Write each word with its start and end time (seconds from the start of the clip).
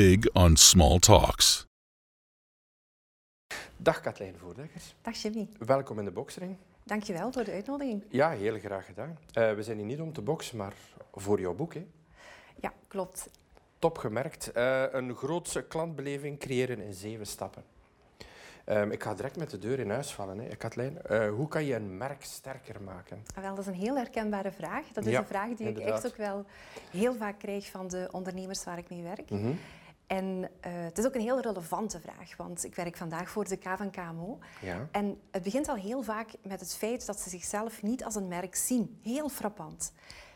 big 0.00 0.32
on 0.32 0.56
small 0.56 0.98
talks. 0.98 1.66
Dag 3.76 4.00
Katlijn 4.00 4.34
Voordekkers. 4.38 4.94
Dag 5.02 5.16
Jimmy. 5.22 5.48
Welkom 5.58 5.98
in 5.98 6.04
de 6.04 6.10
boksring. 6.10 6.56
Dankjewel 6.84 7.32
voor 7.32 7.44
de 7.44 7.52
uitnodiging. 7.52 8.02
Ja, 8.08 8.30
heel 8.30 8.58
graag 8.58 8.86
gedaan. 8.86 9.18
Uh, 9.38 9.52
we 9.52 9.62
zijn 9.62 9.76
hier 9.76 9.86
niet 9.86 10.00
om 10.00 10.12
te 10.12 10.22
boksen, 10.22 10.56
maar 10.56 10.72
voor 11.14 11.40
jouw 11.40 11.54
boek. 11.54 11.74
Hè? 11.74 11.86
Ja, 12.60 12.72
klopt. 12.88 13.30
Top 13.78 13.98
gemerkt. 13.98 14.50
Uh, 14.56 14.84
een 14.90 15.14
grootse 15.14 15.62
klantbeleving 15.62 16.38
creëren 16.38 16.80
in 16.80 16.92
zeven 16.92 17.26
stappen. 17.26 17.64
Um, 18.66 18.90
ik 18.90 19.02
ga 19.02 19.14
direct 19.14 19.36
met 19.36 19.50
de 19.50 19.58
deur 19.58 19.78
in 19.78 19.90
huis 19.90 20.12
vallen. 20.12 20.38
Hè. 20.38 20.56
Katlijn, 20.56 20.98
uh, 21.10 21.28
hoe 21.28 21.48
kan 21.48 21.64
je 21.64 21.74
een 21.74 21.96
merk 21.96 22.24
sterker 22.24 22.82
maken? 22.82 23.22
Ah, 23.34 23.42
wel, 23.42 23.54
dat 23.54 23.66
is 23.66 23.72
een 23.72 23.80
heel 23.80 23.96
herkenbare 23.96 24.52
vraag. 24.52 24.86
Dat 24.92 25.06
is 25.06 25.14
een 25.14 25.26
vraag 25.26 25.48
die 25.48 25.66
inderdaad. 25.66 25.88
ik 25.88 25.94
echt 25.94 26.06
ook 26.06 26.16
wel 26.16 26.44
heel 26.90 27.14
vaak 27.14 27.38
krijg 27.38 27.70
van 27.70 27.88
de 27.88 28.08
ondernemers 28.10 28.64
waar 28.64 28.78
ik 28.78 28.90
mee 28.90 29.02
werk. 29.02 29.30
Mm 29.30 29.42
-hmm. 29.42 29.58
En 30.10 30.24
uh, 30.36 30.46
het 30.62 30.98
is 30.98 31.06
ook 31.06 31.14
een 31.14 31.20
heel 31.20 31.40
relevante 31.40 32.00
vraag, 32.00 32.36
want 32.36 32.64
ik 32.64 32.74
werk 32.74 32.96
vandaag 32.96 33.30
voor 33.30 33.48
de 33.48 33.56
K 33.56 33.64
van 33.76 33.90
KMO. 33.90 34.38
Ja. 34.60 34.88
En 34.90 35.20
het 35.30 35.42
begint 35.42 35.68
al 35.68 35.74
heel 35.74 36.02
vaak 36.02 36.30
met 36.42 36.60
het 36.60 36.74
feit 36.74 37.06
dat 37.06 37.20
ze 37.20 37.28
zichzelf 37.30 37.82
niet 37.82 38.04
als 38.04 38.14
een 38.14 38.28
merk 38.28 38.54
zien. 38.54 38.98
Heel 39.02 39.28
frappant. 39.28 39.92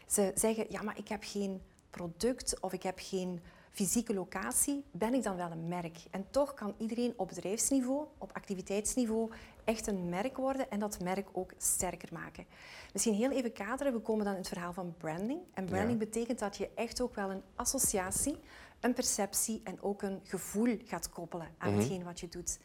Ze 0.07 0.33
zeggen, 0.35 0.67
ja, 0.69 0.83
maar 0.83 0.98
ik 0.98 1.09
heb 1.09 1.23
geen 1.25 1.63
product 1.91 2.61
of 2.61 2.73
ik 2.73 2.83
heb 2.83 2.98
geen 2.98 3.41
fysieke 3.71 4.15
locatie, 4.15 4.85
ben 4.91 5.15
ik 5.15 5.23
dan 5.23 5.37
wel 5.37 5.51
een 5.51 5.69
merk. 5.69 5.98
En 6.11 6.27
toch 6.31 6.55
kan 6.55 6.75
iedereen 6.79 7.13
op 7.17 7.29
bedrijfsniveau, 7.29 8.07
op 8.19 8.31
activiteitsniveau, 8.33 9.31
echt 9.65 9.87
een 9.87 10.09
merk 10.09 10.37
worden 10.37 10.70
en 10.70 10.79
dat 10.79 11.01
merk 11.01 11.29
ook 11.33 11.53
sterker 11.59 12.09
maken. 12.13 12.47
Misschien 12.93 13.15
heel 13.15 13.31
even 13.31 13.53
kaderen, 13.53 13.93
we 13.93 13.98
komen 13.98 14.25
dan 14.25 14.35
in 14.35 14.41
het 14.41 14.48
verhaal 14.48 14.73
van 14.73 14.95
branding. 14.98 15.41
En 15.55 15.65
branding 15.65 15.98
betekent 15.98 16.39
dat 16.39 16.57
je 16.57 16.70
echt 16.75 17.01
ook 17.01 17.15
wel 17.15 17.31
een 17.31 17.43
associatie, 17.55 18.37
een 18.85 18.95
perceptie 18.95 19.61
en 19.65 19.83
ook 19.83 20.03
een 20.03 20.21
gevoel 20.23 20.77
gaat 20.85 21.09
koppelen 21.09 21.49
aan 21.59 21.73
mm 21.73 21.79
hetgeen 21.79 22.05
wat 22.05 22.21
je 22.21 22.29
doet. 22.29 22.59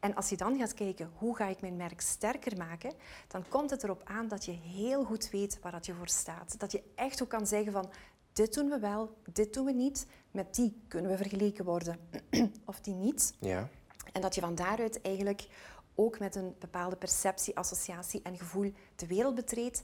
En 0.00 0.14
als 0.14 0.28
je 0.28 0.36
dan 0.36 0.58
gaat 0.58 0.74
kijken 0.74 1.10
hoe 1.14 1.36
ga 1.36 1.46
ik 1.46 1.60
mijn 1.60 1.76
merk 1.76 2.00
sterker 2.00 2.56
maken, 2.56 2.92
dan 3.28 3.48
komt 3.48 3.70
het 3.70 3.82
erop 3.82 4.02
aan 4.04 4.28
dat 4.28 4.44
je 4.44 4.52
heel 4.52 5.04
goed 5.04 5.30
weet 5.30 5.58
waar 5.62 5.72
dat 5.72 5.86
je 5.86 5.94
voor 5.94 6.08
staat. 6.08 6.60
Dat 6.60 6.72
je 6.72 6.82
echt 6.94 7.22
ook 7.22 7.28
kan 7.28 7.46
zeggen 7.46 7.72
van 7.72 7.90
dit 8.32 8.54
doen 8.54 8.68
we 8.68 8.78
wel, 8.78 9.16
dit 9.32 9.54
doen 9.54 9.64
we 9.64 9.72
niet. 9.72 10.06
Met 10.30 10.54
die 10.54 10.80
kunnen 10.88 11.10
we 11.10 11.16
vergeleken 11.16 11.64
worden 11.64 11.98
of 12.64 12.80
die 12.80 12.94
niet. 12.94 13.34
Ja. 13.38 13.68
En 14.12 14.20
dat 14.20 14.34
je 14.34 14.40
van 14.40 14.54
daaruit 14.54 15.00
eigenlijk 15.00 15.46
ook 15.94 16.18
met 16.18 16.34
een 16.34 16.54
bepaalde 16.58 16.96
perceptie, 16.96 17.56
associatie 17.56 18.22
en 18.22 18.38
gevoel 18.38 18.72
de 18.96 19.06
wereld 19.06 19.34
betreedt, 19.34 19.82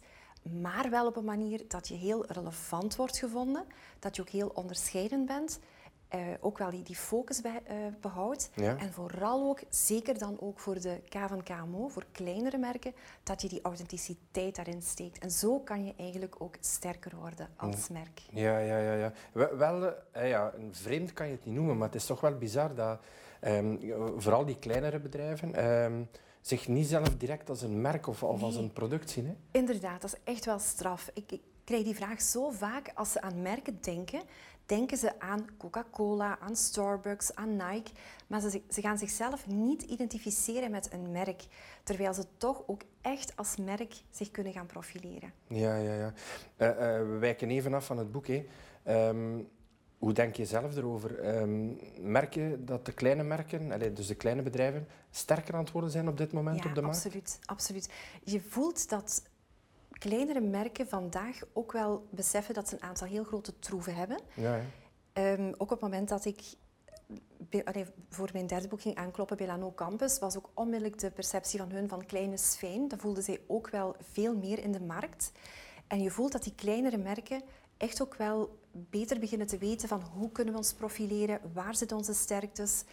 maar 0.61 0.91
wel 0.91 1.07
op 1.07 1.17
een 1.17 1.25
manier 1.25 1.65
dat 1.69 1.89
je 1.89 1.95
heel 1.95 2.27
relevant 2.27 2.97
wordt 2.97 3.19
gevonden, 3.19 3.65
dat 3.99 4.17
je 4.17 4.23
ook 4.23 4.29
heel 4.29 4.49
onderscheidend 4.49 5.27
bent 5.27 5.61
uh, 6.15 6.21
ook 6.41 6.59
wel 6.59 6.71
die, 6.71 6.83
die 6.83 6.97
focus 6.97 7.41
bij, 7.41 7.63
uh, 7.71 7.77
behoudt. 8.01 8.51
En 8.55 8.93
vooral 8.93 9.49
ook, 9.49 9.61
zeker 9.69 10.19
dan 10.19 10.37
ook 10.41 10.61
voor 10.61 10.81
de 10.81 11.01
K 11.09 11.17
van 11.29 11.43
KMO, 11.43 11.89
voor 11.89 12.05
kleinere 12.13 12.59
merken, 12.59 12.95
dat 13.23 13.43
je 13.43 13.49
die 13.49 13.63
authenticiteit 13.63 14.57
daarin 14.57 14.83
steekt. 14.83 15.19
En 15.19 15.31
zo 15.31 15.61
kan 15.61 15.85
je 15.85 15.95
eigenlijk 15.97 16.35
ook 16.39 16.57
sterker 16.61 17.17
worden 17.17 17.49
als 17.57 17.89
merk. 17.89 18.23
Ja, 18.31 18.59
ja, 18.59 18.79
ja. 18.79 18.95
ja. 18.95 19.13
Wel, 19.57 19.83
uh, 19.83 20.29
ja, 20.29 20.53
een 20.57 20.75
vreemd 20.75 21.13
kan 21.13 21.27
je 21.27 21.33
het 21.33 21.45
niet 21.45 21.55
noemen, 21.55 21.79
maar 21.79 21.87
het 21.87 21.97
is 21.97 22.07
toch 22.07 22.21
wel 22.21 22.39
bizar 22.39 22.75
dat 22.75 23.01
um, 23.47 23.81
vooral 24.17 24.45
die 24.45 24.59
kleinere 24.59 25.01
bedrijven... 25.01 25.65
Um, 25.65 26.09
zich 26.41 26.69
niet 26.69 26.87
zelf 26.87 27.17
direct 27.17 27.49
als 27.49 27.63
een 27.63 27.81
merk 27.81 28.07
of, 28.07 28.23
of 28.23 28.43
als 28.43 28.57
een 28.57 28.73
product 28.73 29.11
zien. 29.11 29.27
Hè? 29.27 29.59
Inderdaad, 29.59 30.01
dat 30.01 30.13
is 30.13 30.33
echt 30.33 30.45
wel 30.45 30.59
straf. 30.59 31.11
Ik, 31.15 31.33
ik 31.33 31.41
krijg 31.65 31.85
die 31.85 31.95
vraag 31.95 32.23
zo 32.23 32.51
vaak 32.51 32.91
als 32.95 33.13
ze 33.13 33.21
aan 33.21 33.43
merken 33.43 33.79
denken 33.81 34.23
denken 34.67 34.97
ze 34.97 35.21
aan 35.21 35.47
Coca-Cola, 35.59 36.39
aan 36.39 36.57
Starbucks, 36.57 37.35
aan 37.35 37.57
Nike, 37.57 37.91
maar 38.27 38.41
ze, 38.41 38.61
ze, 38.71 38.81
gaan 38.81 38.99
zichzelf 38.99 39.47
niet 39.47 39.83
identificeren 39.83 40.71
met 40.71 40.93
een 40.93 41.11
merk, 41.11 41.47
terwijl 41.83 42.15
ze 42.15 42.25
toch 42.37 42.63
ook 42.67 42.83
echt 43.01 43.37
als 43.37 43.57
merk 43.57 43.95
zich 44.11 44.31
kunnen 44.31 44.53
gaan 44.53 44.67
profileren. 44.67 45.33
Ja, 45.49 45.77
ja, 45.77 45.95
ja. 45.95 46.13
Uh, 46.57 46.69
uh, 46.69 46.77
we 47.11 47.17
wijken 47.21 47.51
even 47.51 47.75
af 47.75 47.87
van 47.87 47.99
het 47.99 48.13
boek. 48.13 48.27
Hè. 48.27 48.47
Um, 49.09 49.49
hoe 49.99 50.13
denk 50.13 50.37
je 50.37 50.45
zelf 50.45 50.77
erover? 50.77 51.37
Um, 51.39 51.79
merk 52.01 52.35
je 52.35 52.59
dat 52.65 52.87
de 52.87 52.93
kleine 52.93 53.23
merken, 53.23 53.95
dus 53.95 54.07
de 54.07 54.15
kleine 54.15 54.43
bedrijven, 54.43 54.87
sterker 55.11 55.55
aan 55.55 55.61
het 55.61 55.73
worden 55.73 55.91
zijn 55.91 56.09
op 56.09 56.17
dit 56.17 56.33
moment 56.33 56.63
ja, 56.63 56.69
op 56.69 56.75
de 56.75 56.81
markt? 56.81 56.97
Absoluut, 56.97 57.39
absoluut. 57.45 57.89
Je 58.23 58.41
voelt 58.41 58.89
dat 58.89 59.23
kleinere 60.09 60.41
merken 60.41 60.89
vandaag 60.89 61.41
ook 61.53 61.73
wel 61.73 62.07
beseffen 62.11 62.55
dat 62.55 62.69
ze 62.69 62.75
een 62.75 62.83
aantal 62.83 63.07
heel 63.07 63.25
grote 63.25 63.59
troeven 63.59 63.95
hebben. 63.95 64.19
Ja, 64.35 64.61
um, 65.13 65.49
ook 65.49 65.61
op 65.61 65.71
het 65.71 65.81
moment 65.81 66.09
dat 66.09 66.25
ik 66.25 66.41
voor 68.09 68.31
mijn 68.33 68.47
derde 68.47 68.69
boek 68.69 68.81
ging 68.81 68.95
aankloppen 68.95 69.37
bij 69.37 69.47
Lano 69.47 69.73
Campus, 69.75 70.19
was 70.19 70.37
ook 70.37 70.51
onmiddellijk 70.55 70.99
de 71.01 71.11
perceptie 71.11 71.59
van 71.59 71.71
hun 71.71 71.89
van 71.89 72.07
kleine 72.07 72.33
is 72.33 72.55
fijn. 72.59 72.89
Dat 72.89 73.01
voelden 73.01 73.23
zij 73.23 73.41
ook 73.47 73.71
wel 73.71 73.97
veel 74.13 74.37
meer 74.37 74.59
in 74.59 74.73
de 74.73 74.81
markt. 74.81 75.33
En 75.87 76.03
je 76.03 76.11
voelt 76.11 76.33
dat 76.33 76.43
die 76.43 76.55
kleinere 76.55 76.97
merken 76.97 77.43
echt 77.77 78.03
ook 78.03 78.15
wel 78.15 78.59
beter 78.73 79.19
beginnen 79.19 79.47
te 79.47 79.59
weten 79.59 79.89
van 79.89 80.03
hoe 80.03 80.33
kunnen 80.33 80.53
we 80.53 80.59
ons 80.59 80.73
profileren, 80.73 81.41
waar 81.53 81.77
zitten 81.77 81.97
onze 81.97 82.15
sterktes, 82.15 82.85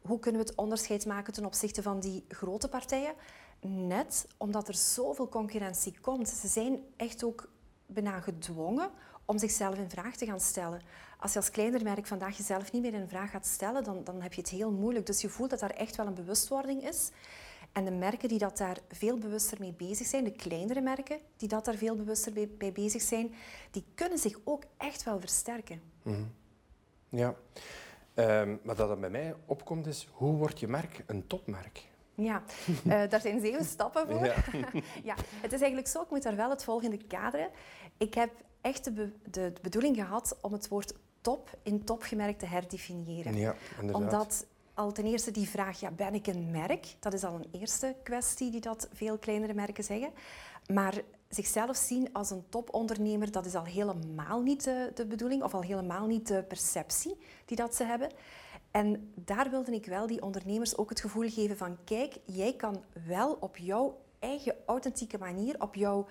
hoe 0.00 0.18
kunnen 0.18 0.40
we 0.40 0.46
het 0.46 0.56
onderscheid 0.56 1.06
maken 1.06 1.32
ten 1.32 1.44
opzichte 1.44 1.82
van 1.82 2.00
die 2.00 2.24
grote 2.28 2.68
partijen 2.68 3.14
net 3.60 4.26
omdat 4.36 4.68
er 4.68 4.74
zoveel 4.74 5.28
concurrentie 5.28 5.98
komt. 6.00 6.28
Ze 6.28 6.48
zijn 6.48 6.80
echt 6.96 7.24
ook 7.24 7.48
bijna 7.86 8.20
gedwongen 8.20 8.90
om 9.24 9.38
zichzelf 9.38 9.76
in 9.76 9.90
vraag 9.90 10.16
te 10.16 10.26
gaan 10.26 10.40
stellen. 10.40 10.80
Als 11.18 11.32
je 11.32 11.38
als 11.38 11.50
kleiner 11.50 11.82
merk 11.82 12.06
vandaag 12.06 12.36
jezelf 12.36 12.72
niet 12.72 12.82
meer 12.82 12.94
in 12.94 13.08
vraag 13.08 13.30
gaat 13.30 13.46
stellen, 13.46 13.84
dan, 13.84 14.04
dan 14.04 14.22
heb 14.22 14.32
je 14.32 14.40
het 14.40 14.50
heel 14.50 14.72
moeilijk. 14.72 15.06
Dus 15.06 15.20
je 15.20 15.28
voelt 15.28 15.50
dat 15.50 15.60
daar 15.60 15.70
echt 15.70 15.96
wel 15.96 16.06
een 16.06 16.14
bewustwording 16.14 16.82
is. 16.82 17.10
En 17.72 17.84
de 17.84 17.90
merken 17.90 18.28
die 18.28 18.38
dat 18.38 18.58
daar 18.58 18.78
veel 18.88 19.18
bewuster 19.18 19.56
mee 19.60 19.72
bezig 19.72 20.06
zijn, 20.06 20.24
de 20.24 20.32
kleinere 20.32 20.80
merken 20.80 21.18
die 21.36 21.48
dat 21.48 21.64
daar 21.64 21.74
veel 21.74 21.96
bewuster 21.96 22.32
bij, 22.58 22.72
bezig 22.72 23.02
zijn, 23.02 23.34
die 23.70 23.84
kunnen 23.94 24.18
zich 24.18 24.38
ook 24.44 24.62
echt 24.76 25.02
wel 25.02 25.20
versterken. 25.20 25.82
Mhm. 26.02 26.24
Ja, 27.08 27.34
um, 28.14 28.60
maar 28.62 28.76
dat 28.76 29.00
bij 29.00 29.10
mij 29.10 29.34
opkomt 29.46 29.86
is, 29.86 30.08
hoe 30.12 30.36
wordt 30.36 30.58
je 30.60 30.68
merk 30.68 31.02
een 31.06 31.26
topmerk? 31.26 31.87
Ja, 32.22 32.42
uh, 32.86 33.02
daar 33.10 33.20
zijn 33.20 33.40
zeven 33.40 33.64
stappen 33.64 34.06
voor. 34.06 34.26
Ja. 34.26 34.34
ja. 35.10 35.14
het 35.40 35.52
is 35.52 35.60
eigenlijk 35.60 35.88
zo, 35.88 36.02
ik 36.02 36.10
moet 36.10 36.22
daar 36.22 36.36
wel 36.36 36.50
het 36.50 36.64
volgende 36.64 36.96
kaderen. 36.96 37.48
Ik 37.96 38.14
heb 38.14 38.30
echt 38.60 38.84
de, 38.84 39.12
de, 39.30 39.52
bedoeling 39.62 39.96
gehad 39.96 40.36
om 40.40 40.52
het 40.52 40.68
woord 40.68 40.94
top 41.20 41.58
in 41.62 41.84
topgemerkt 41.84 42.38
te 42.38 42.46
herdefiniëren. 42.46 43.34
Ja, 43.34 43.54
Omdat 43.92 44.46
al 44.74 44.92
ten 44.92 45.04
eerste 45.04 45.30
die 45.30 45.48
vraag, 45.48 45.80
ja, 45.80 45.90
ben 45.90 46.14
ik 46.14 46.26
een 46.26 46.50
merk? 46.50 46.94
Dat 46.98 47.12
is 47.12 47.24
al 47.24 47.34
een 47.34 47.60
eerste 47.60 47.94
kwestie 48.02 48.50
die 48.50 48.60
dat 48.60 48.88
veel 48.92 49.18
kleinere 49.18 49.54
merken 49.54 49.84
zeggen. 49.84 50.10
Maar 50.72 50.94
zichzelf 51.28 51.76
zien 51.76 52.12
als 52.12 52.30
een 52.30 52.44
topondernemer, 52.48 53.30
dat 53.30 53.46
is 53.46 53.54
al 53.54 53.64
helemaal 53.64 54.40
niet 54.40 54.64
de, 54.64 54.90
de 54.94 55.06
bedoeling, 55.06 55.42
of 55.42 55.54
al 55.54 55.62
helemaal 55.62 56.06
niet 56.06 56.28
de 56.28 56.42
perceptie 56.42 57.18
die 57.44 57.56
dat 57.56 57.74
ze 57.74 57.84
hebben. 57.84 58.10
En 58.70 59.12
daar 59.14 59.50
wilde 59.50 59.72
ik 59.72 59.86
wel 59.86 60.06
die 60.06 60.22
ondernemers 60.22 60.76
ook 60.76 60.88
het 60.88 61.00
gevoel 61.00 61.28
geven 61.28 61.56
van 61.56 61.76
kijk, 61.84 62.18
jij 62.24 62.54
kan 62.56 62.82
wel 63.06 63.36
op 63.40 63.56
jouw 63.56 63.98
eigen 64.18 64.54
authentieke 64.66 65.18
manier, 65.18 65.60
op 65.60 65.74
jouw 65.74 66.06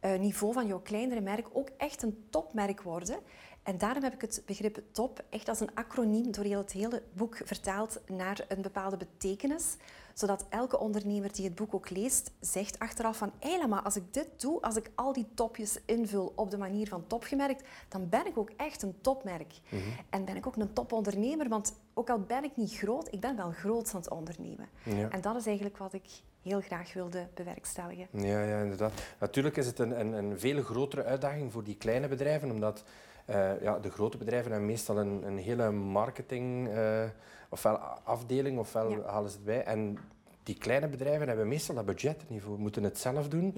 uh, 0.00 0.18
niveau 0.18 0.52
van 0.52 0.66
jouw 0.66 0.80
kleinere 0.80 1.20
merk, 1.20 1.46
ook 1.52 1.68
echt 1.76 2.02
een 2.02 2.26
topmerk 2.30 2.82
worden. 2.82 3.18
En 3.62 3.78
daarom 3.78 4.02
heb 4.02 4.14
ik 4.14 4.20
het 4.20 4.42
begrip 4.46 4.82
top 4.92 5.24
echt 5.30 5.48
als 5.48 5.60
een 5.60 5.74
acroniem 5.74 6.32
door 6.32 6.44
heel 6.44 6.58
het 6.58 6.72
hele 6.72 7.02
boek 7.12 7.40
vertaald 7.44 8.00
naar 8.06 8.44
een 8.48 8.62
bepaalde 8.62 8.96
betekenis 8.96 9.76
zodat 10.14 10.46
elke 10.48 10.78
ondernemer 10.78 11.32
die 11.32 11.44
het 11.44 11.54
boek 11.54 11.74
ook 11.74 11.90
leest, 11.90 12.30
zegt 12.40 12.78
achteraf 12.78 13.16
van 13.16 13.32
maar 13.68 13.82
als 13.82 13.96
ik 13.96 14.14
dit 14.14 14.28
doe, 14.36 14.60
als 14.60 14.76
ik 14.76 14.90
al 14.94 15.12
die 15.12 15.26
topjes 15.34 15.78
invul 15.84 16.32
op 16.36 16.50
de 16.50 16.58
manier 16.58 16.88
van 16.88 17.06
topgemerkt, 17.06 17.64
dan 17.88 18.08
ben 18.08 18.26
ik 18.26 18.38
ook 18.38 18.50
echt 18.56 18.82
een 18.82 18.94
topmerk. 19.00 19.52
Mhm. 19.68 19.82
En 20.10 20.24
ben 20.24 20.36
ik 20.36 20.46
ook 20.46 20.56
een 20.56 20.72
topondernemer, 20.72 21.48
want 21.48 21.74
ook 21.94 22.10
al 22.10 22.20
ben 22.20 22.44
ik 22.44 22.56
niet 22.56 22.76
groot, 22.76 23.12
ik 23.12 23.20
ben 23.20 23.36
wel 23.36 23.50
groot 23.50 23.90
aan 23.94 24.00
het 24.00 24.10
ondernemen. 24.10 24.68
En 25.10 25.20
dat 25.20 25.36
is 25.36 25.46
eigenlijk 25.46 25.76
wat 25.76 25.92
ik 25.92 26.04
heel 26.42 26.60
graag 26.60 26.92
wilde 26.92 27.26
bewerkstelligen. 27.34 28.06
Ja, 28.10 28.44
ja 28.44 28.60
inderdaad. 28.62 28.92
Natuurlijk 29.18 29.56
is 29.56 29.66
het 29.66 29.78
een, 29.78 30.00
een, 30.00 30.12
een 30.12 30.38
veel 30.38 30.62
grotere 30.62 31.04
uitdaging 31.04 31.52
voor 31.52 31.64
die 31.64 31.76
kleine 31.76 32.08
bedrijven, 32.08 32.50
omdat 32.50 32.84
uh, 33.30 33.62
ja, 33.62 33.78
de 33.78 33.90
grote 33.90 34.16
bedrijven 34.16 34.50
hebben 34.50 34.68
meestal 34.68 34.98
een, 34.98 35.22
een 35.26 35.38
hele 35.38 35.70
marketing... 35.70 36.68
Uh, 36.68 37.02
ofwel 37.50 37.76
afdeling, 38.04 38.58
ofwel 38.58 39.04
halen 39.06 39.30
ze 39.30 39.36
het 39.36 39.44
bij. 39.44 39.64
En 39.64 39.98
die 40.42 40.58
kleine 40.58 40.88
bedrijven 40.88 41.28
hebben 41.28 41.48
meestal 41.48 41.74
dat 41.74 41.86
budget 41.86 42.28
niet 42.28 42.42
voor, 42.42 42.58
moeten 42.58 42.82
het 42.82 42.98
zelf 42.98 43.28
doen. 43.28 43.54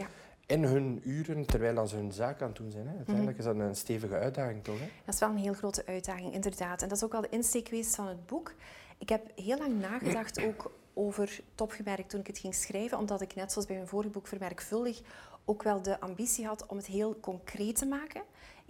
In 0.47 0.65
hun 0.65 1.01
uren, 1.05 1.47
terwijl 1.47 1.87
ze 1.87 1.97
hun 1.97 2.13
zaak 2.13 2.43
aan 2.43 2.49
het 2.49 2.57
doen 2.57 2.71
zijn. 2.71 2.87
Hè. 2.87 2.97
Uiteindelijk 2.97 3.39
is 3.39 3.45
dat 3.45 3.57
een 3.57 3.77
stevige 3.77 4.15
uitdaging, 4.15 4.65
toch? 4.65 4.79
Hè? 4.79 4.89
Dat 5.05 5.15
is 5.15 5.21
wel 5.21 5.29
een 5.29 5.37
heel 5.37 5.53
grote 5.53 5.87
uitdaging, 5.87 6.33
inderdaad. 6.33 6.83
En 6.83 6.89
dat 6.89 6.97
is 6.97 7.05
ook 7.05 7.15
al 7.15 7.21
de 7.21 7.29
insteek 7.29 7.69
geweest 7.69 7.95
van 7.95 8.07
het 8.07 8.27
boek. 8.27 8.55
Ik 8.99 9.09
heb 9.09 9.31
heel 9.35 9.59
lang 9.59 9.81
nagedacht 9.81 10.43
ook 10.47 10.71
over 10.95 11.41
topgemerkt 11.55 12.11
toen 12.11 12.21
ik 12.21 12.27
het 12.27 12.39
ging 12.39 12.55
schrijven, 12.55 12.99
omdat 12.99 13.21
ik 13.21 13.35
net 13.35 13.53
zoals 13.53 13.67
bij 13.67 13.77
mijn 13.77 13.89
vorige 13.89 14.13
boek 14.13 14.27
Vermerkvuldig 14.27 15.01
ook 15.45 15.63
wel 15.63 15.83
de 15.83 16.01
ambitie 16.01 16.47
had 16.47 16.67
om 16.67 16.77
het 16.77 16.87
heel 16.87 17.21
concreet 17.21 17.77
te 17.77 17.87
maken 17.87 18.23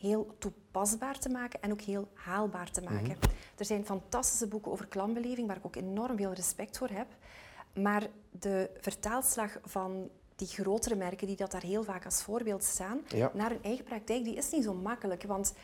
heel 0.02 0.34
toepasbaar 0.38 1.18
te 1.18 1.28
maken 1.28 1.60
en 1.62 1.72
ook 1.72 1.80
heel 1.80 2.08
haalbaar 2.14 2.70
te 2.70 2.82
maken. 2.82 3.16
Mhm. 3.20 3.30
Er 3.56 3.64
zijn 3.64 3.84
fantastische 3.84 4.46
boeken 4.46 4.72
over 4.72 4.86
klantbeleving 4.86 5.46
waar 5.46 5.56
ik 5.56 5.66
ook 5.66 5.76
enorm 5.76 6.16
veel 6.16 6.32
respect 6.32 6.78
voor 6.78 6.88
heb. 6.88 7.06
Maar 7.74 8.06
de 8.30 8.70
vertaalslag 8.80 9.58
van 9.64 10.10
die 10.36 10.46
grotere 10.46 10.94
merken 10.94 11.26
die 11.26 11.36
dat 11.36 11.50
daar 11.50 11.62
heel 11.62 11.84
vaak 11.84 12.04
als 12.04 12.22
voorbeeld 12.22 12.64
staan, 12.64 13.00
naar 13.32 13.50
hun 13.50 13.62
eigen 13.62 13.84
praktijk, 13.84 14.24
die 14.24 14.34
is 14.34 14.50
niet 14.50 14.64
zo 14.64 14.74
makkelijk. 14.74 15.22
Want 15.22 15.54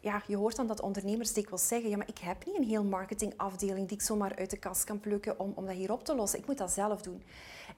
ja, 0.00 0.22
je 0.26 0.36
hoort 0.36 0.56
dan 0.56 0.66
dat 0.66 0.80
ondernemers 0.80 1.32
dikwijls 1.32 1.68
zeggen, 1.68 1.90
ja, 1.90 1.96
maar 1.96 2.08
ik 2.08 2.18
heb 2.18 2.46
niet 2.46 2.56
een 2.56 2.64
heel 2.64 2.84
marketingafdeling 2.84 3.88
die 3.88 3.96
ik 3.96 4.02
zomaar 4.02 4.36
uit 4.36 4.50
de 4.50 4.58
kast 4.58 4.84
kan 4.84 5.00
plukken 5.00 5.38
om, 5.38 5.52
om 5.54 5.66
dat 5.66 5.74
hier 5.74 5.92
op 5.92 6.04
te 6.04 6.14
lossen. 6.14 6.38
Ik 6.38 6.46
moet 6.46 6.58
dat 6.58 6.70
zelf 6.70 7.02
doen. 7.02 7.22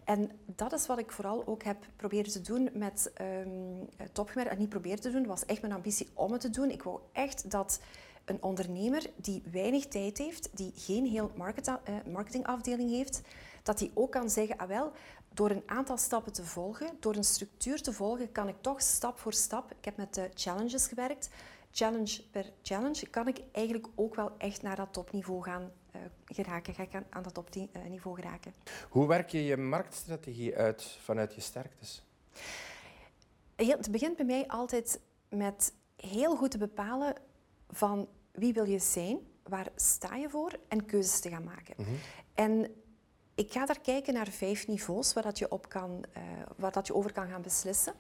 En 0.05 0.31
dat 0.47 0.73
is 0.73 0.87
wat 0.87 0.99
ik 0.99 1.13
vooral 1.13 1.47
ook 1.47 1.63
heb 1.63 1.77
proberen 1.97 2.31
te 2.31 2.41
doen 2.41 2.71
met 2.73 3.13
um, 3.21 3.89
topgemerkt. 4.13 4.51
En 4.51 4.59
niet 4.59 4.69
proberen 4.69 5.01
te 5.01 5.11
doen, 5.11 5.27
was 5.27 5.45
echt 5.45 5.61
mijn 5.61 5.73
ambitie 5.73 6.11
om 6.15 6.33
het 6.33 6.41
te 6.41 6.51
doen. 6.51 6.71
Ik 6.71 6.83
wou 6.83 6.99
echt 7.13 7.51
dat 7.51 7.81
een 8.25 8.43
ondernemer 8.43 9.11
die 9.17 9.43
weinig 9.53 9.87
tijd 9.87 10.19
heeft, 10.19 10.49
die 10.53 10.73
geen 10.75 11.07
heel 11.07 11.31
market, 11.37 11.69
uh, 11.69 11.75
marketingafdeling 12.13 12.91
heeft, 12.91 13.21
dat 13.63 13.79
die 13.79 13.91
ook 13.95 14.13
kan 14.13 14.31
zeggen, 14.31 14.57
ah 14.57 14.69
wel, 14.69 14.93
door 15.35 15.51
een 15.51 15.63
aantal 15.67 15.97
stappen 15.97 16.33
te 16.33 16.45
volgen, 16.45 16.97
door 17.01 17.15
een 17.15 17.25
structuur 17.25 17.83
te 17.83 17.93
volgen, 17.93 18.33
kan 18.33 18.49
ik 18.49 18.57
toch 18.61 18.83
stap 18.83 19.19
voor 19.19 19.33
stap, 19.33 19.71
ik 19.71 19.85
heb 19.85 19.97
met 19.97 20.15
de 20.15 20.31
challenges 20.35 20.87
gewerkt, 20.87 21.29
challenge 21.73 22.23
per 22.31 22.53
challenge, 22.63 23.07
kan 23.07 23.29
ik 23.29 23.41
eigenlijk 23.53 23.87
ook 23.95 24.15
wel 24.15 24.33
echt 24.39 24.63
naar 24.63 24.77
dat 24.77 24.93
topniveau 24.93 25.43
gaan 25.43 25.71
uh, 25.97 26.03
geraken, 26.27 26.75
ga 26.75 26.83
ik 26.83 26.95
aan, 26.95 27.07
aan 27.11 27.23
dat 27.23 27.35
topniveau 27.35 28.17
geraken. 28.17 28.55
Hoe 28.91 29.07
werk 29.07 29.31
je 29.31 29.45
je 29.45 29.57
marktstrategie 29.57 30.57
uit 30.57 30.83
vanuit 30.83 31.35
je 31.35 31.41
sterktes? 31.41 32.03
Heel, 33.57 33.77
het 33.77 33.91
begint 33.91 34.17
bij 34.17 34.27
mij 34.27 34.49
altijd 34.49 35.01
met 35.29 35.73
heel 35.97 36.37
goed 36.37 36.51
te 36.51 36.59
bepalen 36.59 37.15
van 37.71 38.09
wie 38.33 38.53
wil 38.53 38.65
je 38.65 38.79
zijn, 38.79 39.19
waar 39.43 39.69
sta 39.77 40.17
je 40.17 40.29
voor 40.29 40.59
en 40.69 40.87
keuzes 40.87 41.21
te 41.21 41.29
gaan 41.29 41.45
maken. 41.45 41.75
Mhm. 41.77 41.91
En 42.35 42.75
ik 43.35 43.53
ga 43.53 43.67
daar 43.67 43.81
kijken 43.81 44.15
naar 44.15 44.29
vijf 44.29 44.67
niveaus 44.67 45.13
waar, 45.13 45.23
dat 45.23 45.39
je, 45.39 45.51
op 45.51 45.69
kan, 45.69 46.05
uh, 46.17 46.23
waar 46.57 46.73
dat 46.73 46.87
je 46.87 46.95
over 46.95 47.13
kan 47.13 47.29
gaan 47.29 47.43
beslissen. 47.43 47.95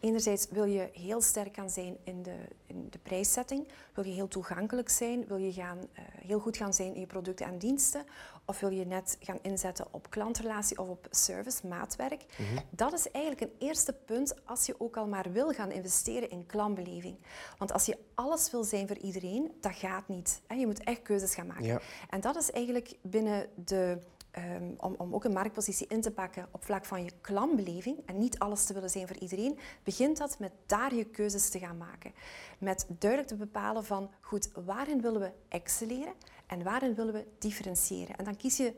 Enerzijds 0.00 0.46
wil 0.50 0.64
je 0.64 0.88
heel 0.92 1.20
sterk 1.20 1.54
gaan 1.54 1.70
zijn 1.70 1.96
in 2.04 2.22
de, 2.22 2.36
in 2.66 2.86
de 2.90 2.98
prijszetting, 2.98 3.68
wil 3.94 4.04
je 4.04 4.12
heel 4.12 4.28
toegankelijk 4.28 4.88
zijn, 4.88 5.26
wil 5.26 5.36
je 5.36 5.52
gaan, 5.52 5.78
uh, 5.78 5.84
heel 6.26 6.38
goed 6.38 6.56
gaan 6.56 6.74
zijn 6.74 6.94
in 6.94 7.00
je 7.00 7.06
producten 7.06 7.46
en 7.46 7.58
diensten, 7.58 8.04
of 8.44 8.60
wil 8.60 8.70
je 8.70 8.86
net 8.86 9.16
gaan 9.20 9.38
inzetten 9.42 9.86
op 9.90 10.10
klantrelatie 10.10 10.78
of 10.78 10.88
op 10.88 11.06
service, 11.10 11.66
maatwerk. 11.66 12.24
Mhm. 12.36 12.62
Dat 12.70 12.92
is 12.92 13.10
eigenlijk 13.10 13.44
een 13.44 13.66
eerste 13.66 13.92
punt 13.92 14.34
als 14.44 14.66
je 14.66 14.74
ook 14.78 14.96
al 14.96 15.06
maar 15.06 15.32
wil 15.32 15.52
gaan 15.52 15.70
investeren 15.70 16.30
in 16.30 16.46
klantbeleving. 16.46 17.16
Want 17.58 17.72
als 17.72 17.86
je 17.86 17.98
alles 18.14 18.50
wil 18.50 18.64
zijn 18.64 18.86
voor 18.86 18.98
iedereen, 18.98 19.52
dat 19.60 19.74
gaat 19.74 20.08
niet. 20.08 20.40
Je 20.48 20.66
moet 20.66 20.84
echt 20.84 21.02
keuzes 21.02 21.34
gaan 21.34 21.46
maken. 21.46 21.64
Ja. 21.64 21.80
En 22.10 22.20
dat 22.20 22.36
is 22.36 22.50
eigenlijk 22.50 22.96
binnen 23.02 23.46
de 23.54 23.98
Ehm, 24.30 24.72
om, 24.76 24.94
om, 24.98 25.14
ook 25.14 25.24
een 25.24 25.32
marktpositie 25.32 25.86
in 25.86 26.00
te 26.00 26.10
pakken 26.10 26.48
op 26.50 26.64
vlak 26.64 26.84
van 26.84 27.04
je 27.04 27.10
klantbeleving 27.20 27.98
en 28.06 28.18
niet 28.18 28.38
alles 28.38 28.64
te 28.64 28.74
willen 28.74 28.90
zijn 28.90 29.06
voor 29.06 29.16
iedereen, 29.16 29.58
begint 29.82 30.16
dat 30.16 30.38
met 30.38 30.52
daar 30.66 30.94
je 30.94 31.04
keuzes 31.04 31.48
te 31.50 31.58
gaan 31.58 31.76
maken. 31.76 32.12
Met 32.58 32.86
duidelijk 32.98 33.30
te 33.30 33.36
bepalen 33.36 33.84
van, 33.84 34.10
goed, 34.20 34.50
waarin 34.64 35.00
willen 35.00 35.20
we 35.20 35.30
excelleren 35.48 36.12
en 36.46 36.62
waarin 36.62 36.94
willen 36.94 37.12
we 37.12 37.26
differentiëren. 37.38 38.16
En 38.16 38.24
dan 38.24 38.36
kies 38.36 38.56
je 38.56 38.74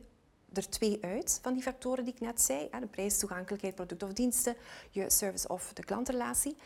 er 0.53 0.69
twee 0.69 0.99
uit 1.05 1.39
van 1.43 1.53
die 1.53 1.63
factoren 1.63 2.05
die 2.05 2.15
ik 2.15 2.21
net 2.21 2.41
zei. 2.41 2.69
De 2.81 2.87
prijs, 2.87 3.19
toegankelijkheid, 3.19 3.75
product 3.75 4.03
of 4.03 4.13
diensten, 4.13 4.57
je 4.91 5.11
service 5.11 5.49
of 5.49 5.73
de 5.73 5.85
klantrelatie. 5.85 6.57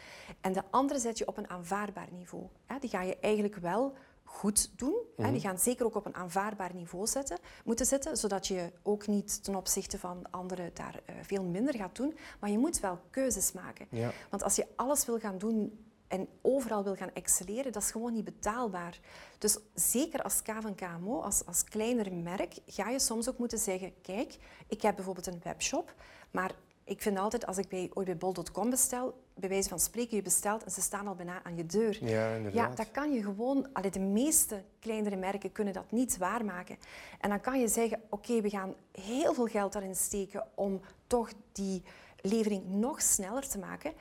En 0.40 0.52
de 0.52 0.62
andere 0.70 0.98
zet 0.98 1.18
je 1.18 1.28
op 1.28 1.36
een 1.36 1.50
aanvaardbaar 1.50 2.08
niveau. 2.12 2.44
Die 2.80 2.90
ga 2.90 3.02
je 3.02 3.16
eigenlijk 3.20 3.56
wel 3.56 3.94
goed 4.34 4.78
doen. 4.78 4.94
Mm 5.16 5.32
Die 5.32 5.40
gaan 5.40 5.58
zeker 5.58 5.86
ook 5.86 5.94
op 5.94 6.06
een 6.06 6.14
aanvaardbaar 6.14 6.74
niveau 6.74 7.06
zetten, 7.06 7.38
moeten 7.64 7.86
zitten, 7.86 8.16
zodat 8.16 8.46
je 8.46 8.72
ook 8.82 9.06
niet 9.06 9.44
ten 9.44 9.54
opzichte 9.54 9.98
van 9.98 10.30
anderen 10.30 10.70
daar 10.74 11.00
uh, 11.10 11.16
veel 11.22 11.44
minder 11.44 11.74
gaat 11.74 11.96
doen. 11.96 12.16
Maar 12.40 12.50
je 12.50 12.58
moet 12.58 12.80
wel 12.80 12.98
keuzes 13.10 13.52
maken. 13.52 13.86
Ja. 13.90 14.10
Want 14.30 14.42
als 14.42 14.56
je 14.56 14.66
alles 14.76 15.06
wil 15.06 15.18
gaan 15.18 15.38
doen 15.38 15.84
en 16.08 16.28
overal 16.40 16.84
wil 16.84 16.94
gaan 16.94 17.12
excelleren, 17.12 17.72
dat 17.72 17.82
is 17.82 17.90
gewoon 17.90 18.12
niet 18.12 18.24
betaalbaar. 18.24 19.00
Dus 19.38 19.58
zeker 19.74 20.22
als 20.22 20.42
K 20.42 20.52
van 20.60 20.74
KMO, 20.74 21.20
als, 21.20 21.46
als 21.46 21.64
kleiner 21.64 22.12
merk, 22.12 22.54
ga 22.66 22.90
je 22.90 22.98
soms 22.98 23.28
ook 23.28 23.38
moeten 23.38 23.58
zeggen, 23.58 23.92
kijk, 24.02 24.36
ik 24.68 24.82
heb 24.82 24.94
bijvoorbeeld 24.94 25.26
een 25.26 25.40
webshop, 25.42 25.94
maar 26.30 26.54
ik 26.84 27.02
vind 27.02 27.18
altijd, 27.18 27.46
als 27.46 27.58
ik 27.58 27.68
bij, 27.68 27.90
ooit 27.94 28.06
bij 28.06 28.16
bol.com 28.16 28.70
bestel, 28.70 29.14
bij 29.34 29.48
wijze 29.48 29.68
van 29.68 29.78
spreken, 29.78 30.16
je 30.16 30.22
bestelt 30.22 30.64
en 30.64 30.70
ze 30.70 30.80
staan 30.80 31.06
al 31.06 31.14
bijna 31.14 31.42
aan 31.42 31.56
je 31.56 31.66
deur. 31.66 32.04
Ja, 32.04 32.34
inderdaad. 32.34 32.70
Ja, 32.70 32.74
dat 32.74 32.90
kan 32.90 33.12
je 33.12 33.22
gewoon... 33.22 33.68
Allee, 33.72 33.90
de 33.90 34.00
meeste 34.00 34.62
kleinere 34.78 35.16
merken 35.16 35.52
kunnen 35.52 35.74
dat 35.74 35.90
niet 35.90 36.16
waarmaken. 36.16 36.76
En 37.20 37.28
dan 37.28 37.40
kan 37.40 37.60
je 37.60 37.68
zeggen, 37.68 38.00
oké, 38.08 38.40
we 38.40 38.50
gaan 38.50 38.74
heel 38.92 39.34
veel 39.34 39.46
geld 39.46 39.72
daarin 39.72 39.96
steken 39.96 40.46
om 40.54 40.80
toch 41.06 41.30
die 41.52 41.82
levering 42.20 42.62
nog 42.66 43.02
sneller 43.02 43.48
te 43.48 43.58
maken. 43.58 43.92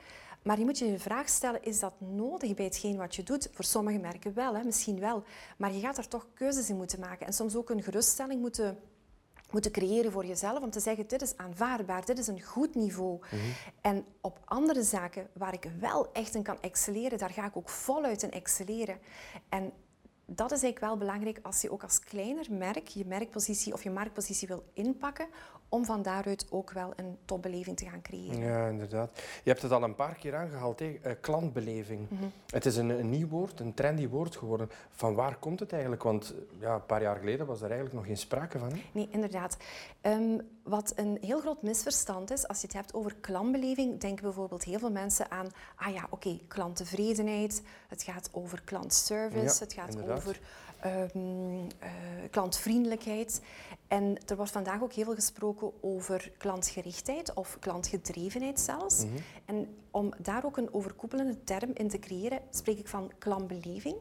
Maar 0.42 0.58
je 0.58 0.64
moet 0.64 0.78
je 0.78 0.90
de 0.90 0.98
vraag 0.98 1.28
stellen, 1.28 1.62
is 1.62 1.78
dat 1.78 1.92
nodig 1.98 2.54
bij 2.54 2.64
hetgeen 2.64 2.96
wat 2.96 3.14
je 3.14 3.22
doet? 3.22 3.48
Voor 3.52 3.64
sommige 3.64 3.98
merken 3.98 4.34
wel, 4.34 4.56
hè, 4.56 4.64
misschien 4.64 5.00
wel. 5.00 5.22
Maar 5.56 5.72
je 5.72 5.80
gaat 5.80 5.98
er 5.98 6.08
toch 6.08 6.26
keuzes 6.34 6.68
in 6.68 6.76
moeten 6.76 7.00
maken. 7.00 7.26
En 7.26 7.32
soms 7.32 7.56
ook 7.56 7.70
een 7.70 7.82
geruststelling 7.82 8.40
moeten 8.40 8.78
moeten 9.54 9.72
creëren 9.72 10.12
voor 10.12 10.26
jezelf 10.26 10.62
om 10.62 10.70
te 10.70 10.80
zeggen, 10.80 11.06
dit 11.06 11.22
is 11.22 11.36
aanvaardbaar, 11.36 12.04
dit 12.04 12.18
is 12.18 12.26
een 12.26 12.42
goed 12.42 12.74
niveau. 12.74 13.18
Mhm. 13.18 13.36
En 13.80 14.04
op 14.20 14.38
andere 14.44 14.82
zaken 14.82 15.28
waar 15.32 15.52
ik 15.52 15.70
wel 15.80 16.12
echt 16.12 16.34
in 16.34 16.42
kan 16.42 16.60
excelleren, 16.60 17.18
daar 17.18 17.30
ga 17.30 17.46
ik 17.46 17.56
ook 17.56 17.68
voluit 17.68 18.22
in 18.22 18.30
excelleren. 18.30 18.98
En 19.48 19.72
dat 20.26 20.52
is 20.52 20.62
eigenlijk 20.62 20.80
wel 20.80 20.96
belangrijk 20.96 21.38
als 21.42 21.60
je 21.60 21.70
ook 21.70 21.82
als 21.82 22.00
kleiner 22.00 22.46
merk 22.50 22.88
je 22.88 23.04
merkpositie 23.06 23.72
of 23.72 23.82
je 23.82 23.90
marktpositie 23.90 24.48
wil 24.48 24.64
inpakken, 24.72 25.26
om 25.74 25.84
van 25.84 26.02
daaruit 26.02 26.46
ook 26.50 26.70
wel 26.70 26.92
een 26.96 27.18
topbeleving 27.24 27.76
te 27.76 27.84
gaan 27.84 28.02
creëren. 28.02 28.38
Ja, 28.38 28.68
inderdaad. 28.68 29.10
Je 29.14 29.50
hebt 29.50 29.62
het 29.62 29.72
al 29.72 29.82
een 29.82 29.94
paar 29.94 30.14
keer 30.14 30.36
aangehaald, 30.36 30.78
hè? 30.78 30.86
Uh, 31.06 31.12
klantbeleving. 31.20 32.10
Mhm. 32.10 32.24
Het 32.46 32.66
is 32.66 32.76
een, 32.76 32.88
een, 32.88 33.10
nieuw 33.10 33.28
woord, 33.28 33.60
een 33.60 33.74
trendy 33.74 34.08
woord 34.08 34.36
geworden. 34.36 34.70
Van 34.90 35.14
waar 35.14 35.36
komt 35.36 35.60
het 35.60 35.72
eigenlijk? 35.72 36.02
Want 36.02 36.34
ja, 36.58 36.74
een 36.74 36.86
paar 36.86 37.02
jaar 37.02 37.16
geleden 37.16 37.46
was 37.46 37.58
er 37.58 37.66
eigenlijk 37.66 37.94
nog 37.94 38.06
geen 38.06 38.16
sprake 38.16 38.58
van. 38.58 38.68
Hè? 38.68 38.82
Nee, 38.92 39.08
inderdaad. 39.10 39.56
Um, 40.02 40.40
wat 40.62 40.92
een 40.96 41.18
heel 41.20 41.40
groot 41.40 41.62
misverstand 41.62 42.30
is, 42.30 42.48
als 42.48 42.60
je 42.60 42.66
het 42.66 42.76
hebt 42.76 42.94
over 42.94 43.14
klantbeleving, 43.20 44.00
denken 44.00 44.24
bijvoorbeeld 44.24 44.64
heel 44.64 44.78
veel 44.78 44.90
mensen 44.90 45.30
aan, 45.30 45.46
ah 45.76 45.92
ja, 45.92 46.06
oké, 46.10 46.40
klanttevredenheid, 46.48 47.62
het 47.88 48.02
gaat 48.02 48.28
over 48.32 48.62
klantservice, 48.62 49.62
het 49.62 49.72
gaat 49.72 50.10
over 50.10 50.40
um, 50.86 51.66
klantvriendelijkheid. 52.30 53.40
En 53.88 54.16
er 54.26 54.36
wordt 54.36 54.50
vandaag 54.50 54.82
ook 54.82 54.92
heel 54.92 55.04
veel 55.04 55.14
gesproken 55.14 55.72
over 55.80 56.32
klantgerichtheid 56.38 57.34
of 57.34 57.56
klantgedrevenheid 57.60 58.60
zelfs. 58.60 59.04
Mhm. 59.04 59.14
En 59.44 59.76
om 59.90 60.12
daar 60.18 60.44
ook 60.44 60.56
een 60.56 60.74
overkoepelende 60.74 61.44
term 61.44 61.70
in 61.74 61.88
te 61.88 61.98
creëren, 61.98 62.40
spreek 62.50 62.78
ik 62.78 62.88
van 62.88 63.10
klantbeleving 63.18 63.96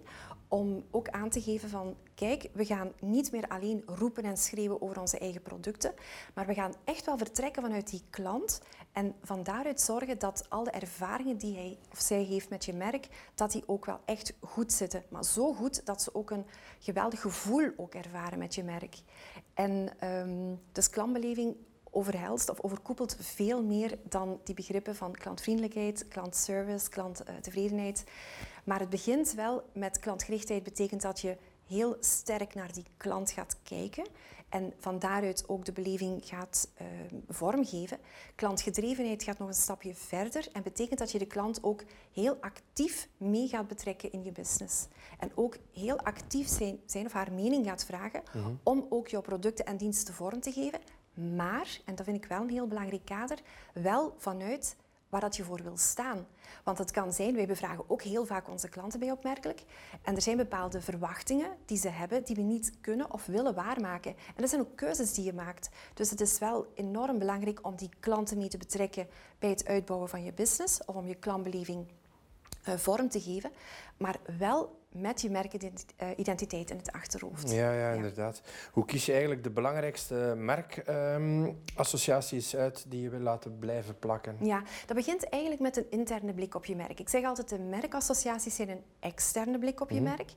om 0.54 0.84
ook 0.92 1.10
aan 1.10 1.30
te 1.30 1.42
geven 1.42 1.70
van, 1.70 1.96
kijk, 2.16 2.50
we 2.54 2.66
gaan 2.66 2.92
niet 3.00 3.32
meer 3.32 3.48
alleen 3.48 3.84
roepen 3.86 4.24
en 4.24 4.38
schreeuwen 4.38 4.82
over 4.82 5.00
onze 5.00 5.18
eigen 5.18 5.42
producten, 5.42 5.94
maar 6.34 6.46
we 6.46 6.54
gaan 6.54 6.74
echt 6.84 7.06
wel 7.06 7.18
vertrekken 7.18 7.62
vanuit 7.62 7.90
die 7.90 8.02
klant 8.10 8.62
en 8.92 9.16
van 9.22 9.44
daaruit 9.44 9.82
zorgen 9.82 10.20
dat 10.20 10.46
alle 10.50 10.70
ervaringen 10.70 11.38
die 11.38 11.56
hij 11.56 11.78
of 11.92 12.00
zij 12.00 12.24
heeft 12.24 12.50
met 12.50 12.66
je 12.66 12.74
merk, 12.74 13.08
dat 13.36 13.52
die 13.52 13.64
ook 13.66 13.86
wel 13.86 14.00
echt 14.06 14.34
goed 14.40 14.72
zitten. 14.72 15.04
Maar 15.10 15.26
zo 15.26 15.54
goed 15.54 15.86
dat 15.86 16.02
ze 16.02 16.16
ook 16.16 16.32
een 16.32 16.46
geweldig 16.80 17.22
gevoel 17.22 17.72
ook 17.78 17.94
ervaren 17.94 18.40
met 18.40 18.56
je 18.56 18.64
merk. 18.64 18.96
En 19.54 19.90
um, 20.08 20.60
dus 20.72 20.90
klantbeleving 20.90 21.56
overhelst 21.94 22.50
of 22.50 22.62
overkoepelt 22.62 23.18
veel 23.20 23.64
meer 23.64 23.98
dan 24.04 24.40
die 24.44 24.56
begrippen 24.56 24.96
van 24.96 25.12
klantvriendelijkheid, 25.12 26.08
klantservice, 26.08 26.90
klanttevredenheid. 26.90 28.04
Maar 28.64 28.80
het 28.80 28.90
begint 28.90 29.34
wel 29.34 29.64
met 29.74 30.00
klantgerichtheid, 30.00 30.64
betekent 30.64 31.02
dat 31.02 31.22
je 31.22 31.38
heel 31.68 31.98
sterk 32.00 32.54
naar 32.54 32.74
die 32.74 32.86
klant 32.98 33.32
gaat 33.32 33.58
kijken 33.64 34.06
en 34.54 34.74
van 34.80 35.00
daaruit 35.00 35.44
ook 35.48 35.66
de 35.66 35.72
beleving 35.72 36.26
gaat 36.26 36.70
uh, 36.82 36.88
vormgeven. 37.28 37.98
Klantgedrevenheid 38.36 39.24
gaat 39.24 39.38
nog 39.38 39.48
een 39.48 39.54
stapje 39.54 39.96
verder 39.96 40.48
en 40.52 40.64
betekent 40.64 41.00
dat 41.00 41.12
je 41.12 41.20
de 41.20 41.26
klant 41.26 41.64
ook 41.64 41.84
heel 42.12 42.38
actief 42.42 43.08
mee 43.18 43.48
gaat 43.48 43.68
betrekken 43.68 44.12
in 44.12 44.24
je 44.24 44.32
business. 44.32 44.88
En 45.20 45.32
ook 45.36 45.58
heel 45.72 46.00
actief 46.00 46.48
zijn, 46.48 46.80
zijn 46.86 47.06
of 47.06 47.12
haar 47.12 47.32
mening 47.32 47.66
gaat 47.66 47.86
vragen 47.86 48.24
mhm. 48.34 48.50
om 48.64 48.86
ook 48.90 49.08
jouw 49.08 49.22
producten 49.22 49.66
en 49.66 49.78
diensten 49.78 50.14
vorm 50.14 50.42
te 50.42 50.52
geven. 50.52 50.80
Maar, 51.14 51.80
en 51.86 51.96
dat 51.96 52.06
vind 52.06 52.18
ik 52.18 52.26
wel 52.26 52.42
een 52.42 52.50
heel 52.50 52.68
belangrijk 52.68 53.06
kader, 53.06 53.40
wel 53.74 54.16
vanuit 54.18 54.76
waar 55.14 55.22
dat 55.22 55.36
je 55.36 55.44
voor 55.44 55.64
wil 55.64 55.78
staan. 55.78 56.28
Want 56.64 56.78
het 56.78 56.92
kan 56.92 57.14
zijn, 57.14 57.36
wij 57.36 57.48
bevragen 57.48 57.90
ook 57.90 58.02
heel 58.02 58.26
vaak 58.26 58.50
onze 58.50 58.70
klanten 58.70 59.00
bij 59.00 59.12
opmerkelijk. 59.12 59.64
En 60.02 60.16
er 60.16 60.22
zijn 60.22 60.38
bepaalde 60.38 60.82
verwachtingen 60.82 61.58
die 61.66 61.78
ze 61.78 61.90
hebben 61.90 62.24
die 62.24 62.36
we 62.36 62.42
niet 62.42 62.74
kunnen 62.82 63.12
of 63.12 63.26
willen 63.26 63.54
waarmaken. 63.54 64.12
En 64.12 64.42
dat 64.42 64.50
zijn 64.50 64.62
ook 64.62 64.76
keuzes 64.76 65.14
die 65.14 65.26
je 65.26 65.34
maakt. 65.34 65.70
Dus 65.94 66.10
het 66.10 66.22
is 66.22 66.40
wel 66.40 66.68
enorm 66.76 67.20
belangrijk 67.20 67.60
om 67.62 67.76
die 67.76 67.90
klanten 68.00 68.38
mee 68.38 68.48
te 68.48 68.58
betrekken 68.58 69.08
bij 69.40 69.50
het 69.50 69.66
uitbouwen 69.66 70.10
van 70.10 70.24
je 70.24 70.34
business 70.34 70.86
of 70.86 70.96
om 70.96 71.08
je 71.08 71.16
klantbeleving 71.16 71.88
vorm 72.64 73.10
te 73.10 73.22
geven, 73.22 73.52
maar 73.98 74.20
wel 74.38 74.82
met 74.94 75.22
je 75.22 75.30
merkidentiteit 75.30 76.70
in 76.70 76.78
het 76.78 76.92
achterhoofd. 76.92 77.52
Ja, 77.52 77.72
ja, 77.72 77.92
inderdaad. 77.92 78.42
Hoe 78.72 78.86
kies 78.86 79.06
je 79.06 79.12
eigenlijk 79.12 79.44
de 79.44 79.50
belangrijkste 79.50 80.34
merkassociaties 80.38 82.56
uit 82.56 82.86
die 82.88 83.02
je 83.02 83.10
wil 83.10 83.20
laten 83.20 83.60
blijven 83.60 84.00
plakken? 84.00 84.38
Ja, 84.42 84.64
dat 84.86 84.96
begint 84.96 85.30
eigenlijk 85.30 85.62
met 85.62 85.78
een 85.78 85.88
interne 85.90 86.34
blik 86.34 86.56
op 86.56 86.66
je 86.66 86.76
merk. 86.76 87.00
Ik 87.00 87.10
zeg 87.10 87.24
altijd, 87.24 87.50
de 87.50 87.60
merkassociaties 87.60 88.56
zijn 88.56 88.70
een 88.70 88.84
externe 89.00 89.60
blik 89.60 89.82
op 89.82 89.90
je 89.90 90.02
mhm. 90.02 90.16
merk. 90.16 90.32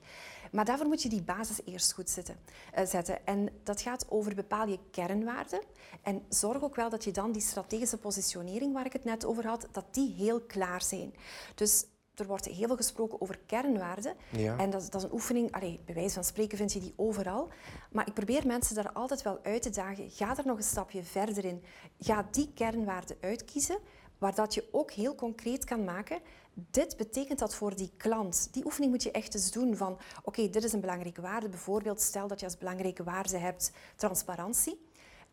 Maar 0.51 0.65
daarvoor 0.65 0.87
moet 0.87 1.01
je 1.01 1.09
die 1.09 1.23
basis 1.23 1.59
eerst 1.65 1.93
goed 1.93 2.09
zitten, 2.09 2.35
uh, 2.77 2.85
zetten. 2.85 3.25
En 3.25 3.49
dat 3.63 3.81
gaat 3.81 4.05
over 4.09 4.35
bepaal 4.35 4.67
je 4.67 4.79
kernwaarden. 4.91 5.61
En 6.01 6.25
zorg 6.29 6.63
ook 6.63 6.75
wel 6.75 6.89
dat 6.89 7.03
je 7.03 7.11
dan 7.11 7.31
die 7.31 7.41
strategische 7.41 7.97
positionering 7.97 8.73
waar 8.73 8.85
ik 8.85 8.93
het 8.93 9.03
net 9.03 9.25
over 9.25 9.47
had, 9.47 9.67
dat 9.71 9.85
die 9.91 10.13
heel 10.13 10.41
klaar 10.41 10.81
zijn. 10.81 11.13
Dus 11.55 11.85
er 12.19 12.27
wordt 12.27 12.45
heel 12.45 12.67
veel 12.67 12.75
gesproken 12.75 13.21
over 13.21 13.39
kernwaarden. 13.45 14.13
En 14.57 14.69
dat, 14.69 14.91
dat, 14.91 14.95
is 14.95 15.03
een 15.03 15.13
oefening, 15.13 15.51
allee, 15.51 15.79
bij 15.85 15.95
wijze 15.95 16.13
van 16.13 16.23
spreken 16.23 16.57
vind 16.57 16.73
je 16.73 16.79
die 16.79 16.93
overal. 16.95 17.49
Maar 17.91 18.07
ik 18.07 18.13
probeer 18.13 18.47
mensen 18.47 18.75
daar 18.75 18.91
altijd 18.91 19.21
wel 19.21 19.39
uit 19.43 19.61
te 19.61 19.69
dagen. 19.69 20.11
Ga 20.11 20.37
er 20.37 20.45
nog 20.45 20.57
een 20.57 20.63
stapje 20.63 21.03
verder 21.03 21.45
in. 21.45 21.63
Ga 21.99 22.27
die 22.31 22.51
kernwaarden 22.53 23.17
uitkiezen, 23.21 23.77
waar 24.17 24.35
dat 24.35 24.53
je 24.53 24.67
ook 24.71 24.91
heel 24.91 25.15
concreet 25.15 25.63
kan 25.63 25.83
maken. 25.83 26.19
Dit 26.53 26.97
betekent 26.97 27.39
dat 27.39 27.55
voor 27.55 27.75
die 27.75 27.91
klant. 27.97 28.47
Die 28.51 28.65
oefening 28.65 28.91
moet 28.91 29.03
je 29.03 29.11
echt 29.11 29.33
eens 29.33 29.51
doen 29.51 29.75
van, 29.75 29.97
oké, 30.23 30.49
dit 30.49 30.63
is 30.63 30.73
een 30.73 30.81
belangrijke 30.81 31.21
waarde. 31.21 31.49
Bijvoorbeeld, 31.49 32.01
stel 32.01 32.27
dat 32.27 32.39
je 32.39 32.45
als 32.45 32.57
belangrijke 32.57 33.03
waarde 33.03 33.37
hebt 33.37 33.71
transparantie. 33.95 34.85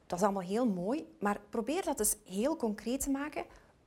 Dat 0.07 0.19
is 0.19 0.25
allemaal 0.25 0.43
heel 0.43 0.69
mooi, 0.69 1.07
maar 1.21 1.41
probeer 1.51 1.85
dat 1.85 1.99
eens 1.99 2.17
heel 2.25 2.57
concreet 2.57 3.01
te 3.01 3.11
maken 3.11 3.45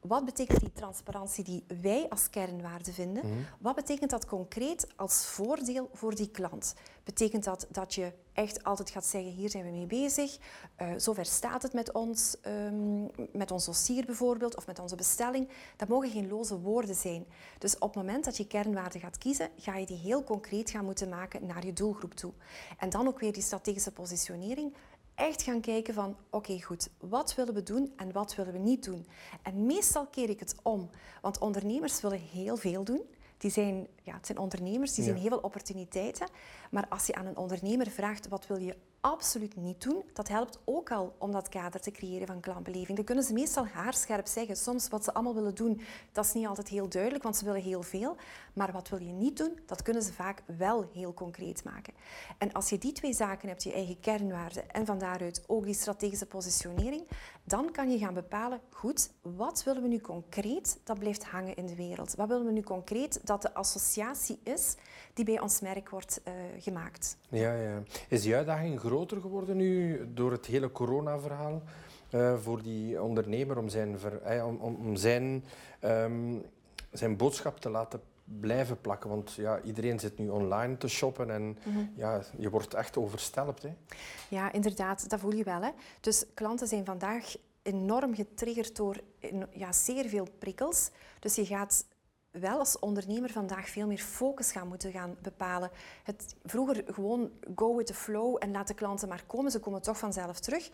wat 0.08 0.26
betekent 0.26 0.60
die 0.60 0.74
transparantie 0.74 1.44
die 1.44 1.64
wij 1.82 2.06
als 2.10 2.30
kernwaarde 2.30 2.94
vinden? 2.94 3.26
Mhm. 3.26 3.38
Wat 3.60 3.76
betekent 3.76 4.10
dat 4.10 4.26
concreet 4.26 4.88
als 4.96 5.26
voordeel 5.26 5.90
voor 5.94 6.16
die 6.16 6.30
klant? 6.30 6.76
Betekent 7.04 7.44
dat 7.44 7.68
dat 7.72 7.94
je 7.94 8.12
echt 8.34 8.64
altijd 8.64 8.90
gaat 8.90 9.06
zeggen, 9.06 9.32
hier 9.32 9.50
zijn 9.50 9.64
we 9.64 9.70
mee 9.70 9.86
bezig, 9.86 10.38
uh, 10.82 10.88
zover 10.98 11.26
staat 11.26 11.64
het 11.64 11.74
met 11.74 11.92
ons, 11.92 12.36
um, 12.48 13.10
met 13.32 13.52
ons 13.52 13.66
dossier 13.66 14.06
bijvoorbeeld, 14.06 14.56
of 14.56 14.68
met 14.68 14.80
onze 14.80 14.96
bestelling. 14.96 15.50
Dat 15.76 15.88
mogen 15.88 16.10
geen 16.10 16.28
loze 16.28 16.60
woorden 16.60 16.96
zijn. 16.96 17.26
Dus 17.58 17.78
op 17.78 17.94
het 17.94 17.96
moment 17.96 18.26
dat 18.26 18.38
je 18.38 18.48
kernwaarde 18.48 19.00
gaat 19.00 19.18
kiezen, 19.18 19.50
ga 19.58 19.76
je 19.76 19.86
die 19.86 19.98
heel 19.98 20.24
concreet 20.24 20.70
gaan 20.70 20.86
moeten 20.86 21.10
maken 21.10 21.46
naar 21.46 21.66
je 21.66 21.74
doelgroep 21.74 22.14
toe. 22.14 22.34
En 22.78 22.90
dan 22.90 23.08
ook 23.08 23.20
weer 23.20 23.34
die 23.34 23.44
strategische 23.44 23.92
positionering 23.92 24.74
echt 25.18 25.42
gaan 25.42 25.62
kijken 25.62 25.94
van 25.94 26.18
oké 26.30 26.62
goed, 26.62 26.90
wat 27.00 27.36
willen 27.36 27.54
we 27.54 27.64
doen 27.64 27.94
en 27.96 28.12
wat 28.12 28.36
willen 28.36 28.54
we 28.54 28.60
niet 28.60 28.84
doen. 28.84 29.08
En 29.42 29.66
meestal 29.66 30.08
keer 30.08 30.30
ik 30.30 30.40
het 30.40 30.56
om, 30.64 30.90
want 31.22 31.40
ondernemers 31.40 32.02
willen 32.02 32.20
heel 32.20 32.58
veel 32.58 32.84
doen. 32.84 33.02
Die 33.38 33.52
zijn, 33.52 33.88
ja, 34.04 34.14
het 34.14 34.26
zijn 34.26 34.38
ondernemers, 34.38 34.94
die 34.94 35.04
zien 35.04 35.16
heel 35.16 35.30
veel 35.30 35.38
opportuniteiten. 35.38 36.28
Maar 36.72 36.88
als 36.90 37.06
je 37.06 37.16
aan 37.16 37.26
een 37.26 37.38
ondernemer 37.38 37.88
vraagt 37.88 38.28
wat 38.28 38.48
wil 38.48 38.58
je 38.58 38.76
absoluut 39.02 39.56
niet 39.56 39.82
doen. 39.82 40.04
Dat 40.14 40.28
helpt 40.28 40.60
ook 40.64 40.92
al 40.92 41.16
om 41.18 41.32
dat 41.32 41.50
kader 41.50 41.82
te 41.82 41.92
creëren 41.92 42.28
van 42.28 42.40
klantbeleving. 42.40 42.96
Dan 42.96 43.06
kunnen 43.06 43.24
ze 43.24 43.34
meestal 43.34 43.68
haarscherp 43.68 44.28
zeggen. 44.28 44.56
Soms 44.56 44.88
wat 44.88 45.04
ze 45.04 45.14
allemaal 45.14 45.34
willen 45.34 45.56
doen, 45.56 45.82
dat 46.12 46.26
is 46.26 46.34
niet 46.34 46.48
altijd 46.48 46.68
heel 46.68 46.90
duidelijk, 46.90 47.24
want 47.24 47.36
ze 47.36 47.46
willen 47.46 47.62
heel 47.62 47.84
veel. 47.84 48.16
Maar 48.54 48.72
wat 48.72 48.90
wil 48.90 49.00
je 49.00 49.12
niet 49.12 49.38
doen, 49.38 49.60
dat 49.66 49.82
kunnen 49.82 50.04
ze 50.04 50.14
vaak 50.14 50.44
wel 50.58 50.90
heel 50.94 51.14
concreet 51.14 51.64
maken. 51.64 51.94
En 52.38 52.54
als 52.54 52.70
je 52.70 52.78
die 52.78 52.92
twee 52.92 53.14
zaken 53.14 53.48
hebt, 53.48 53.64
je 53.64 53.74
eigen 53.74 54.00
kernwaarden 54.00 54.72
en 54.72 54.86
van 54.86 54.98
daaruit 54.98 55.44
ook 55.48 55.64
die 55.64 55.74
strategische 55.74 56.26
positionering, 56.26 57.08
dan 57.44 57.72
kan 57.72 57.92
je 57.92 57.98
gaan 57.98 58.14
bepalen, 58.14 58.62
goed, 58.70 59.10
wat 59.22 59.64
willen 59.64 59.82
we 59.82 59.88
nu 59.88 60.00
concreet 60.00 60.80
dat 60.84 61.00
blijft 61.00 61.24
hangen 61.24 61.56
in 61.56 61.66
de 61.66 61.76
wereld? 61.76 62.16
Wat 62.16 62.28
willen 62.28 62.46
we 62.46 62.52
nu 62.52 62.62
concreet 62.62 63.20
dat 63.24 63.42
de 63.42 63.54
associatie 63.54 64.40
is 64.44 64.76
die 65.18 65.26
bij 65.26 65.40
ons 65.40 65.60
merk 65.60 65.90
wordt 65.90 66.22
uh, 66.28 66.34
gemaakt? 66.60 67.18
Ja, 67.30 67.54
ja. 67.54 67.84
Is 68.08 68.22
die 68.22 68.36
uitdaging 68.36 68.80
groter 68.80 69.22
geworden 69.22 69.58
nu 69.58 70.06
door 70.14 70.32
het 70.32 70.46
hele 70.46 70.72
corona-verhaal? 70.72 71.62
Uh, 72.12 72.38
voor 72.38 72.62
die 72.62 73.02
ondernemer 73.02 73.58
om 73.58 73.70
zijn, 73.70 74.00
ver, 74.00 74.38
uh, 74.38 74.48
om, 74.48 74.58
om, 74.58 74.96
zijn, 74.96 75.44
um, 75.82 76.44
zijn 76.92 77.18
boodschap 77.18 77.60
te 77.60 77.70
laten 77.70 78.02
blijven 78.24 78.82
plakken. 78.82 79.10
Want 79.10 79.34
ja, 79.34 79.62
iedereen 79.62 80.00
zit 80.00 80.18
nu 80.18 80.30
online 80.30 80.78
te 80.78 80.88
shoppen 80.88 81.30
en 81.30 81.44
mm 81.44 81.74
-hmm. 81.74 81.92
ja, 81.96 82.22
je 82.38 82.50
wordt 82.50 82.74
echt 82.74 82.98
overstelpt. 82.98 83.64
Hè? 83.64 83.74
Ja, 84.30 84.52
inderdaad, 84.52 85.10
dat 85.10 85.20
voel 85.20 85.34
je 85.34 85.44
wel. 85.44 85.62
Hè. 85.62 85.70
Dus 86.00 86.26
klanten 86.34 86.68
zijn 86.68 86.86
vandaag 86.86 87.36
enorm 87.62 88.16
getriggerd 88.16 88.76
door 88.76 89.00
ja, 89.52 89.72
zeer 89.72 90.06
veel 90.06 90.28
prikkels. 90.40 90.90
Dus 91.20 91.36
je 91.36 91.46
gaat 91.46 91.86
wel 92.40 92.60
als 92.60 92.80
ondernemer 92.80 93.30
vandaag 93.30 93.70
veel 93.70 93.88
meer 93.88 93.98
focus 93.98 94.52
gaan 94.52 94.68
moeten 94.68 94.92
gaan 94.92 95.16
bepalen. 95.22 95.72
Het, 96.04 96.36
vroeger 96.46 96.84
gewoon 96.94 97.32
go 97.56 97.76
with 97.76 97.86
the 97.86 97.94
flow 97.94 98.36
en 98.40 98.52
laat 98.52 98.68
de 98.68 98.74
klanten 98.74 99.08
maar 99.08 99.24
komen, 99.28 99.52
ze 99.52 99.60
komen 99.60 99.82
toch 99.82 99.98
vanzelf 99.98 100.40
terug. 100.40 100.70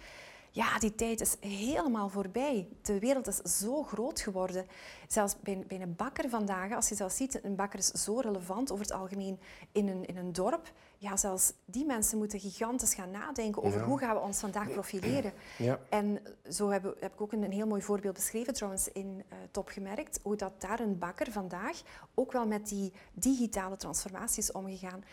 Ja, 0.55 0.79
die 0.79 0.95
tijd 0.95 1.21
is 1.21 1.35
helemaal 1.39 2.09
voorbij. 2.09 2.67
De 2.81 2.99
wereld 2.99 3.27
is 3.27 3.59
zo 3.59 3.83
groot 3.83 4.21
geworden. 4.21 4.65
Zelfs 5.07 5.35
bij, 5.39 5.63
bij 5.67 5.81
een 5.81 5.95
bakker 5.95 6.29
vandaag, 6.29 6.73
als 6.73 6.89
je 6.89 6.95
zelfs 6.95 7.15
ziet, 7.15 7.43
een 7.43 7.55
bakker 7.55 7.79
is 7.79 7.87
zo 7.87 8.19
relevant 8.19 8.71
over 8.71 8.85
het 8.85 8.93
algemeen 8.93 9.39
in 9.71 9.87
een, 9.87 10.05
in 10.05 10.17
een 10.17 10.33
dorp. 10.33 10.71
Ja, 10.97 11.17
zelfs 11.17 11.53
die 11.65 11.85
mensen 11.85 12.17
moeten 12.17 12.39
gigantisch 12.39 12.93
gaan 12.93 13.11
nadenken 13.11 13.63
over 13.63 13.83
hoe 13.83 13.99
gaan 13.99 14.15
we 14.15 14.21
ons 14.21 14.39
vandaag 14.39 14.71
profileren. 14.71 15.33
Ja. 15.57 15.79
En 15.89 16.19
zo 16.49 16.69
heb, 16.69 16.83
heb, 16.99 17.13
ik 17.13 17.21
ook 17.21 17.31
een, 17.31 17.43
een, 17.43 17.51
heel 17.51 17.67
mooi 17.67 17.81
voorbeeld 17.81 18.13
beschreven 18.13 18.53
trouwens 18.53 18.91
in 18.91 19.07
uh, 19.07 19.37
Top 19.51 19.67
gemerkt, 19.67 20.19
hoe 20.23 20.35
dat 20.35 20.61
daar 20.61 20.79
een 20.79 20.97
bakker 20.97 21.31
vandaag 21.31 21.81
ook 22.13 22.31
wel 22.31 22.47
met 22.47 22.67
die 22.67 22.93
digitale 23.13 23.77
transformaties 23.77 24.51
omgegaan. 24.51 25.03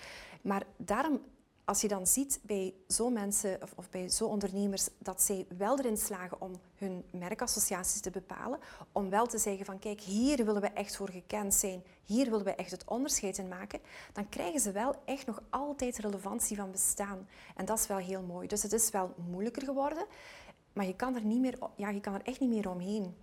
Maar 0.42 0.62
daarom 0.76 1.20
als 1.64 1.81
je 1.81 1.88
dan 1.88 2.07
ziet 2.07 2.40
bij 2.43 2.75
zo'n 2.87 3.12
mensen 3.12 3.59
of, 3.76 3.90
bij 3.90 4.11
zo'n 4.11 4.29
ondernemers 4.29 4.88
dat 4.99 5.23
zij 5.23 5.47
wel 5.57 5.79
erin 5.79 5.97
slagen 5.97 6.40
om 6.40 6.61
hun 6.75 7.05
merkassociaties 7.11 8.00
te 8.00 8.11
bepalen, 8.11 8.59
om 8.93 9.11
wel 9.11 9.26
te 9.26 9.38
zeggen 9.38 9.64
van 9.64 9.79
kijk, 9.79 10.00
hier 10.00 10.45
willen 10.45 10.61
we 10.61 10.67
echt 10.69 10.97
voor 10.97 11.11
gekend 11.11 11.55
zijn, 11.55 11.83
hier 12.05 12.31
willen 12.31 12.45
we 12.45 12.55
echt 12.55 12.71
het 12.71 12.85
onderscheid 12.85 13.38
in 13.38 13.49
maken, 13.49 13.81
dan 14.12 14.29
krijgen 14.29 14.61
ze 14.61 14.73
wel 14.73 14.95
echt 15.05 15.26
nog 15.26 15.43
altijd 15.50 15.99
relevantie 15.99 16.57
van 16.57 16.71
bestaan. 16.71 17.29
En 17.57 17.64
dat 17.64 17.79
is 17.79 17.87
wel 17.87 17.99
heel 17.99 18.23
mooi. 18.23 18.49
Dus 18.49 18.62
het 18.62 18.73
is 18.73 18.90
wel 18.90 19.14
moeilijker 19.31 19.62
geworden, 19.62 20.07
maar 20.73 20.87
je 20.87 20.97
kan 20.97 21.14
er, 21.14 21.25
niet 21.25 21.40
meer, 21.40 21.59
ja, 21.76 21.88
je 21.88 22.00
kan 22.00 22.14
er 22.14 22.23
echt 22.25 22.40
niet 22.40 22.50
meer 22.50 22.71
omheen. 22.71 23.14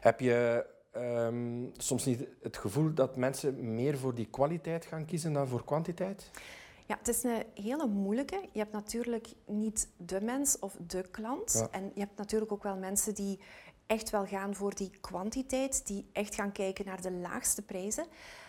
Heb 0.00 0.20
je 0.20 0.66
ehm, 0.90 1.66
soms 1.76 2.04
niet 2.04 2.26
het 2.42 2.56
gevoel 2.56 2.94
dat 2.94 3.16
mensen 3.16 3.74
meer 3.74 3.98
voor 3.98 4.14
die 4.14 4.26
kwaliteit 4.30 4.84
gaan 4.84 5.04
kiezen 5.04 5.32
dan 5.32 5.48
voor 5.48 5.64
kwantiteit? 5.64 6.30
Ja, 6.90 6.96
het 6.98 7.08
is 7.08 7.22
een 7.22 7.44
hele 7.54 7.86
moeilijke. 7.86 8.48
Je 8.52 8.58
hebt 8.58 8.72
natuurlijk 8.72 9.32
niet 9.46 9.88
de 9.96 10.20
mens 10.20 10.58
of 10.58 10.76
de 10.86 11.02
klant. 11.10 11.68
En 11.70 11.90
je 11.94 12.00
hebt 12.00 12.16
natuurlijk 12.16 12.52
ook 12.52 12.62
wel 12.62 12.76
mensen 12.76 13.14
die 13.14 13.40
echt 13.86 14.10
wel 14.10 14.26
gaan 14.26 14.54
voor 14.54 14.74
die 14.74 14.90
kwantiteit, 15.00 15.86
die 15.86 16.08
echt 16.12 16.34
gaan 16.34 16.52
kijken 16.52 16.84
naar 16.84 17.02
de 17.02 17.10
laagste 17.10 17.62
prijzen. 17.62 18.06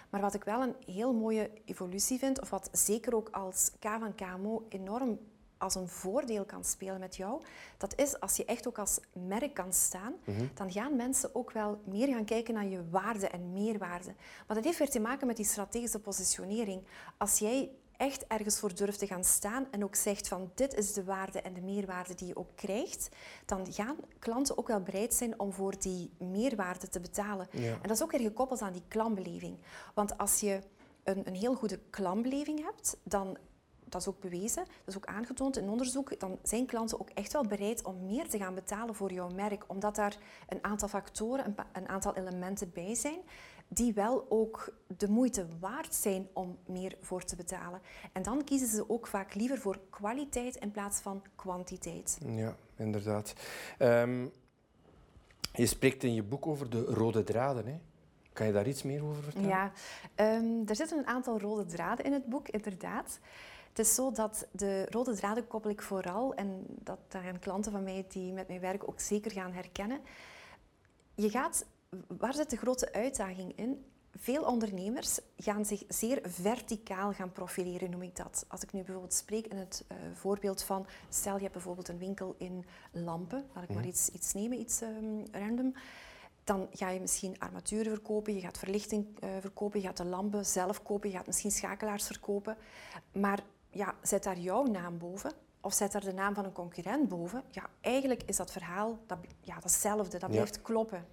Maar 0.09 0.21
wat 0.21 0.33
ik 0.33 0.43
wel 0.43 0.61
een 0.61 0.75
heel 0.85 1.13
mooie 1.13 1.51
evolutie 1.65 2.19
vind, 2.19 2.41
of 2.41 2.49
wat 2.49 2.69
zeker 2.71 3.15
ook 3.15 3.29
als 3.29 3.71
K 3.79 3.85
van 3.99 4.15
KMO 4.15 4.65
enorm 4.69 5.19
als 5.57 5.75
een 5.75 5.87
voordeel 5.87 6.45
kan 6.45 6.63
spelen 6.63 6.99
met 6.99 7.15
jou, 7.15 7.41
dat 7.77 7.99
is 7.99 8.19
als 8.19 8.35
je 8.35 8.45
echt 8.45 8.67
ook 8.67 8.79
als 8.79 8.99
merk 9.13 9.53
kan 9.53 9.73
staan, 9.73 10.13
mhm. 10.25 10.45
dan 10.53 10.71
gaan 10.71 10.95
mensen 10.95 11.35
ook 11.35 11.51
wel 11.51 11.81
meer 11.85 12.07
gaan 12.07 12.25
kijken 12.25 12.53
naar 12.53 12.67
je 12.67 12.89
waarde 12.89 13.27
en 13.27 13.53
meerwaarde. 13.53 14.13
Maar 14.47 14.55
dat 14.55 14.65
heeft 14.65 14.77
weer 14.77 14.89
te 14.89 14.99
maken 14.99 15.27
met 15.27 15.35
die 15.35 15.45
strategische 15.45 15.99
positionering. 15.99 16.83
Als 17.17 17.39
jij 17.39 17.71
echt 18.01 18.27
ergens 18.27 18.59
voor 18.59 18.75
durft 18.75 18.99
te 18.99 19.07
gaan 19.07 19.23
staan 19.23 19.67
en 19.71 19.83
ook 19.83 19.95
zegt 19.95 20.27
van 20.27 20.51
dit 20.55 20.73
is 20.73 20.93
de 20.93 21.03
waarde 21.03 21.41
en 21.41 21.53
de 21.53 21.61
meerwaarde 21.61 22.15
die 22.15 22.27
je 22.27 22.35
ook 22.35 22.55
krijgt, 22.55 23.09
dan 23.45 23.73
gaan 23.73 23.95
klanten 24.19 24.57
ook 24.57 24.67
wel 24.67 24.81
bereid 24.81 25.13
zijn 25.13 25.39
om 25.39 25.53
voor 25.53 25.79
die 25.79 26.11
meerwaarde 26.19 26.87
te 26.87 26.99
betalen. 26.99 27.47
En 27.51 27.81
dat 27.81 27.91
is 27.91 28.03
ook 28.03 28.11
weer 28.11 28.21
gekoppeld 28.21 28.61
aan 28.61 28.73
die 28.73 28.83
klantbeleving. 28.87 29.57
Want 29.93 30.17
als 30.17 30.39
je 30.39 30.59
een, 31.03 31.27
een 31.27 31.35
heel 31.35 31.55
goede 31.55 31.79
klantbeleving 31.89 32.63
hebt, 32.63 32.97
dan 33.03 33.37
dat 33.85 34.01
is 34.01 34.07
ook 34.07 34.19
bewezen, 34.19 34.63
dat 34.65 34.87
is 34.87 34.97
ook 34.97 35.05
aangetoond 35.05 35.57
in 35.57 35.69
onderzoek, 35.69 36.19
dan 36.19 36.39
zijn 36.43 36.65
klanten 36.65 36.99
ook 36.99 37.09
echt 37.09 37.33
wel 37.33 37.45
bereid 37.45 37.83
om 37.83 38.05
meer 38.05 38.29
te 38.29 38.37
gaan 38.37 38.55
betalen 38.55 38.95
voor 38.95 39.13
jouw 39.13 39.29
merk, 39.29 39.63
omdat 39.67 39.95
daar 39.95 40.17
een 40.49 40.63
aantal 40.63 40.87
factoren, 40.87 41.45
een, 41.45 41.55
een 41.73 41.89
aantal 41.89 42.15
elementen 42.15 42.71
bij 42.73 42.95
zijn 42.95 43.19
die 43.73 43.93
wel 43.93 44.25
ook 44.29 44.73
de 44.97 45.09
moeite 45.09 45.45
waard 45.59 45.95
zijn 45.95 46.27
om 46.33 46.57
meer 46.65 46.97
voor 47.01 47.23
te 47.23 47.35
betalen. 47.35 47.81
En 48.11 48.23
dan 48.23 48.43
kiezen 48.43 48.67
ze 48.67 48.89
ook 48.89 49.07
vaak 49.07 49.33
liever 49.33 49.57
voor 49.57 49.79
kwaliteit 49.89 50.55
in 50.55 50.71
plaats 50.71 50.99
van 50.99 51.23
kwantiteit. 51.35 52.17
Ja, 52.25 52.55
inderdaad. 52.75 53.33
Um, 53.79 54.31
je 55.53 55.65
spreekt 55.65 56.03
in 56.03 56.13
je 56.13 56.23
boek 56.23 56.47
over 56.47 56.69
de 56.69 56.83
rode 56.83 57.23
draden. 57.23 57.65
Hè? 57.65 57.79
Kan 58.33 58.45
je 58.45 58.53
daar 58.53 58.67
iets 58.67 58.83
meer 58.83 59.03
over 59.03 59.23
vertellen? 59.23 59.49
Ja, 59.49 59.71
um, 60.15 60.67
er 60.67 60.75
zitten 60.75 60.97
een 60.97 61.07
aantal 61.07 61.39
rode 61.39 61.65
draden 61.65 62.05
in 62.05 62.13
het 62.13 62.25
boek, 62.25 62.49
inderdaad. 62.49 63.19
Het 63.69 63.79
is 63.79 63.95
zo 63.95 64.11
dat 64.11 64.47
de 64.51 64.85
rode 64.89 65.15
draden 65.15 65.47
koppel 65.47 65.69
ik 65.69 65.81
vooral, 65.81 66.33
en 66.33 66.65
dat 66.67 66.99
daar 67.07 67.21
zijn 67.21 67.39
klanten 67.39 67.71
van 67.71 67.83
mij 67.83 68.05
die 68.09 68.33
met 68.33 68.47
mij 68.47 68.59
werken 68.59 68.87
ook 68.87 68.99
zeker 68.99 69.31
gaan 69.31 69.51
herkennen. 69.51 69.99
Je 71.15 71.29
gaat 71.29 71.65
waar 72.07 72.33
zit 72.33 72.49
de 72.49 72.57
grote 72.57 72.93
uitdaging 72.93 73.57
in? 73.57 73.85
veel 74.19 74.43
ondernemers 74.43 75.19
gaan 75.37 75.65
zich 75.65 75.83
zeer 75.87 76.19
verticaal 76.23 77.13
gaan 77.13 77.31
profileren, 77.31 77.89
noem 77.89 78.01
ik 78.01 78.15
dat. 78.15 78.45
Als 78.47 78.63
ik 78.63 78.73
nu 78.73 78.81
bijvoorbeeld 78.81 79.13
spreek 79.13 79.47
in 79.47 79.57
het 79.57 79.85
uh, 79.91 79.97
voorbeeld 80.13 80.63
van, 80.63 80.85
stel 81.09 81.35
je 81.35 81.41
hebt 81.41 81.53
bijvoorbeeld 81.53 81.87
een 81.87 81.97
winkel 81.97 82.35
in 82.37 82.65
lampen, 82.91 83.45
laat 83.53 83.63
ik 83.63 83.69
maar 83.69 83.77
mhm. 83.77 83.87
iets, 83.87 84.09
iets 84.09 84.33
nemen, 84.33 84.59
iets 84.59 84.81
um, 84.81 85.23
random. 85.31 85.73
Dan 86.43 86.67
ga 86.71 86.89
je 86.89 86.99
misschien 86.99 87.39
armaturen 87.39 87.91
verkopen, 87.91 88.33
je 88.33 88.41
gaat 88.41 88.57
verlichting 88.57 89.05
uh, 89.23 89.29
verkopen, 89.39 89.79
je 89.79 89.85
gaat 89.85 89.97
de 89.97 90.05
lampen 90.05 90.45
zelf 90.45 90.83
kopen, 90.83 91.09
je 91.09 91.15
gaat 91.15 91.27
misschien 91.27 91.51
schakelaars 91.51 92.05
verkopen. 92.05 92.57
Maar 93.11 93.39
ja, 93.69 93.95
zet 94.01 94.23
daar 94.23 94.39
jouw 94.39 94.63
naam 94.63 94.97
boven 94.97 95.31
of 95.61 95.73
zet 95.73 95.91
daar 95.91 96.03
de 96.03 96.13
naam 96.13 96.33
van 96.33 96.45
een 96.45 96.51
concurrent 96.51 97.09
boven. 97.09 97.43
Ja, 97.49 97.69
eigenlijk 97.81 98.23
is 98.25 98.37
dat 98.37 98.51
verhaal 98.51 98.99
dat, 99.05 99.17
ja, 99.41 99.59
datzelfde, 99.59 100.17
dat 100.17 100.29
blijft 100.29 100.61
kloppen. 100.61 101.05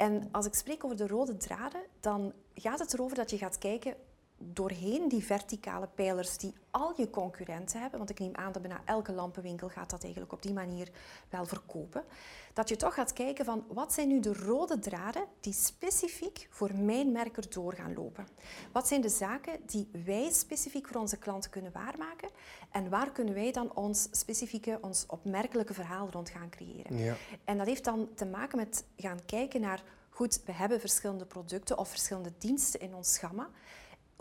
En 0.00 0.28
als 0.30 0.46
ik 0.46 0.54
spreek 0.54 0.84
over 0.84 0.96
de 0.96 1.06
rode 1.06 1.36
draden, 1.36 1.80
dan 2.00 2.32
gaat 2.54 2.78
het 2.78 2.94
erover 2.94 3.16
dat 3.16 3.30
je 3.30 3.38
gaat 3.38 3.58
kijken 3.58 3.94
doorheen 4.42 5.08
die 5.08 5.24
verticale 5.24 5.88
pijlers 5.94 6.36
die 6.36 6.54
al 6.70 6.92
je 6.96 7.10
concurrenten 7.10 7.80
hebben, 7.80 7.98
want 7.98 8.10
ik 8.10 8.18
neem 8.18 8.34
aan 8.34 8.52
dat 8.52 8.62
bijna 8.62 8.80
elke 8.84 9.12
lampenwinkel 9.12 9.68
gaat 9.68 9.90
dat 9.90 10.02
eigenlijk 10.02 10.32
op 10.32 10.42
die 10.42 10.52
manier 10.52 10.88
wel 11.28 11.44
verkopen, 11.44 12.04
dat 12.52 12.68
je 12.68 12.76
toch 12.76 12.94
gaat 12.94 13.12
kijken 13.12 13.44
van 13.44 13.64
wat 13.68 13.92
zijn 13.92 14.08
nu 14.08 14.20
de 14.20 14.34
rode 14.34 14.78
draden 14.78 15.24
die 15.40 15.52
specifiek 15.52 16.48
voor 16.50 16.74
mijn 16.74 17.12
merk 17.12 17.36
erdoor 17.36 17.74
gaan 17.74 17.94
lopen. 17.94 18.26
Wat 18.72 18.88
zijn 18.88 19.00
de 19.00 19.08
zaken 19.08 19.60
die 19.66 19.88
wij 20.04 20.30
specifiek 20.30 20.86
voor 20.86 21.00
onze 21.00 21.18
klanten 21.18 21.50
kunnen 21.50 21.72
waarmaken 21.72 22.30
en 22.70 22.88
waar 22.88 23.10
kunnen 23.10 23.34
wij 23.34 23.52
dan 23.52 23.74
ons 23.74 24.08
specifieke, 24.10 24.78
ons 24.80 25.04
opmerkelijke 25.06 25.74
verhaal 25.74 26.08
rond 26.10 26.30
gaan 26.30 26.50
creëren. 26.50 26.98
Ja. 26.98 27.14
En 27.44 27.58
dat 27.58 27.66
heeft 27.66 27.84
dan 27.84 28.08
te 28.14 28.26
maken 28.26 28.58
met 28.58 28.84
gaan 28.96 29.24
kijken 29.26 29.60
naar, 29.60 29.82
goed, 30.10 30.42
we 30.44 30.52
hebben 30.52 30.80
verschillende 30.80 31.24
producten 31.24 31.78
of 31.78 31.88
verschillende 31.88 32.32
diensten 32.38 32.80
in 32.80 32.94
ons 32.94 33.18
gamma 33.18 33.50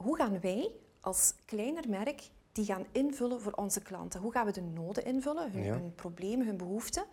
hoe 0.04 0.18
gaan 0.18 0.40
wij 0.40 0.72
als 1.00 1.34
kleiner 1.46 1.90
merk 1.90 2.30
die 2.52 2.66
gaan 2.66 2.86
invullen 2.92 3.42
voor 3.42 3.52
onze 3.52 3.82
klanten? 3.82 4.22
Hoe 4.22 4.32
gaan 4.32 4.46
we 4.46 4.52
de 4.52 4.62
noden 4.62 5.06
invullen, 5.06 5.52
hun, 5.52 5.64
hun 5.64 5.96
problemen, 5.96 6.46
hun 6.46 6.58
behoeften? 6.58 7.04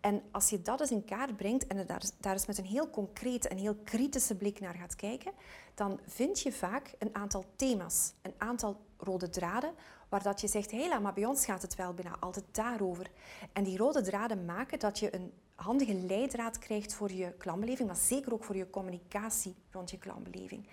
En 0.00 0.22
als 0.30 0.50
je 0.50 0.62
dat 0.62 0.80
eens 0.80 0.90
in 0.90 1.04
kaart 1.04 1.36
brengt 1.36 1.66
en 1.66 1.86
daar, 1.86 2.02
daar 2.20 2.32
eens 2.32 2.46
met 2.46 2.58
een 2.58 2.64
heel 2.64 2.90
concrete 2.90 3.48
en 3.48 3.56
heel 3.56 3.76
kritische 3.84 4.36
blik 4.36 4.60
naar 4.60 4.74
gaat 4.74 4.96
kijken, 4.96 5.32
dan 5.74 6.00
vind 6.06 6.40
je 6.40 6.52
vaak 6.52 6.94
een 6.98 7.14
aantal 7.14 7.44
thema's, 7.56 8.12
een 8.22 8.34
aantal 8.38 8.80
rode 8.96 9.30
draden, 9.30 9.74
waar 10.08 10.22
dat 10.22 10.40
je 10.40 10.48
zegt, 10.48 10.70
hé, 10.70 11.00
maar 11.00 11.12
bij 11.12 11.24
ons 11.24 11.44
gaat 11.44 11.62
het 11.62 11.74
wel 11.74 11.94
bijna 11.94 12.16
altijd 12.20 12.44
daarover. 12.50 13.10
En 13.52 13.64
die 13.64 13.76
rode 13.76 14.02
draden 14.02 14.44
maken 14.44 14.78
dat 14.78 14.98
je 14.98 15.14
een 15.14 15.32
handige 15.54 15.94
leidraad 15.94 16.58
krijgt 16.58 16.94
voor 16.94 17.12
je 17.12 17.32
klantbeleving, 17.32 17.88
maar 17.88 17.96
zeker 17.96 18.32
ook 18.32 18.44
voor 18.44 18.56
je 18.56 18.70
communicatie 18.70 19.54
rond 19.70 19.90
je 19.90 19.98
klantbeleving. 19.98 20.68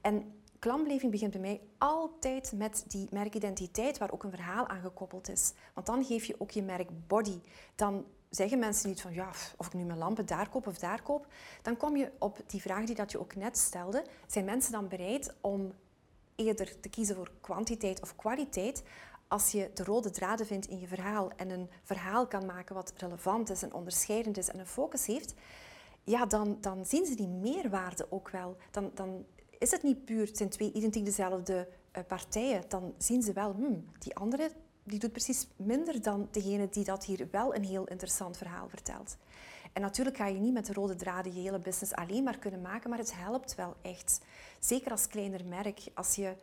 En 0.00 0.41
klantbeleving 0.62 1.10
begint 1.10 1.32
bij 1.32 1.40
mij 1.40 1.60
altijd 1.78 2.52
met 2.52 2.84
die 2.86 3.08
merkidentiteit 3.10 3.98
waar 3.98 4.12
ook 4.12 4.22
een 4.22 4.30
verhaal 4.30 4.66
aan 4.66 4.80
gekoppeld 4.80 5.28
is. 5.28 5.52
Want 5.74 5.86
dan 5.86 6.04
geef 6.04 6.24
je 6.24 6.34
ook 6.38 6.50
je 6.50 6.62
merk 6.62 6.88
body. 7.06 7.40
Dan 7.74 8.04
zeggen 8.30 8.58
mensen 8.58 8.88
niet 8.88 9.00
van 9.00 9.14
ja, 9.14 9.30
of 9.56 9.66
ik 9.66 9.72
nu 9.72 9.84
mijn 9.84 9.98
lampen 9.98 10.26
daar 10.26 10.48
koop 10.48 10.66
of 10.66 10.78
daar 10.78 11.02
koop. 11.02 11.26
Dan 11.62 11.76
kom 11.76 11.96
je 11.96 12.12
op 12.18 12.38
die 12.46 12.60
vraag 12.60 12.84
die 12.84 12.94
dat 12.94 13.10
je 13.10 13.20
ook 13.20 13.34
net 13.34 13.58
stelde. 13.58 14.04
Zijn 14.26 14.44
mensen 14.44 14.72
dan 14.72 14.88
bereid 14.88 15.34
om 15.40 15.72
eerder 16.34 16.80
te 16.80 16.88
kiezen 16.88 17.16
voor 17.16 17.30
kwantiteit 17.40 18.02
of 18.02 18.16
kwaliteit 18.16 18.82
als 19.28 19.52
je 19.52 19.70
de 19.74 19.84
rode 19.84 20.10
draden 20.10 20.46
vindt 20.46 20.66
in 20.66 20.80
je 20.80 20.86
verhaal 20.86 21.30
en 21.36 21.50
een 21.50 21.70
verhaal 21.82 22.26
kan 22.26 22.46
maken 22.46 22.74
wat 22.74 22.92
relevant 22.96 23.50
is 23.50 23.62
en 23.62 23.74
onderscheidend 23.74 24.38
is 24.38 24.48
en 24.48 24.58
een 24.58 24.66
focus 24.66 25.06
heeft, 25.06 25.34
ja, 26.04 26.26
dan, 26.26 26.58
dan 26.60 26.86
zien 26.86 27.06
ze 27.06 27.14
die 27.14 27.28
meerwaarde 27.28 28.06
ook 28.10 28.30
wel. 28.30 28.56
Dan, 28.70 28.90
dan 28.94 29.24
is 29.62 29.70
het 29.70 29.82
niet 29.82 30.04
puur, 30.04 30.26
het 30.26 30.36
zijn 30.36 30.48
twee 30.48 30.72
identiek 30.72 31.04
dezelfde 31.04 31.68
uh, 31.96 32.02
partijen, 32.08 32.62
dan 32.68 32.94
zien 32.98 33.22
ze 33.22 33.32
wel, 33.32 33.52
hmm, 33.52 33.84
die 33.98 34.16
andere 34.16 34.50
die 34.84 34.98
doet 34.98 35.12
precies 35.12 35.48
minder 35.56 36.02
dan 36.02 36.28
degene 36.30 36.68
die 36.68 36.84
dat 36.84 37.04
hier 37.04 37.28
wel 37.30 37.54
een 37.54 37.64
heel 37.64 37.84
interessant 37.86 38.36
verhaal 38.36 38.68
vertelt. 38.68 39.16
En 39.72 39.82
natuurlijk 39.82 40.16
ga 40.16 40.26
je 40.26 40.38
niet 40.38 40.52
met 40.52 40.66
de 40.66 40.72
rode 40.72 40.94
draden 40.94 41.34
je 41.34 41.40
hele 41.40 41.58
business 41.58 41.94
alleen 41.94 42.22
maar 42.22 42.38
kunnen 42.38 42.60
maken, 42.60 42.90
maar 42.90 42.98
het 42.98 43.16
helpt 43.16 43.54
wel 43.54 43.76
echt. 43.82 44.20
Zeker 44.58 44.90
als 44.90 45.06
kleiner 45.06 45.44
merk, 45.44 45.80
als 45.94 46.14
je 46.14 46.34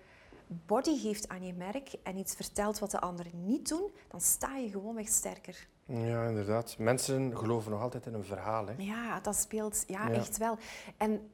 body 0.48 1.00
geeft 1.00 1.28
aan 1.28 1.46
je 1.46 1.54
merk 1.54 1.94
en 2.04 2.18
iets 2.18 2.36
vertelt 2.36 2.80
wat 2.80 2.92
de 2.92 3.00
anderen 3.00 3.46
niet 3.46 3.70
doen, 3.70 3.92
dan 4.08 4.22
sta 4.22 4.56
je 4.56 4.70
gewoonweg 4.70 5.08
sterker. 5.08 5.68
Ja, 5.86 6.28
inderdaad. 6.28 6.78
Mensen 6.78 7.38
geloven 7.38 7.72
nog 7.72 7.82
altijd 7.82 8.06
in 8.06 8.14
een 8.14 8.24
verhaal. 8.24 8.68
Hè? 8.68 8.74
Ja, 8.78 9.20
dat 9.20 9.36
speelt 9.36 9.84
ja, 9.88 10.08
ja. 10.08 10.14
echt 10.14 10.38
wel. 10.38 10.58
En 10.98 11.30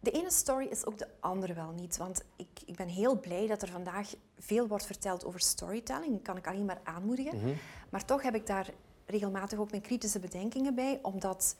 de 0.00 0.10
ene 0.10 0.30
story 0.30 0.66
is 0.66 0.86
ook 0.86 0.98
de 0.98 1.08
andere 1.20 1.54
wel 1.54 1.70
niet. 1.70 1.96
Want 1.96 2.22
ik, 2.36 2.48
ik 2.66 2.76
ben 2.76 2.88
heel 2.88 3.20
blij 3.20 3.46
dat 3.46 3.62
er 3.62 3.68
vandaag 3.68 4.14
veel 4.38 4.66
wordt 4.66 4.86
verteld 4.86 5.24
over 5.24 5.40
storytelling. 5.40 6.12
Dat 6.12 6.22
kan 6.22 6.36
ik 6.36 6.46
alleen 6.46 6.64
maar 6.64 6.80
aanmoedigen. 6.84 7.38
Mhm. 7.38 7.54
Maar 7.90 8.04
toch 8.04 8.22
heb 8.22 8.34
ik 8.34 8.46
daar 8.46 8.70
regelmatig 9.06 9.58
ook 9.58 9.70
mijn 9.70 9.82
kritische 9.82 10.18
bedenkingen 10.18 10.74
bij. 10.74 10.98
Omdat 11.02 11.56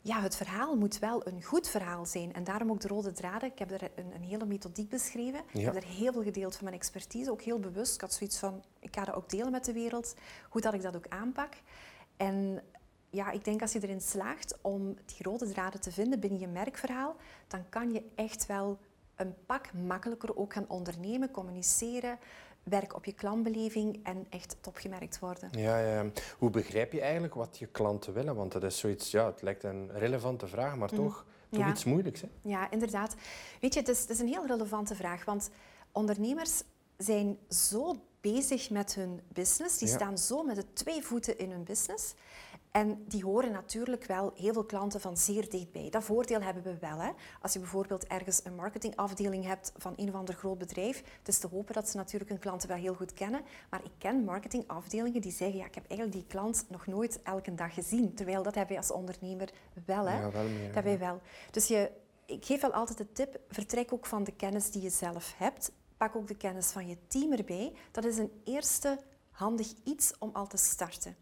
ja, 0.00 0.20
het 0.20 0.36
verhaal 0.36 0.76
moet 0.76 0.98
wel 0.98 1.26
een 1.26 1.42
goed 1.42 1.68
verhaal 1.68 2.06
zijn. 2.06 2.32
En 2.32 2.44
daarom 2.44 2.70
ook 2.70 2.80
de 2.80 2.88
rode 2.88 3.12
draden. 3.12 3.50
Ik 3.50 3.58
heb 3.58 3.70
er 3.70 3.90
een, 3.94 4.14
een 4.14 4.22
hele 4.22 4.46
methodiek 4.46 4.88
beschreven. 4.88 5.40
Ik 5.52 5.64
heb 5.64 5.76
er 5.76 5.84
heel 5.84 6.12
veel 6.12 6.22
gedeeld 6.22 6.54
van 6.56 6.64
mijn 6.64 6.76
expertise. 6.76 7.30
Ook 7.30 7.42
heel 7.42 7.58
bewust. 7.58 7.94
Ik 7.94 8.00
had 8.00 8.12
zoiets 8.12 8.38
van, 8.38 8.64
ik 8.80 8.94
ga 8.94 9.04
dat 9.04 9.14
ook 9.14 9.30
delen 9.30 9.50
met 9.50 9.64
de 9.64 9.72
wereld. 9.72 10.14
Hoe 10.48 10.60
dat 10.60 10.74
ik 10.74 10.82
dat 10.82 10.96
ook 10.96 11.08
aanpak. 11.08 11.54
En 12.16 12.62
ja, 13.10 13.30
ik 13.30 13.44
denk 13.44 13.62
als 13.62 13.72
je 13.72 13.82
erin 13.82 14.00
slaagt 14.00 14.58
om 14.60 14.94
die 15.06 15.22
rode 15.22 15.52
draden 15.52 15.80
te 15.80 15.92
vinden 15.92 16.20
binnen 16.20 16.40
je 16.40 16.46
merkverhaal, 16.46 17.16
dan 17.46 17.68
kan 17.68 17.92
je 17.92 18.02
echt 18.14 18.46
wel 18.46 18.78
een 19.16 19.34
pak 19.46 19.72
makkelijker 19.72 20.36
ook 20.36 20.52
gaan 20.52 20.68
ondernemen, 20.68 21.30
communiceren, 21.30 22.18
werk 22.62 22.94
op 22.94 23.04
je 23.04 23.12
klantbeleving 23.12 24.00
en 24.02 24.26
echt 24.30 24.56
topgemerkt 24.60 25.18
worden. 25.18 25.48
Ja, 25.52 25.78
ja. 25.78 26.10
Hoe 26.38 26.50
begrijp 26.50 26.92
je 26.92 27.00
eigenlijk 27.00 27.34
wat 27.34 27.58
je 27.58 27.66
klanten 27.66 28.12
willen? 28.12 28.34
Want 28.34 28.52
dat 28.52 28.62
is 28.62 28.78
zoiets, 28.78 29.10
ja, 29.10 29.26
het 29.26 29.42
lijkt 29.42 29.64
een 29.64 29.90
relevante 29.92 30.46
vraag, 30.46 30.76
maar 30.76 30.88
mhm. 30.92 31.02
toch, 31.02 31.26
toch 31.50 31.68
iets 31.68 31.84
moeilijks. 31.84 32.20
Hè? 32.20 32.28
Ja, 32.42 32.70
inderdaad. 32.70 33.14
Weet 33.60 33.74
je, 33.74 33.80
het 33.80 33.88
is, 33.88 34.00
het 34.00 34.10
is 34.10 34.18
een 34.18 34.28
heel 34.28 34.46
relevante 34.46 34.94
vraag, 34.94 35.24
want 35.24 35.50
ondernemers 35.92 36.62
zijn 36.96 37.38
zo 37.48 37.96
bezig 38.20 38.70
met 38.70 38.94
hun 38.94 39.20
business, 39.32 39.78
die 39.78 39.88
staan 39.88 40.18
zo 40.18 40.42
met 40.42 40.56
de 40.56 40.72
twee 40.72 41.02
voeten 41.02 41.38
in 41.38 41.50
hun 41.50 41.64
business. 41.64 42.14
En 42.70 43.04
die 43.06 43.24
horen 43.24 43.52
natuurlijk 43.52 44.04
wel 44.04 44.32
heel 44.34 44.52
veel 44.52 44.64
klanten 44.64 45.00
van 45.00 45.16
zeer 45.16 45.50
dichtbij. 45.50 45.90
Dat 45.90 46.04
voordeel 46.04 46.40
hebben 46.40 46.62
we 46.62 46.78
wel. 46.80 46.98
Hè? 46.98 47.10
Als 47.40 47.52
je 47.52 47.58
bijvoorbeeld 47.58 48.06
ergens 48.06 48.40
een 48.44 48.54
marketingafdeling 48.54 49.44
hebt 49.44 49.72
van 49.76 49.92
een 49.96 50.08
of 50.08 50.14
ander 50.14 50.34
groot 50.34 50.58
bedrijf, 50.58 51.02
het 51.18 51.28
is 51.28 51.38
te 51.38 51.46
hopen 51.46 51.74
dat 51.74 51.88
ze 51.88 51.96
natuurlijk 51.96 52.30
hun 52.30 52.38
klanten 52.38 52.68
wel 52.68 52.76
heel 52.76 52.94
goed 52.94 53.12
kennen. 53.12 53.40
Maar 53.70 53.84
ik 53.84 53.90
ken 53.98 54.24
marketingafdelingen 54.24 55.20
die 55.20 55.32
zeggen, 55.32 55.58
ja, 55.58 55.64
ik 55.64 55.74
heb 55.74 55.84
eigenlijk 55.88 56.18
die 56.18 56.26
klant 56.28 56.66
nog 56.68 56.86
nooit 56.86 57.22
elke 57.22 57.54
dag 57.54 57.74
gezien. 57.74 58.14
Terwijl 58.14 58.42
dat 58.42 58.54
hebben 58.54 58.76
wij 58.76 58.84
als 58.86 58.92
ondernemer 58.92 59.50
wel. 59.84 60.08
Hè? 60.08 60.20
Ja, 60.20 60.30
wel 60.30 60.42
meer, 60.42 60.66
dat 60.66 60.74
hebben 60.74 60.98
wij 60.98 60.98
wel. 60.98 61.20
Dus 61.50 61.66
je, 61.66 61.90
ik 62.26 62.44
geef 62.44 62.60
wel 62.60 62.72
altijd 62.72 62.98
de 62.98 63.12
tip, 63.12 63.40
vertrek 63.48 63.92
ook 63.92 64.06
van 64.06 64.24
de 64.24 64.32
kennis 64.32 64.70
die 64.70 64.82
je 64.82 64.90
zelf 64.90 65.34
hebt. 65.36 65.72
Pak 65.96 66.16
ook 66.16 66.28
de 66.28 66.36
kennis 66.36 66.66
van 66.66 66.88
je 66.88 66.96
team 67.06 67.32
erbij. 67.32 67.72
Dat 67.90 68.04
is 68.04 68.18
een 68.18 68.32
eerste 68.44 68.98
handig 69.30 69.72
iets 69.84 70.12
om 70.18 70.30
al 70.32 70.46
te 70.46 70.56
starten. 70.56 71.16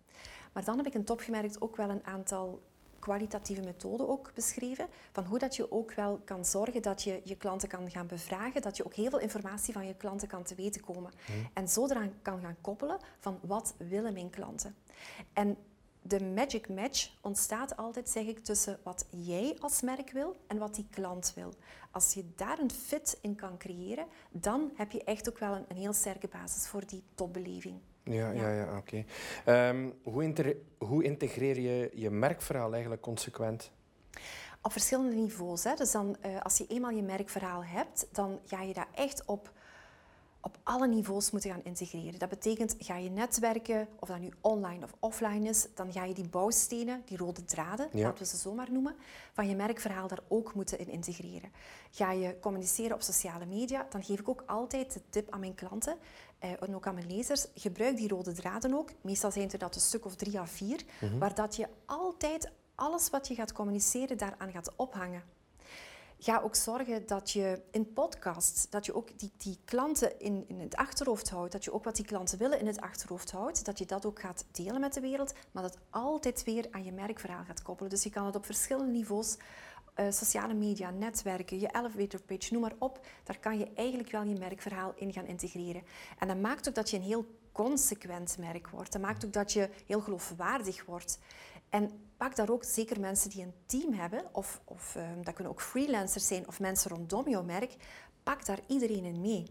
Maar 0.57 0.65
dan 0.65 0.77
heb 0.77 0.87
ik 0.87 0.95
in 0.95 1.05
Topgemerkt 1.05 1.61
ook 1.61 1.77
wel 1.77 1.91
een 1.91 2.07
aantal 2.07 2.63
kwalitatieve 2.99 3.63
methoden 3.63 4.09
ook 4.09 4.31
beschreven. 4.35 4.87
Van 5.13 5.25
hoe 5.25 5.39
dat 5.39 5.57
je 5.57 5.73
ook 5.73 5.93
wel 5.93 6.21
kan 6.25 6.45
zorgen 6.45 6.83
dat 6.83 7.03
je 7.03 7.21
je 7.25 7.37
klanten 7.37 7.69
kan 7.69 7.91
gaan 7.91 8.07
bevragen. 8.07 8.63
Dat 8.63 8.77
je 8.77 8.85
ook 8.85 8.95
heel 8.95 9.11
veel 9.11 9.19
informatie 9.19 9.73
van 9.73 9.87
je 9.87 9.95
klanten 9.95 10.29
kan 10.29 10.43
te 10.43 10.55
weten 10.55 10.81
komen. 10.81 11.13
Hmm. 11.27 11.49
En 11.53 11.69
zo 11.69 11.87
eraan 11.87 12.13
kan 12.23 12.41
gaan 12.41 12.57
koppelen 12.61 12.99
van 13.19 13.39
wat 13.43 13.75
willen 13.79 14.13
mijn 14.13 14.31
klanten. 14.31 14.75
En 15.33 15.57
de 16.03 16.25
magic 16.25 16.69
match 16.69 17.11
ontstaat 17.21 17.77
altijd, 17.77 18.09
zeg 18.09 18.27
ik, 18.27 18.39
tussen 18.39 18.79
wat 18.83 19.07
jij 19.11 19.57
als 19.61 19.81
merk 19.81 20.11
wil 20.11 20.37
en 20.47 20.59
wat 20.59 20.75
die 20.75 20.87
klant 20.91 21.33
wil. 21.35 21.55
Als 21.91 22.15
je 22.15 22.25
daar 22.37 22.59
een 22.59 22.71
fit 22.71 23.19
in 23.21 23.35
kan 23.35 23.59
creëren, 23.59 24.07
dan 24.31 24.71
heb 24.75 24.93
je 24.93 25.05
echt 25.05 25.29
ook 25.29 25.39
wel 25.39 25.55
een, 25.55 25.65
een 25.69 25.77
heel 25.77 25.93
sterke 25.93 26.29
basis 26.29 26.69
voor 26.69 26.87
die 26.87 27.03
topbeleving. 27.15 27.81
Ja, 28.11 28.31
ja. 28.31 28.51
ja, 28.51 28.77
oké. 28.77 29.05
Ehm, 29.45 29.91
hoe, 30.03 30.57
hoe 30.79 31.05
integreer 31.05 31.61
je 31.61 31.91
je 31.95 32.11
merkverhaal 32.11 32.73
eigenlijk 32.73 33.03
consequent? 33.03 33.71
Op 34.63 34.73
verschillende 34.73 35.15
niveaus. 35.15 35.65
Hè. 35.65 35.75
Dus 35.75 35.91
dan, 35.91 36.17
uh, 36.27 36.41
als 36.41 36.59
je 36.59 36.67
eenmaal 36.67 36.91
je 36.91 37.03
merkverhaal 37.03 37.65
hebt, 37.65 38.07
dan 38.13 38.41
ga 38.45 38.63
je 38.63 38.75
daar 38.75 38.89
echt 38.95 39.25
op 39.25 39.51
op 40.47 40.59
alle 40.63 40.89
niveaus 40.89 41.31
moeten 41.31 41.51
gaan 41.51 41.65
integreren. 41.65 42.19
Dat 42.19 42.29
betekent, 42.29 42.75
ga 42.79 42.97
je 42.97 43.11
netwerken, 43.11 43.89
of 43.99 44.09
dat 44.09 44.19
nu 44.19 44.31
online 44.41 44.85
of 44.85 44.95
offline 44.99 45.49
is, 45.49 45.67
dan 45.75 45.93
ga 45.93 46.05
je 46.05 46.15
die 46.15 46.29
bouwstenen, 46.29 47.03
die 47.05 47.17
rode 47.17 47.45
draden, 47.45 47.89
laten 47.93 48.19
we 48.19 48.27
ze 48.27 48.37
zo 48.37 48.55
maar 48.55 48.73
noemen, 48.73 48.95
van 49.33 49.49
je 49.49 49.57
merkverhaal 49.57 50.09
daar 50.09 50.23
ook 50.29 50.55
moeten 50.55 50.79
in 50.79 50.89
integreren. 50.89 51.51
Ga 51.91 52.13
je 52.13 52.37
communiceren 52.41 52.95
op 52.95 53.03
sociale 53.03 53.47
media, 53.47 53.87
dan 53.91 54.05
geef 54.05 54.21
ik 54.21 54.29
ook 54.29 54.43
altijd 54.47 54.93
de 54.93 55.01
tip 55.11 55.31
aan 55.31 55.41
mijn 55.41 55.55
klanten 55.55 55.93
eh, 55.93 55.99
en 56.39 56.75
ook 56.75 56.87
aan 56.87 56.95
mijn 56.95 57.07
lezers, 57.07 57.47
gebruik 57.55 57.97
die 57.97 58.09
rode 58.09 58.33
draden 58.33 58.75
ook. 58.75 58.91
Meestal 59.01 59.31
zijn 59.31 59.51
er 59.51 59.59
dat 59.59 59.75
een 59.75 59.81
stuk 59.81 60.05
of 60.05 60.15
drie 60.15 60.39
à 60.39 60.47
vier, 60.47 60.85
mm 61.01 61.19
waar 61.19 61.35
dat 61.35 61.57
je 61.57 61.69
altijd 61.85 62.51
alles 62.75 63.11
wat 63.11 63.29
je 63.29 63.35
gaat 63.35 63.53
communiceren 63.53 64.19
daaraan 64.19 64.51
gaat 64.51 64.77
ophangen. 64.77 65.23
ga 66.19 66.41
ook 66.41 66.55
zorgen 66.55 67.07
dat 67.07 67.31
je 67.31 67.63
in 67.71 67.93
podcasts, 67.93 68.71
dat 68.71 68.87
je 68.87 68.95
ook 68.95 69.19
die, 69.19 69.33
die 69.37 69.59
klanten 69.65 70.21
in, 70.21 70.45
in 70.49 70.61
het 70.61 70.77
achterhoofd 70.77 71.31
houdt, 71.31 71.53
dat 71.53 71.65
je 71.65 71.73
ook 71.73 71.85
wat 71.85 71.97
die 71.97 72.05
klanten 72.05 72.39
willen 72.39 72.61
in 72.61 72.67
het 72.67 72.81
achterhoofd 72.81 73.31
houdt, 73.31 73.65
dat 73.65 73.79
je 73.79 73.87
dat 73.87 74.07
ook 74.07 74.21
gaat 74.21 74.45
delen 74.51 74.81
met 74.81 74.95
de 74.95 75.01
wereld, 75.01 75.35
maar 75.51 75.63
dat 75.63 75.79
altijd 75.91 76.45
weer 76.45 76.67
aan 76.71 76.85
je 76.85 76.93
merkverhaal 76.93 77.45
gaat 77.45 77.63
koppelen. 77.63 77.91
Dus 77.91 78.03
je 78.03 78.11
kan 78.11 78.27
het 78.27 78.37
op 78.37 78.45
verschillende 78.45 78.93
niveaus 78.93 79.37
uh, 79.97 80.07
sociale 80.11 80.55
media, 80.55 80.91
netwerken, 80.91 81.61
je 81.61 81.69
elevator 81.73 82.23
page, 82.23 82.53
noem 82.53 82.63
maar 82.63 82.75
op. 82.79 83.07
Daar 83.25 83.39
kan 83.39 83.59
je 83.59 83.69
eigenlijk 83.75 84.11
wel 84.11 84.23
je 84.23 84.39
merkverhaal 84.39 84.93
in 84.97 85.13
gaan 85.13 85.27
integreren. 85.27 85.83
En 86.19 86.29
dat 86.29 86.41
maakt 86.41 86.69
ook 86.69 86.75
dat 86.75 86.91
je 86.91 86.97
een 86.97 87.03
heel 87.03 87.27
consequent 87.53 88.39
merk 88.39 88.69
wordt. 88.69 88.93
Dat 88.93 89.03
maakt 89.03 89.25
ook 89.25 89.33
dat 89.33 89.53
je 89.53 89.71
heel 89.87 90.01
geloofwaardig 90.01 90.85
wordt. 90.85 91.19
En 91.71 91.91
pak 92.17 92.37
daar 92.37 92.51
ook 92.51 92.65
zeker 92.65 93.01
mensen 93.01 93.31
die 93.31 93.43
een 93.43 93.55
team 93.67 93.93
hebben, 93.93 94.25
of, 94.33 94.61
of 94.65 94.95
um, 94.95 95.25
dat 95.25 95.35
kunnen 95.35 95.53
ook 95.53 95.61
freelancers 95.61 96.27
zijn 96.27 96.49
of 96.49 96.61
mensen 96.61 96.91
rondom 96.91 97.29
jouw 97.29 97.43
merk, 97.43 97.77
pak 98.23 98.47
daar 98.47 98.61
iedereen 98.67 99.05
in 99.05 99.21
mee 99.21 99.47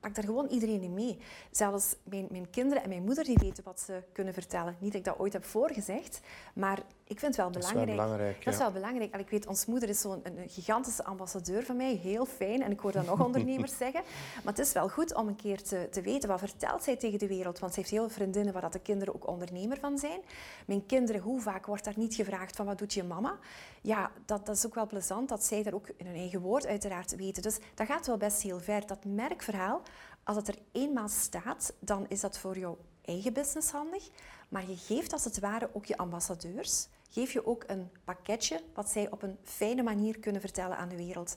pak 0.00 0.14
daar 0.14 0.24
gewoon 0.24 0.46
iedereen 0.48 0.82
in 0.82 0.94
mee. 0.94 1.18
Zelfs 1.50 1.96
mijn, 2.02 2.26
mijn 2.30 2.50
kinderen 2.50 2.82
en 2.82 2.88
mijn 2.88 3.04
moeder 3.04 3.24
die 3.24 3.38
weten 3.40 3.64
wat 3.64 3.80
ze 3.80 4.02
kunnen 4.12 4.34
vertellen. 4.34 4.76
Niet 4.78 4.92
dat 4.92 5.00
ik 5.00 5.06
dat 5.06 5.18
ooit 5.18 5.32
heb 5.32 5.44
voorgezegd, 5.44 6.20
maar 6.54 6.82
ik 7.08 7.18
vind 7.18 7.36
het 7.36 7.36
wel 7.36 7.50
belangrijk. 7.50 7.86
Dat 7.86 7.88
is 7.88 7.96
wel 7.96 8.06
belangrijk. 8.06 8.44
Dat 8.44 8.54
is 8.54 8.60
wel 8.60 8.70
belangrijk. 8.70 9.12
En 9.12 9.20
ik 9.20 9.30
weet, 9.30 9.46
ons 9.46 9.66
moeder 9.66 9.88
is 9.88 10.00
zo'n 10.00 10.20
een 10.22 10.48
gigantische 10.48 11.04
ambassadeur 11.04 11.64
van 11.64 11.76
mij. 11.76 11.94
Heel 11.94 12.26
fijn. 12.26 12.62
En 12.62 12.70
ik 12.70 12.80
hoor 12.80 12.92
dat 12.92 13.06
nog 13.06 13.24
ondernemers 13.26 13.76
zeggen. 13.76 14.02
Maar 14.44 14.54
het 14.54 14.66
is 14.66 14.72
wel 14.72 14.88
goed 14.88 15.14
om 15.14 15.28
een 15.28 15.36
keer 15.36 15.62
te, 15.62 15.88
te 15.90 16.00
weten 16.00 16.28
wat 16.28 16.38
vertelt 16.38 16.82
zij 16.82 16.96
tegen 16.96 17.18
de 17.18 17.26
wereld. 17.26 17.58
Want 17.58 17.72
ze 17.72 17.78
heeft 17.78 17.92
heel 17.92 18.00
veel 18.00 18.16
vriendinnen 18.16 18.52
waar 18.52 18.62
dat 18.62 18.72
de 18.72 18.78
kinderen 18.78 19.14
ook 19.14 19.26
ondernemer 19.26 19.78
van 19.78 19.98
zijn. 19.98 20.20
Mijn 20.66 20.86
kinderen, 20.86 21.20
hoe 21.20 21.40
vaak 21.40 21.66
wordt 21.66 21.84
daar 21.84 21.94
niet 21.98 22.14
gevraagd 22.14 22.56
van 22.56 22.66
wat 22.66 22.78
doet 22.78 22.94
je 22.94 23.04
mama? 23.04 23.38
Ja, 23.80 24.10
dat, 24.26 24.46
dat 24.46 24.56
is 24.56 24.66
ook 24.66 24.74
wel 24.74 24.86
plezant 24.86 25.28
dat 25.28 25.44
zij 25.44 25.62
daar 25.62 25.74
ook 25.74 25.88
in 25.96 26.06
hun 26.06 26.16
eigen 26.16 26.40
woord 26.40 26.66
uiteraard 26.66 27.16
weten. 27.16 27.42
Dus 27.42 27.58
dat 27.74 27.86
gaat 27.86 28.06
wel 28.06 28.16
best 28.16 28.42
heel 28.42 28.60
ver. 28.60 28.86
Dat 28.86 29.04
merkverhaal, 29.04 29.82
als 30.22 30.36
het 30.36 30.48
er 30.48 30.58
eenmaal 30.72 31.08
staat, 31.08 31.72
dan 31.78 32.06
is 32.08 32.20
dat 32.20 32.38
voor 32.38 32.58
jouw 32.58 32.78
eigen 33.08 33.32
business 33.32 33.70
handig. 33.70 34.08
Maar 34.48 34.68
je 34.68 34.76
geeft 34.76 35.12
als 35.12 35.24
het 35.24 35.38
ware 35.38 35.70
ook 35.72 35.84
je 35.84 35.96
ambassadeurs 35.96 36.88
geef 37.08 37.32
je 37.32 37.46
ook 37.46 37.64
een 37.66 37.90
pakketje 38.04 38.60
wat 38.74 38.88
zij 38.88 39.10
op 39.10 39.22
een 39.22 39.38
fijne 39.42 39.82
manier 39.82 40.18
kunnen 40.18 40.40
vertellen 40.40 40.76
aan 40.76 40.88
de 40.88 40.96
wereld. 40.96 41.36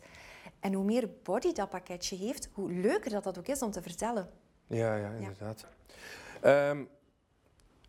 En 0.59 0.73
hoe 0.73 0.85
meer 0.85 1.09
body 1.23 1.53
dat 1.53 1.69
pakketje 1.69 2.15
heeft, 2.15 2.49
hoe 2.53 2.71
leuker 2.71 3.11
dat, 3.11 3.23
dat 3.23 3.37
ook 3.37 3.47
is 3.47 3.61
om 3.61 3.71
te 3.71 3.81
vertellen. 3.81 4.29
Ja, 4.67 4.95
ja 4.95 5.09
inderdaad. 5.11 5.65
Ehm, 6.41 6.83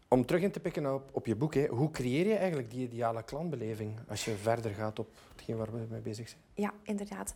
om 0.09 0.27
terug 0.27 0.43
in 0.43 0.51
te 0.51 0.61
pikken 0.61 0.95
op, 0.95 1.11
op 1.13 1.27
je 1.27 1.37
boek, 1.37 1.55
hè, 1.55 1.67
hoe 1.67 1.91
creëer 1.91 2.27
je 2.27 2.37
eigenlijk 2.37 2.71
die 2.71 2.87
ideale 2.87 3.23
klantbeleving 3.23 3.99
als 4.09 4.25
je 4.25 4.35
verder 4.35 4.71
gaat 4.71 4.99
op 4.99 5.09
hetgeen 5.33 5.57
waar 5.57 5.73
we 5.73 5.87
mee 5.91 6.01
bezig 6.01 6.29
zijn? 6.29 6.43
Ja, 6.55 6.73
inderdaad. 6.83 7.35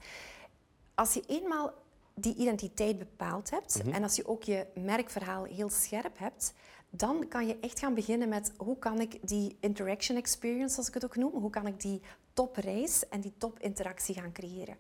Als 0.95 1.15
je 1.15 1.23
eenmaal 1.27 1.73
die 2.15 2.35
identiteit 2.35 2.99
bepaald 2.99 3.51
hebt 3.51 3.85
mhm. 3.85 3.95
en 3.95 4.03
als 4.03 4.17
je 4.17 4.29
ook 4.29 4.43
je 4.43 4.67
merkverhaal 4.75 5.45
heel 5.45 5.71
scherp 5.71 6.19
hebt, 6.19 6.55
dan 6.91 7.29
kan 7.29 7.47
je 7.47 7.59
echt 7.61 7.79
gaan 7.79 7.95
beginnen 7.95 8.29
met 8.29 8.53
hoe 8.57 8.79
kan 8.79 9.01
ik 9.01 9.29
die 9.29 9.57
interaction 9.61 10.17
experience, 10.19 10.75
zoals 10.75 10.89
ik 10.89 10.95
het 10.95 11.05
ook 11.05 11.17
noem, 11.17 11.33
hoe 11.33 11.51
kan 11.51 11.67
ik 11.67 11.81
die 11.81 12.03
topreis 12.33 13.09
en 13.09 13.21
die 13.21 13.33
topinteractie 13.39 14.15
gaan 14.15 14.33
creëren. 14.33 14.77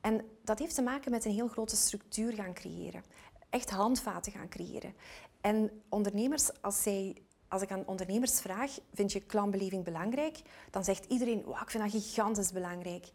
En 0.00 0.24
dat 0.44 0.58
heeft 0.58 0.74
te 0.74 0.82
maken 0.82 1.10
met 1.10 1.24
een 1.24 1.32
heel 1.32 1.48
grote 1.48 1.76
structuur 1.76 2.32
gaan 2.32 2.54
creëren. 2.54 3.04
Echt 3.50 3.70
handvaten 3.70 4.32
gaan 4.32 4.48
creëren. 4.48 4.94
En 5.40 5.82
ondernemers, 5.88 6.62
als 6.62 6.82
zij 6.82 7.16
als 7.48 7.62
ik 7.62 7.70
aan 7.70 7.86
ondernemers 7.86 8.40
vraag, 8.40 8.78
vind 8.94 9.12
je 9.12 9.20
klantbeleving 9.20 9.84
belangrijk? 9.84 10.42
Dan 10.70 10.84
zegt 10.84 11.04
iedereen, 11.04 11.42
wow, 11.42 11.60
ik 11.62 11.70
vind 11.70 11.82
dat 11.82 12.02
gigantisch 12.02 12.52
belangrijk. 12.52 13.10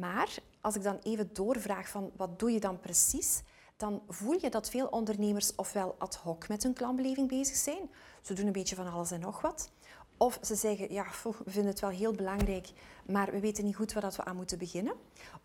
Maar 0.00 0.34
als 0.60 0.74
ik 0.74 0.82
dan 0.82 0.98
even 1.02 1.30
doorvraag 1.32 1.88
van 1.88 2.10
wat 2.16 2.38
doe 2.38 2.52
je 2.52 2.60
dan 2.60 2.80
precies, 2.80 3.42
dan 3.76 4.02
voel 4.08 4.38
je 4.40 4.50
dat 4.50 4.70
veel 4.70 4.86
ondernemers 4.86 5.54
ofwel 5.54 5.94
ad 5.98 6.14
hoc 6.16 6.48
met 6.48 6.62
hun 6.62 6.72
klantbeleving 6.72 7.28
bezig 7.28 7.56
zijn. 7.56 7.90
Ze 8.22 8.34
doen 8.34 8.46
een 8.46 8.52
beetje 8.52 8.76
van 8.76 8.92
alles 8.92 9.10
en 9.10 9.20
nog 9.20 9.40
wat. 9.40 9.70
Of 10.16 10.38
ze 10.42 10.54
zeggen, 10.54 10.92
ja, 10.92 11.04
we 11.22 11.50
vinden 11.50 11.70
het 11.70 11.80
wel 11.80 11.90
heel 11.90 12.12
belangrijk, 12.12 12.68
maar 13.06 13.30
we 13.30 13.40
weten 13.40 13.64
niet 13.64 13.76
goed 13.76 13.92
waar 13.92 14.12
we 14.16 14.24
aan 14.24 14.36
moeten 14.36 14.58
beginnen. 14.58 14.94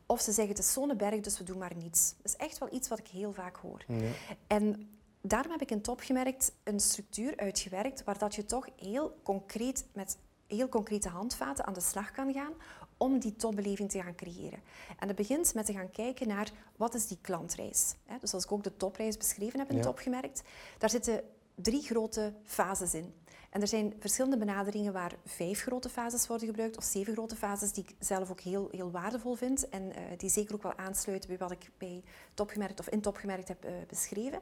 Of 0.06 0.22
ze 0.22 0.32
zeggen, 0.32 0.56
het 0.56 0.64
is 0.64 0.74
zo'n 0.74 0.98
berg, 0.98 1.20
dus 1.20 1.38
we 1.38 1.44
doen 1.44 1.58
maar 1.58 1.76
niets. 1.76 2.14
Dat 2.18 2.26
is 2.26 2.36
echt 2.36 2.58
wel 2.58 2.74
iets 2.74 2.88
wat 2.88 3.00
ik 3.00 3.08
heel 3.08 3.34
vaak 3.34 3.56
hoor. 3.56 3.84
Ja. 3.88 4.12
En 4.48 4.90
daarom 5.22 5.52
heb 5.52 5.62
ik 5.62 5.72
in 5.72 5.82
top 5.82 6.00
gemerkt 6.00 6.54
een 6.64 6.80
structuur 6.80 7.38
uitgewerkt 7.38 8.04
waar 8.04 8.18
dat 8.18 8.36
je 8.36 8.46
toch 8.46 8.68
heel 8.76 9.20
concreet 9.24 9.86
met 9.94 10.18
heel 10.48 10.70
concrete 10.70 11.10
handvaten 11.10 11.66
aan 11.66 11.74
de 11.74 11.82
slag 11.82 12.12
kan 12.12 12.34
gaan 12.34 12.54
om 13.02 13.20
die 13.20 13.36
topbeleving 13.36 13.90
te 13.90 14.02
gaan 14.02 14.16
creëren. 14.16 14.60
En 15.00 15.08
dat 15.08 15.16
begint 15.16 15.54
met 15.54 15.66
te 15.66 15.74
gaan 15.74 15.92
kijken 15.92 16.28
naar 16.28 16.52
wat 16.76 16.94
is 16.94 17.08
die 17.08 17.18
klantreis. 17.22 17.96
Dus 18.20 18.34
als 18.34 18.44
ik 18.44 18.52
ook 18.52 18.64
de 18.64 18.78
topreis 18.78 19.18
beschreven 19.18 19.60
heb 19.60 19.70
in 19.70 19.76
ja. 19.76 19.82
Topgemerkt, 19.82 20.44
daar 20.78 20.90
zitten 20.90 21.24
drie 21.56 21.82
grote 21.82 22.34
fases 22.44 22.94
in. 22.94 23.14
En 23.52 23.62
er 23.62 23.68
zijn 23.68 23.94
verschillende 24.00 24.38
benaderingen 24.38 24.94
waar 24.94 25.16
vijf 25.26 25.62
grote 25.62 25.90
fases 25.90 26.28
worden 26.28 26.48
gebruikt, 26.48 26.78
of 26.78 26.84
zeven 26.84 27.14
grote 27.14 27.36
fases, 27.36 27.72
die 27.72 27.84
ik 27.84 27.96
zelf 28.00 28.32
ook 28.32 28.40
heel, 28.40 28.68
heel 28.72 28.92
waardevol 28.92 29.36
vind 29.36 29.70
en 29.70 29.84
uh, 29.84 29.96
die 30.18 30.30
zeker 30.30 30.56
ook 30.56 30.64
wel 30.64 30.78
aansluiten 30.78 31.30
bij 31.30 31.38
wat 31.38 31.52
ik 31.52 31.70
bij 31.78 32.04
topgemerkt 32.34 32.80
of 32.80 32.90
in 32.90 33.02
topgemerkt 33.02 33.48
heb 33.48 33.66
uh, 33.66 33.72
beschreven. 33.88 34.40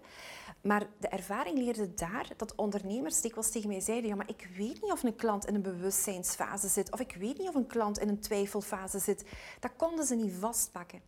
Maar 0.62 0.88
de 1.00 1.08
ervaring 1.08 1.58
leerde 1.58 1.94
daar 1.94 2.28
dat 2.38 2.56
ondernemers 2.56 3.22
dikwijls 3.22 3.52
tegen 3.52 3.70
mij 3.70 3.80
zeiden, 3.80 4.10
ja, 4.10 4.16
maar 4.16 4.30
ik 4.30 4.50
weet 4.58 4.82
niet 4.82 4.92
of 4.92 5.04
een 5.04 5.16
klant 5.16 5.46
in 5.46 5.56
een 5.56 5.62
bewustzijnsfase 5.62 6.68
zit, 6.68 6.92
of 6.92 7.00
ik 7.00 7.16
weet 7.20 7.38
niet 7.38 7.48
of 7.48 7.56
een 7.56 7.68
klant 7.68 8.00
in 8.00 8.10
een 8.10 8.20
twijfelfase 8.20 9.00
zit. 9.00 9.24
Dat 9.60 9.72
konden 9.76 10.06
ze 10.06 10.16
niet 10.16 10.34
vastpakken. 10.40 11.02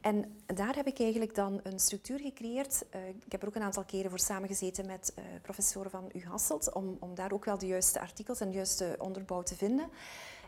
En 0.00 0.42
daar 0.46 0.76
heb 0.76 0.86
ik 0.86 1.00
eigenlijk 1.00 1.34
dan 1.34 1.60
een 1.62 1.80
structuur 1.80 2.18
gecreëerd. 2.18 2.84
Uh, 2.94 3.08
ik 3.08 3.32
heb 3.32 3.42
er 3.42 3.48
ook 3.48 3.54
een 3.54 3.62
aantal 3.62 3.84
keren 3.84 4.10
voor 4.10 4.18
samengezeten 4.18 4.86
met 4.86 5.12
uh, 5.18 5.24
professoren 5.42 5.90
van 5.90 6.10
U 6.14 6.24
Hasselt, 6.24 6.72
om, 6.72 6.96
om 7.00 7.14
daar 7.14 7.32
ook 7.32 7.44
wel 7.44 7.58
de 7.58 7.66
juiste 7.66 8.00
artikels 8.00 8.40
en 8.40 8.48
de 8.48 8.54
juiste 8.54 8.96
onderbouw 8.98 9.42
te 9.42 9.56
vinden. 9.56 9.88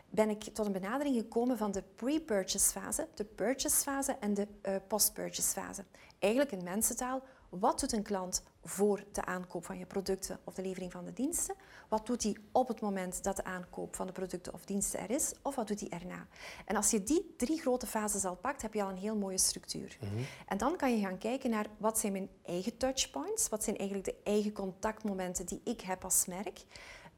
Ben 0.09 0.29
ik 0.29 0.43
tot 0.43 0.65
een 0.65 0.71
benadering 0.71 1.15
gekomen 1.15 1.57
van 1.57 1.71
de 1.71 1.83
pre-purchase 1.95 2.69
fase, 2.69 3.07
de 3.13 3.25
purchase 3.25 3.81
fase 3.81 4.11
en 4.19 4.33
de 4.33 4.47
uh, 4.63 4.75
post-purchase 4.87 5.49
fase. 5.49 5.83
Eigenlijk 6.19 6.51
in 6.53 6.63
mensentaal, 6.63 7.21
wat 7.49 7.79
doet 7.79 7.91
een 7.91 8.03
klant 8.03 8.43
voor 8.63 9.03
de 9.11 9.25
aankoop 9.25 9.65
van 9.65 9.77
je 9.77 9.85
producten 9.85 10.39
of 10.43 10.53
de 10.53 10.61
levering 10.61 10.91
van 10.91 11.05
de 11.05 11.13
diensten? 11.13 11.55
Wat 11.93 12.05
doet 12.05 12.23
hij 12.23 12.37
op 12.51 12.67
het 12.67 12.81
moment 12.81 13.23
dat 13.23 13.35
de 13.35 13.43
aankoop 13.43 13.95
van 13.95 14.07
de 14.07 14.13
producten 14.13 14.53
of 14.53 14.65
diensten 14.65 14.99
er 14.99 15.09
is? 15.09 15.33
Of 15.41 15.55
wat 15.55 15.67
doet 15.67 15.79
hij 15.79 15.89
erna? 15.89 16.27
En 16.65 16.75
als 16.75 16.91
je 16.91 17.03
die 17.03 17.33
drie 17.37 17.61
grote 17.61 17.87
fases 17.87 18.25
al 18.25 18.35
pakt, 18.35 18.61
heb 18.61 18.73
je 18.73 18.83
al 18.83 18.89
een 18.89 18.97
heel 18.97 19.15
mooie 19.15 19.37
structuur. 19.37 19.97
Mhm. 19.99 20.11
En 20.47 20.57
dan 20.57 20.77
kan 20.77 20.95
je 20.95 21.05
gaan 21.05 21.17
kijken 21.17 21.49
naar 21.49 21.67
wat 21.77 21.99
zijn 21.99 22.11
mijn 22.11 22.29
eigen 22.45 22.77
touchpoints? 22.77 23.49
Wat 23.49 23.63
zijn 23.63 23.77
eigenlijk 23.77 24.07
de 24.07 24.15
eigen 24.23 24.53
contactmomenten 24.53 25.45
die 25.45 25.61
ik 25.63 25.81
heb 25.81 26.03
als 26.03 26.25
merk? 26.25 26.61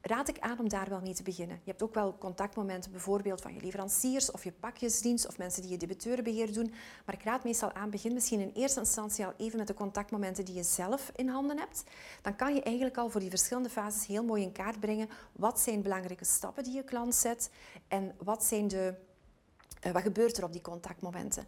Raad 0.06 0.28
ik 0.28 0.38
aan 0.38 0.58
om 0.58 0.68
daar 0.68 0.88
wel 0.88 1.00
mee 1.00 1.14
te 1.14 1.22
beginnen. 1.22 1.60
Je 1.64 1.70
hebt 1.70 1.82
ook 1.82 1.94
wel 1.94 2.18
contactmomenten 2.18 2.90
bijvoorbeeld 2.90 3.40
van 3.40 3.54
je 3.54 3.60
leveranciers 3.60 4.30
of 4.30 4.44
je 4.44 4.52
pakjesdienst 4.52 5.28
of 5.28 5.38
mensen 5.38 5.62
die 5.62 5.70
je 5.70 5.76
debiteurenbeheer 5.76 6.52
doen. 6.52 6.72
Maar 7.04 7.14
ik 7.14 7.22
raad 7.22 7.44
meestal 7.44 7.72
aan, 7.72 7.90
begin 7.90 8.12
misschien 8.12 8.40
in 8.40 8.52
eerste 8.54 8.80
instantie 8.80 9.26
al 9.26 9.32
even 9.36 9.58
met 9.58 9.66
de 9.66 9.74
contactmomenten 9.74 10.44
die 10.44 10.54
je 10.54 10.62
zelf 10.62 11.12
in 11.14 11.28
handen 11.28 11.58
hebt. 11.58 11.84
Dan 12.22 12.36
kan 12.36 12.54
je 12.54 12.62
eigenlijk 12.62 12.96
al 12.96 13.10
voor 13.10 13.20
die 13.20 13.30
verschillende 13.30 13.70
fases 13.70 14.06
heel 14.06 14.24
mooi 14.24 14.42
in 14.42 14.52
kaart 14.52 14.80
brengen 14.80 15.08
wat 15.32 15.60
zijn 15.60 15.82
belangrijke 15.82 16.24
stappen 16.24 16.64
die 16.64 16.74
je 16.74 16.84
klant 16.84 17.14
zet 17.14 17.50
en 17.88 18.14
wat 18.18 18.44
zijn 18.44 18.68
de 18.68 18.94
wat 19.92 20.02
gebeurt 20.02 20.36
er 20.36 20.44
op 20.44 20.52
die 20.52 20.60
contactmomenten? 20.60 21.46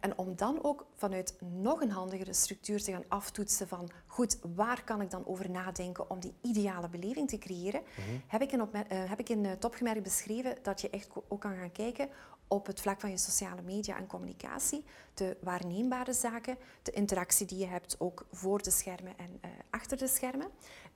En 0.00 0.18
om 0.18 0.36
dan 0.36 0.64
ook 0.64 0.86
vanuit 0.96 1.34
nog 1.40 1.80
een 1.80 1.90
handigere 1.90 2.32
structuur 2.32 2.82
te 2.82 2.92
gaan 2.92 3.04
aftoetsen 3.08 3.68
van 3.68 3.90
goed, 4.06 4.38
waar 4.54 4.84
kan 4.84 5.00
ik 5.00 5.10
dan 5.10 5.26
over 5.26 5.50
nadenken 5.50 6.10
om 6.10 6.20
die 6.20 6.34
ideale 6.40 6.88
beleving 6.88 7.28
te 7.28 7.38
creëren, 7.38 7.80
mhm. 7.80 8.16
heb 8.26 8.42
ik 8.42 8.52
in, 8.52 8.62
op, 8.62 8.74
uh, 8.74 8.80
heb 8.88 9.20
ik 9.20 9.28
in 9.28 9.58
topgemerkt 9.58 10.02
beschreven 10.02 10.56
dat 10.62 10.80
je 10.80 10.90
echt 10.90 11.08
ook 11.28 11.40
kan 11.40 11.56
gaan 11.56 11.72
kijken 11.72 12.08
op 12.48 12.66
het 12.66 12.80
vlak 12.80 13.00
van 13.00 13.10
je 13.10 13.18
sociale 13.18 13.62
media 13.62 13.96
en 13.96 14.06
communicatie, 14.06 14.84
de 15.14 15.36
waarneembare 15.40 16.12
zaken, 16.12 16.56
de 16.82 16.90
interactie 16.90 17.46
die 17.46 17.58
je 17.58 17.66
hebt 17.66 17.96
ook 17.98 18.26
voor 18.32 18.62
de 18.62 18.70
schermen 18.70 19.18
en 19.18 19.40
achter 19.70 19.96
de 19.96 20.06
schermen. 20.06 20.48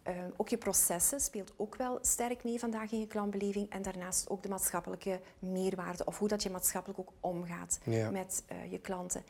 Ehm, 0.05 0.31
ook 0.37 0.49
je 0.49 0.59
processen 0.59 1.21
speelt 1.21 1.53
ook 1.57 1.77
wel 1.77 1.99
sterk 2.03 2.45
mee 2.45 2.59
vandaag 2.59 2.93
in 2.93 3.01
je 3.01 3.07
klantbeleving. 3.07 3.71
En 3.71 3.83
daarnaast 3.83 4.31
ook 4.31 4.43
de 4.43 4.49
maatschappelijke 4.49 5.21
meerwaarde 5.39 6.05
of 6.05 6.19
hoe 6.19 6.29
dat 6.29 6.43
je 6.43 6.51
maatschappelijk 6.51 7.01
ook 7.01 7.13
omgaat 7.21 7.79
met 8.13 8.45
uh, 8.53 8.71
je 8.71 8.79
klanten. 8.79 9.25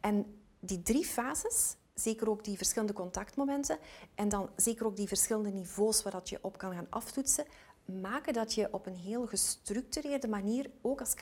En 0.00 0.38
die 0.60 0.82
drie 0.82 1.04
fases, 1.04 1.76
zeker 1.94 2.30
ook 2.30 2.44
die 2.44 2.56
verschillende 2.56 2.92
contactmomenten 2.92 3.78
en 4.14 4.28
dan 4.28 4.50
zeker 4.56 4.86
ook 4.86 4.96
die 4.96 5.08
verschillende 5.08 5.50
niveaus 5.50 6.02
waar 6.02 6.12
dat 6.12 6.28
je 6.28 6.38
op 6.40 6.58
kan 6.58 6.72
gaan 6.72 6.86
aftoetsen, 6.90 7.44
maken 7.92 8.32
dat 8.32 8.54
je 8.54 8.72
op 8.72 8.86
een 8.86 8.96
heel 8.96 9.26
gestructureerde 9.26 10.28
manier, 10.28 10.70
ook 10.80 11.00
als 11.00 11.14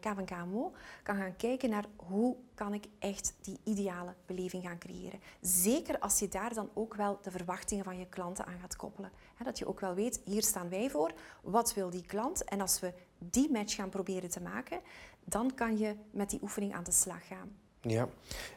KVKMO, 0.00 0.72
eh, 0.72 0.72
kan 1.02 1.16
gaan 1.16 1.36
kijken 1.36 1.70
naar 1.70 1.84
hoe 1.96 2.36
kan 2.54 2.74
ik 2.74 2.84
echt 2.98 3.34
die 3.40 3.58
ideale 3.64 4.14
beleving 4.26 4.62
gaan 4.62 4.78
creëren. 4.78 5.20
Zeker 5.40 5.98
als 5.98 6.18
je 6.18 6.28
daar 6.28 6.54
dan 6.54 6.70
ook 6.74 6.94
wel 6.94 7.18
de 7.22 7.30
verwachtingen 7.30 7.84
van 7.84 7.98
je 7.98 8.06
klanten 8.06 8.46
aan 8.46 8.58
gaat 8.60 8.76
koppelen. 8.76 9.10
dat 9.44 9.58
je 9.58 9.66
ook 9.66 9.80
wel 9.80 9.94
weet, 9.94 10.20
hier 10.24 10.42
staan 10.42 10.68
wij 10.68 10.90
voor, 10.90 11.12
wat 11.42 11.74
wil 11.74 11.90
die 11.90 12.06
klant? 12.06 12.44
En 12.44 12.60
als 12.60 12.80
we 12.80 12.92
die 13.18 13.50
match 13.50 13.74
gaan 13.74 13.88
proberen 13.88 14.30
te 14.30 14.40
maken, 14.40 14.80
dan 15.24 15.54
kan 15.54 15.78
je 15.78 15.94
met 16.10 16.30
die 16.30 16.42
oefening 16.42 16.74
aan 16.74 16.84
de 16.84 16.92
slag 16.92 17.26
gaan. 17.26 17.56
Ja, 17.80 18.08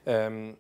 um, 0.03 0.57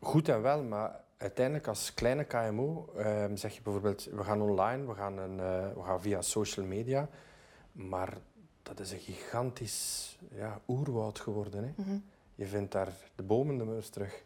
goed 0.00 0.28
en 0.28 0.42
wel, 0.42 0.62
maar 0.62 1.00
uiteindelijk 1.22 1.66
als 1.66 1.94
kleine 1.94 2.24
KMO 2.24 2.88
um, 2.96 3.36
zeg 3.36 3.54
je 3.54 3.62
bijvoorbeeld, 3.62 4.04
we 4.04 4.24
gaan 4.24 4.42
online, 4.42 4.86
we 4.86 4.94
gaan, 4.94 5.18
een, 5.18 5.36
uh, 5.36 5.74
we 5.74 5.82
gaan 5.82 6.00
via 6.00 6.22
social 6.22 6.66
media, 6.66 7.08
maar 7.72 8.16
dat 8.62 8.80
is 8.80 8.92
een 8.92 8.98
gigantisch 8.98 10.18
ja, 10.34 10.60
oerwoud 10.68 11.20
geworden. 11.20 11.64
Hè? 11.64 11.82
Mm 11.84 12.04
Je 12.34 12.46
vindt 12.46 12.72
daar 12.72 12.92
de 13.14 13.22
bomen 13.22 13.58
de 13.58 13.64
meurs 13.64 13.88
terug. 13.88 14.22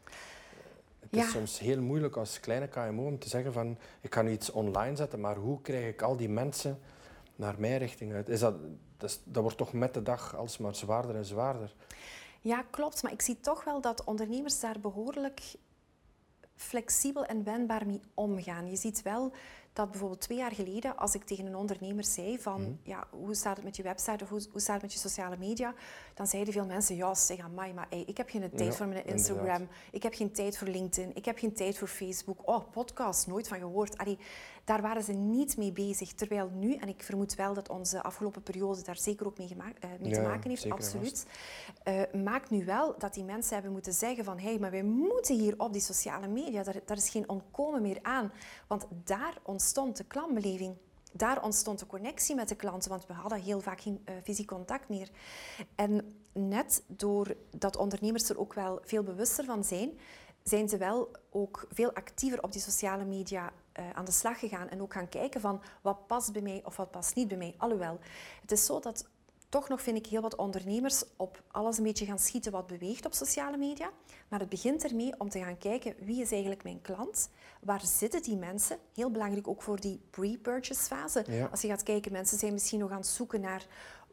Het 1.01 1.17
is 1.25 1.31
soms 1.31 1.59
heel 1.59 1.81
moeilijk 1.81 2.17
als 2.17 2.41
kleine 2.41 2.69
KMO 2.69 3.07
om 3.07 3.19
te 3.19 3.29
zeggen 3.29 3.53
van 3.53 3.79
ik 4.01 4.11
kan 4.11 4.25
nu 4.25 4.31
iets 4.31 4.51
online 4.51 4.97
zetten, 4.97 5.21
maar 5.21 5.37
hoe 5.37 5.61
krijg 5.61 5.89
ik 5.89 6.03
al 6.03 6.17
die 6.17 6.29
mensen 6.29 6.79
naar 7.37 7.55
mijn 7.59 7.79
richting 7.79 8.13
uit? 8.13 8.29
Is 8.29 8.41
dat, 8.41 8.55
dat, 8.97 9.21
dat 9.25 9.43
wordt 9.43 9.57
toch 9.59 9.73
met 9.73 9.95
de 9.95 10.03
dag 10.03 10.37
alsmaar 10.37 10.75
zwaarder 10.75 11.17
en 11.17 11.25
zwaarder. 11.25 11.75
Ja, 12.41 12.65
klopt. 12.71 13.03
Maar 13.03 13.13
ik 13.13 13.23
zie 13.23 13.41
toch 13.41 13.65
wel 13.65 13.81
dat 13.81 14.05
ondernemers 14.05 14.61
daar 14.61 14.81
behoorlijk 14.81 15.41
flexibel 16.57 17.25
en 17.25 17.45
wendbaar 17.45 17.87
mee 17.87 18.01
omgaan. 18.15 18.71
Je 18.71 18.77
ziet 18.77 19.03
wel 19.03 19.33
dat 19.77 19.91
bijvoorbeeld 19.91 20.21
twee 20.21 20.39
jaar 20.39 20.53
geleden, 20.53 20.97
als 20.97 21.15
ik 21.15 21.25
tegen 21.25 21.47
een 21.47 21.57
ondernemer 21.57 22.05
zei 22.05 22.39
van, 22.39 22.61
mhm. 22.61 22.71
ja, 22.83 23.07
hoe 23.11 23.35
staat 23.35 23.57
het 23.57 23.65
met 23.65 23.77
je 23.77 23.83
website 23.83 24.25
of 24.25 24.31
hoe, 24.31 24.47
hoe, 24.53 24.61
staat 24.61 24.75
het 24.75 24.83
met 24.83 24.93
je 24.93 24.99
sociale 24.99 25.37
media, 25.37 25.75
dan 26.15 26.27
zeiden 26.27 26.53
veel 26.53 26.67
mensen, 26.67 26.97
ja, 26.97 27.15
zeg 27.15 27.39
aan 27.39 27.55
mij, 27.55 27.73
maar 27.73 27.87
ik 27.91 28.17
heb 28.17 28.29
geen 28.29 28.51
tijd 28.57 28.77
voor 28.77 28.87
mijn 28.87 29.07
Instagram, 29.07 29.69
ik 29.91 30.03
heb 30.03 30.15
geen 30.15 30.33
tijd 30.33 30.59
voor 30.59 30.69
LinkedIn, 30.69 31.11
ik 31.15 31.25
heb 31.25 31.39
geen 31.39 31.55
tijd 31.55 31.79
voor 31.79 31.89
Facebook, 31.89 32.49
oh, 32.49 32.71
podcast, 32.71 33.27
nooit 33.27 33.49
van 33.49 33.59
gehoord. 33.59 33.99
Allee, 33.99 34.19
daar 34.67 34.83
waren 34.83 35.03
ze 35.03 35.13
niet 35.13 35.57
mee 35.57 35.73
bezig. 35.73 36.13
Terwijl 36.13 36.51
nu, 36.55 36.75
en 36.75 36.89
ik 36.89 37.03
vermoed 37.03 37.35
wel 37.35 37.55
dat 37.55 37.69
onze 37.69 38.03
afgelopen 38.03 38.43
periode 38.43 38.83
daar 38.83 38.97
zeker 38.97 39.27
ook 39.27 39.39
mee, 39.39 39.49
gemaakt, 39.49 39.85
uh, 39.85 39.91
mee 40.01 40.13
te 40.13 40.21
maken 40.21 40.51
heeft, 40.51 40.71
absoluut, 40.71 41.27
uh, 41.85 42.23
maakt 42.23 42.51
nu 42.51 42.65
wel 42.65 42.95
dat 42.99 43.15
die 43.15 43.25
mensen 43.25 43.55
hebben 43.55 43.73
moeten 43.73 43.93
zeggen 43.93 44.25
van, 44.25 44.39
hé, 44.39 44.49
hey, 44.49 44.59
maar 44.59 44.71
wij 44.71 44.83
moeten 44.83 45.39
hier 45.39 45.55
op 45.59 45.73
die 45.73 45.83
sociale 45.83 46.27
media, 46.27 46.63
daar, 46.63 46.81
daar 46.85 46.97
is 46.97 47.09
geen 47.09 47.29
ontkomen 47.29 47.83
meer 47.83 47.99
aan. 48.03 48.33
Want 48.67 48.87
daar 49.05 49.39
ontstond 49.43 49.97
de 49.97 50.05
klantbeleving. 50.05 50.77
Daar 51.13 51.43
ontstond 51.43 51.79
de 51.79 51.87
connectie 51.87 52.35
met 52.35 52.49
de 52.49 52.57
klanten, 52.57 52.91
want 52.91 53.07
we 53.07 53.13
hadden 53.13 53.41
heel 53.41 53.61
vaak 53.61 53.81
geen 53.81 54.05
uh, 54.05 54.15
fysiek 54.23 54.47
contact 54.47 54.89
meer. 54.89 55.11
En 55.75 56.17
net 56.33 56.83
doordat 56.87 57.77
ondernemers 57.77 58.29
er 58.29 58.39
ook 58.39 58.55
wel 58.55 58.81
veel 58.83 59.03
bewuster 59.03 59.45
van 59.45 59.65
zijn, 59.65 59.99
zijn 60.43 60.69
ze 60.69 60.77
wel 60.77 61.11
ook 61.31 61.67
veel 61.71 61.93
actiever 61.93 62.43
op 62.43 62.53
die 62.53 62.61
sociale 62.61 63.05
media 63.05 63.53
uh, 63.79 63.91
aan 63.95 64.05
de 64.05 64.11
slag 64.13 64.39
gegaan 64.39 64.69
en 64.69 64.83
ook 64.83 64.93
gaan 64.93 65.09
kijken 65.09 65.41
van 65.41 65.63
wat 65.83 66.07
past 66.07 66.33
bij 66.33 66.43
mij 66.43 66.63
of 66.65 66.77
wat 66.77 66.91
past 66.91 67.15
niet 67.15 67.29
bij 67.29 67.37
mij. 67.37 67.55
Alhoewel, 67.59 67.99
het 68.41 68.53
is 68.53 68.67
zo 68.67 68.81
dat 68.81 69.09
toch 69.49 69.69
nog 69.69 69.83
vind 69.83 69.97
ik 69.97 70.07
heel 70.07 70.21
wat 70.21 70.35
ondernemers 70.35 71.05
op 71.17 71.43
alles 71.51 71.79
een 71.79 71.85
beetje 71.85 72.05
gaan 72.05 72.19
schieten 72.19 72.53
wat 72.53 72.67
beweegt 72.67 73.07
op 73.07 73.15
sociale 73.15 73.57
media. 73.57 73.91
Maar 74.29 74.41
het 74.41 74.49
begint 74.49 74.85
ermee 74.85 75.15
om 75.19 75.29
te 75.29 75.39
gaan 75.39 75.59
kijken 75.59 75.95
wie 75.99 76.21
is 76.21 76.31
eigenlijk 76.33 76.63
mijn 76.63 76.81
klant, 76.81 77.29
waar 77.61 77.81
zitten 77.85 78.23
die 78.23 78.37
mensen. 78.37 78.79
Heel 78.95 79.11
belangrijk 79.11 79.49
ook 79.49 79.63
voor 79.63 79.81
die 79.81 80.01
pre-purchase 80.11 80.83
fase. 80.83 81.49
Als 81.51 81.61
je 81.61 81.69
gaat 81.69 81.83
kijken, 81.83 82.13
mensen 82.13 82.39
zijn 82.39 82.53
misschien 82.53 82.79
nog 82.79 82.91
aan 82.91 82.97
het 82.97 83.07
zoeken 83.07 83.41
naar 83.41 83.67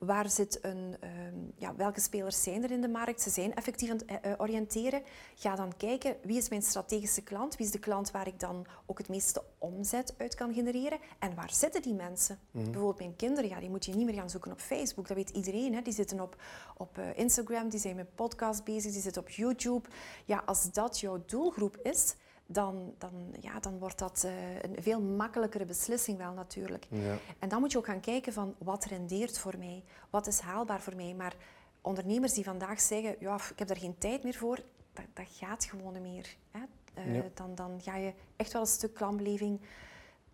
waar 0.05 0.29
zit 0.29 0.59
een, 0.61 0.95
ehm, 0.99 1.35
ja, 1.55 1.75
welke 1.75 1.99
spelers 1.99 2.43
zijn 2.43 2.63
er 2.63 2.71
in 2.71 2.81
de 2.81 2.87
markt? 2.87 3.21
Ze 3.21 3.29
zijn 3.29 3.55
effectief 3.55 3.89
aan 3.89 3.99
het 4.05 4.25
uh, 4.25 4.31
oriënteren. 4.37 5.01
Ga 5.35 5.55
dan 5.55 5.77
kijken 5.77 6.15
wie 6.23 6.37
is 6.37 6.49
mijn 6.49 6.61
strategische 6.61 7.21
klant? 7.21 7.55
Wie 7.55 7.65
is 7.65 7.71
de 7.71 7.79
klant 7.79 8.11
waar 8.11 8.27
ik 8.27 8.39
dan 8.39 8.65
ook 8.85 8.97
het 8.97 9.09
meeste 9.09 9.43
omzet 9.57 10.13
uit 10.17 10.35
kan 10.35 10.53
genereren? 10.53 10.99
En 11.19 11.35
waar 11.35 11.51
zitten 11.53 11.81
die 11.81 11.93
mensen? 11.93 12.39
Mhm. 12.51 12.63
Bijvoorbeeld 12.63 12.99
mijn 12.99 13.15
kinderen, 13.15 13.49
ja, 13.49 13.59
die 13.59 13.69
moet 13.69 13.85
je 13.85 13.95
niet 13.95 14.05
meer 14.05 14.15
gaan 14.15 14.29
zoeken 14.29 14.51
op 14.51 14.59
Facebook. 14.59 15.07
Dat 15.07 15.17
weet 15.17 15.29
iedereen. 15.29 15.73
Hè? 15.73 15.81
Die 15.81 15.93
zitten 15.93 16.19
op, 16.19 16.41
op 16.77 16.97
uh, 16.97 17.17
Instagram, 17.17 17.69
die 17.69 17.79
zijn 17.79 17.95
met 17.95 18.15
podcast 18.15 18.63
bezig, 18.63 18.91
die 18.91 19.01
zitten 19.01 19.21
op 19.21 19.29
YouTube. 19.29 19.89
Ja, 20.25 20.43
als 20.45 20.71
dat 20.71 20.99
jouw 20.99 21.23
doelgroep 21.25 21.77
is, 21.77 22.15
dan, 22.45 22.93
dan, 22.97 23.36
ja, 23.39 23.60
dan 23.60 23.79
wordt 23.79 23.99
dat 23.99 24.23
uh, 24.25 24.62
een 24.62 24.75
veel 24.79 25.01
makkelijkere 25.01 25.65
beslissing 25.65 26.17
wel 26.17 26.34
natuurlijk. 26.34 26.88
Ja. 26.89 27.17
En 27.39 27.49
dan 27.49 27.60
moet 27.60 27.71
je 27.71 27.77
ook 27.77 27.86
gaan 27.86 27.99
kijken 27.99 28.34
van 28.34 28.56
wat 28.58 28.86
rendeert 28.86 29.39
voor 29.39 29.58
mij, 29.58 29.84
wat 30.10 30.27
is 30.27 30.39
haalbaar 30.39 30.82
voor 30.82 30.95
mij. 30.95 31.13
Maar 31.13 31.36
ondernemers 31.82 32.34
die 32.34 32.43
vandaag 32.43 32.82
zeggen, 32.82 33.15
ja, 33.19 33.36
ik 33.36 33.60
heb 33.60 33.67
daar 33.67 33.77
geen 33.77 33.97
tijd 33.97 34.23
meer 34.23 34.36
voor, 34.36 34.60
dat, 34.93 35.06
dat 35.13 35.27
gaat 35.32 35.65
gewoon 35.65 35.93
niet 35.93 36.01
meer. 36.01 36.36
Hè? 36.51 36.60
Uh, 36.97 37.23
dan, 37.34 37.56
dan 37.56 37.82
ga 37.82 37.95
je 37.95 38.13
echt 38.36 38.53
wel 38.53 38.62
een 38.62 38.67
stuk 38.67 38.93
klantbeleving 38.93 39.62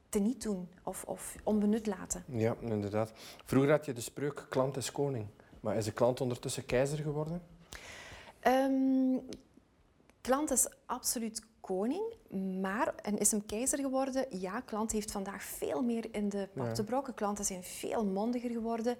teniet 0.10 0.41
doen 0.41 0.69
of, 0.84 1.04
of 1.04 1.36
onbenut 1.43 1.86
laten. 1.86 2.24
Ja, 2.28 2.56
inderdaad. 2.60 3.12
Vroeger 3.45 3.72
had 3.72 3.86
je 3.86 3.93
de 3.93 4.02
spreuk 4.02 4.45
klant 4.50 4.78
is 4.78 4.91
koning. 4.91 5.28
Maar 5.60 5.76
is 5.76 5.86
de 5.86 5.91
klant 5.91 6.22
ondertussen 6.22 6.65
keizer 6.65 6.98
geworden? 6.98 7.41
Um, 8.48 9.22
klant 10.22 10.52
is 10.52 10.67
absoluut 10.86 11.41
koning, 11.75 12.13
maar, 12.62 12.95
en 12.95 13.17
is 13.17 13.32
hem 13.32 13.45
keizer 13.45 13.79
geworden. 13.79 14.39
Ja, 14.39 14.60
klant 14.60 14.91
heeft 14.91 15.12
vandaag 15.12 15.43
veel 15.43 15.82
meer 15.82 16.05
in 16.12 16.29
de 16.29 16.49
pap 16.53 16.73
te 16.73 16.84
brokken. 16.84 17.13
Klanten 17.13 17.45
zijn 17.45 17.63
veel 17.63 18.05
mondiger 18.05 18.49
geworden, 18.49 18.97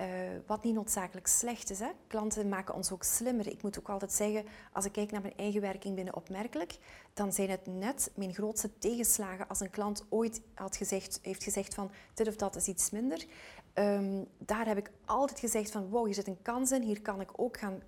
uh, 0.00 0.06
wat 0.46 0.64
niet 0.64 0.74
noodzakelijk 0.74 1.26
slecht 1.26 1.70
is. 1.70 1.78
Hè. 1.78 1.88
Klanten 2.06 2.48
maken 2.48 2.74
ons 2.74 2.92
ook 2.92 3.02
slimmer. 3.02 3.48
Ik 3.48 3.62
moet 3.62 3.78
ook 3.78 3.88
altijd 3.88 4.12
zeggen, 4.12 4.44
als 4.72 4.84
ik 4.84 4.92
kijk 4.92 5.10
naar 5.10 5.20
mijn 5.20 5.36
eigen 5.36 5.60
werking 5.60 5.94
binnen 5.94 6.16
Opmerkelijk, 6.16 6.78
dan 7.14 7.32
zijn 7.32 7.50
het 7.50 7.66
net 7.66 8.10
mijn 8.14 8.34
grootste 8.34 8.78
tegenslagen 8.78 9.48
als 9.48 9.60
een 9.60 9.70
klant 9.70 10.04
ooit 10.08 10.40
had 10.54 10.76
gezegd, 10.76 11.18
heeft 11.22 11.42
gezegd 11.42 11.74
van 11.74 11.90
dit 12.14 12.28
of 12.28 12.36
dat 12.36 12.56
is 12.56 12.66
iets 12.66 12.90
minder. 12.90 13.26
Um, 13.74 14.26
daar 14.38 14.66
heb 14.66 14.78
ik 14.78 14.90
altijd 15.04 15.38
gezegd 15.38 15.70
van 15.70 15.88
wow, 15.88 16.04
hier 16.04 16.14
zit 16.14 16.26
een 16.26 16.42
kans 16.42 16.72
in, 16.72 16.82
hier 16.82 17.02
kan 17.02 17.20
ik 17.20 17.30
ook 17.36 17.58
gaan 17.58 17.82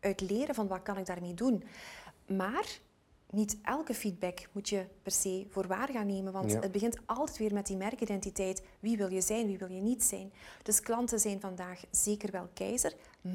uitleren 0.00 0.54
van 0.54 0.68
wat 0.68 0.82
kan 0.82 0.98
ik 0.98 1.06
daarmee 1.06 1.34
doen. 1.34 1.64
Maar 2.26 2.80
niet 3.30 3.58
elke 3.62 3.94
feedback 3.94 4.38
moet 4.52 4.68
je 4.68 4.86
per 5.02 5.12
se 5.12 5.46
voor 5.48 5.66
waar 5.66 5.88
gaan 5.88 6.06
nemen, 6.06 6.32
want 6.32 6.52
het 6.52 6.72
begint 6.72 6.98
altijd 7.06 7.38
weer 7.38 7.52
met 7.52 7.66
die 7.66 7.76
merkidentiteit. 7.76 8.62
Wie 8.80 8.96
wil 8.96 9.12
je 9.12 9.20
zijn, 9.20 9.46
wie 9.46 9.58
wil 9.58 9.70
je 9.70 9.80
niet 9.80 10.04
zijn? 10.04 10.32
Dus 10.62 10.80
klanten 10.80 11.20
zijn 11.20 11.40
vandaag 11.40 11.80
zeker 11.90 12.30
wel 12.30 12.48
keizer, 12.54 12.94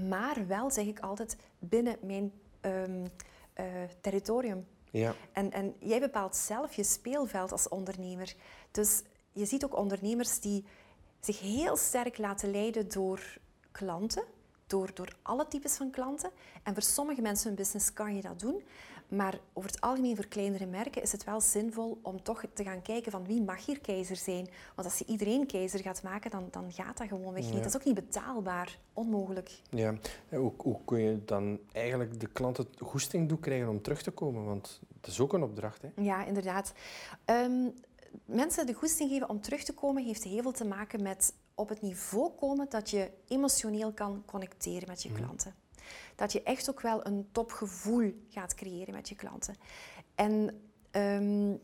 maar 0.10 0.47
wel, 0.47 0.71
zeg 0.71 0.86
ik 0.86 0.99
altijd, 0.99 1.38
binnen 1.60 1.97
mijn 2.01 2.32
um, 2.62 3.03
uh, 3.60 3.65
territorium. 4.01 4.65
Ja. 4.91 5.15
En, 5.32 5.51
en 5.51 5.75
jij 5.79 5.99
bepaalt 5.99 6.36
zelf 6.36 6.73
je 6.73 6.84
speelveld 6.84 7.51
als 7.51 7.69
ondernemer. 7.69 8.36
Dus 8.71 9.01
je 9.32 9.45
ziet 9.45 9.65
ook 9.65 9.77
ondernemers 9.77 10.39
die 10.39 10.65
zich 11.19 11.39
heel 11.39 11.77
sterk 11.77 12.17
laten 12.17 12.51
leiden 12.51 12.89
door 12.89 13.38
klanten, 13.71 14.23
door, 14.67 14.93
door 14.93 15.15
alle 15.21 15.47
types 15.47 15.75
van 15.75 15.91
klanten. 15.91 16.32
En 16.63 16.73
voor 16.73 16.84
sommige 16.84 17.21
mensen 17.21 17.47
hun 17.47 17.56
business 17.56 17.93
kan 17.93 18.15
je 18.15 18.21
dat 18.21 18.39
doen. 18.39 18.63
Maar 19.15 19.39
over 19.54 19.69
het 19.69 19.82
algemeen 19.82 20.15
voor 20.15 20.28
kleinere 20.28 20.65
merken 20.65 21.02
is 21.02 21.12
het 21.12 21.23
wel 21.23 21.41
zinvol 21.41 21.99
om 22.02 22.23
toch 22.23 22.43
te 22.54 22.63
gaan 22.63 22.82
kijken 22.82 23.12
van 23.12 23.26
wie 23.26 23.41
mag 23.41 23.65
hier 23.65 23.80
keizer 23.80 24.15
zijn. 24.15 24.49
Want 24.76 24.88
als 24.88 24.97
je 24.97 25.06
iedereen 25.06 25.45
keizer 25.45 25.80
gaat 25.80 26.04
maken, 26.04 26.32
dan, 26.32 26.47
dan 26.52 26.71
gaat 26.71 26.97
dat 26.97 27.08
gewoon 27.08 27.34
weg 27.34 27.43
niet. 27.43 27.54
Dat 27.54 27.65
is 27.65 27.76
ook 27.76 27.86
niet 27.86 27.95
betaalbaar. 27.95 28.80
Onmogelijk. 28.93 29.62
Ja, 29.69 29.95
hoe, 30.30 30.54
hoe 30.58 30.80
kun 30.86 30.99
je 30.99 31.26
dan 31.26 31.60
eigenlijk 31.71 32.19
de 32.19 32.28
klanten 32.28 32.67
goesting 32.80 33.30
doen 33.30 33.39
krijgen 33.39 33.69
om 33.69 33.82
terug 33.82 34.02
te 34.02 34.12
komen? 34.12 34.45
Want 34.45 34.82
het 34.95 35.08
is 35.08 35.19
ook 35.19 35.34
een 35.34 35.43
opdracht. 35.43 35.82
Hè? 35.82 35.89
Ja, 36.02 36.26
inderdaad. 36.26 36.73
Um, 37.26 37.73
mensen 38.26 38.65
de 38.65 38.73
goesting 38.73 39.10
geven 39.10 39.30
om 39.30 39.41
terug 39.41 39.63
te 39.63 39.73
komen 39.73 40.04
heeft 40.04 40.23
heel 40.23 40.41
veel 40.41 40.52
te 40.52 40.65
maken 40.65 41.02
met 41.04 41.34
op 41.56 41.69
het 41.69 41.82
niveau 41.82 42.32
komen 42.32 42.67
dat 42.69 42.89
je 42.89 43.12
emotioneel 43.28 43.91
kan 43.91 44.23
connecteren 44.26 44.88
met 44.88 45.04
je 45.04 45.10
mhm. 45.10 45.21
klanten 45.21 45.62
dat 46.15 46.32
je 46.32 46.43
echt 46.43 46.69
ook 46.69 46.82
wel 46.82 47.06
een 47.06 47.28
topgevoel 47.32 48.13
gaat 48.30 48.56
creëren 48.56 48.93
met 48.93 49.10
je 49.10 49.15
klanten. 49.15 49.56
En 50.15 50.62
um, 50.91 51.60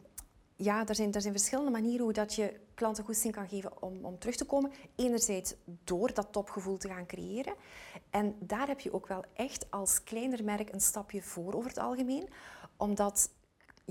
ja, 0.55 0.87
er 0.87 0.95
zijn, 0.95 1.13
er 1.13 1.21
zijn 1.21 1.33
verschillende 1.33 1.71
manieren 1.71 2.03
hoe 2.03 2.13
dat 2.13 2.33
je 2.35 2.59
klanten 2.73 3.03
goesting 3.03 3.33
kan 3.33 3.47
geven 3.47 3.81
om, 3.81 4.05
om 4.05 4.19
terug 4.19 4.35
te 4.35 4.45
komen. 4.45 4.71
Enerzijds 4.95 5.53
door 5.83 6.13
dat 6.13 6.27
topgevoel 6.31 6.77
te 6.77 6.87
gaan 6.87 7.05
creëren. 7.05 7.53
En 8.09 8.35
daar 8.39 8.67
heb 8.67 8.79
je 8.79 8.93
ook 8.93 9.07
wel 9.07 9.23
echt 9.33 9.71
als 9.71 10.03
kleiner 10.03 10.43
merk 10.43 10.73
een 10.73 10.81
stapje 10.81 11.21
voor 11.21 11.53
over 11.53 11.69
het 11.69 11.79
algemeen. 11.79 12.29
Omdat 12.77 13.29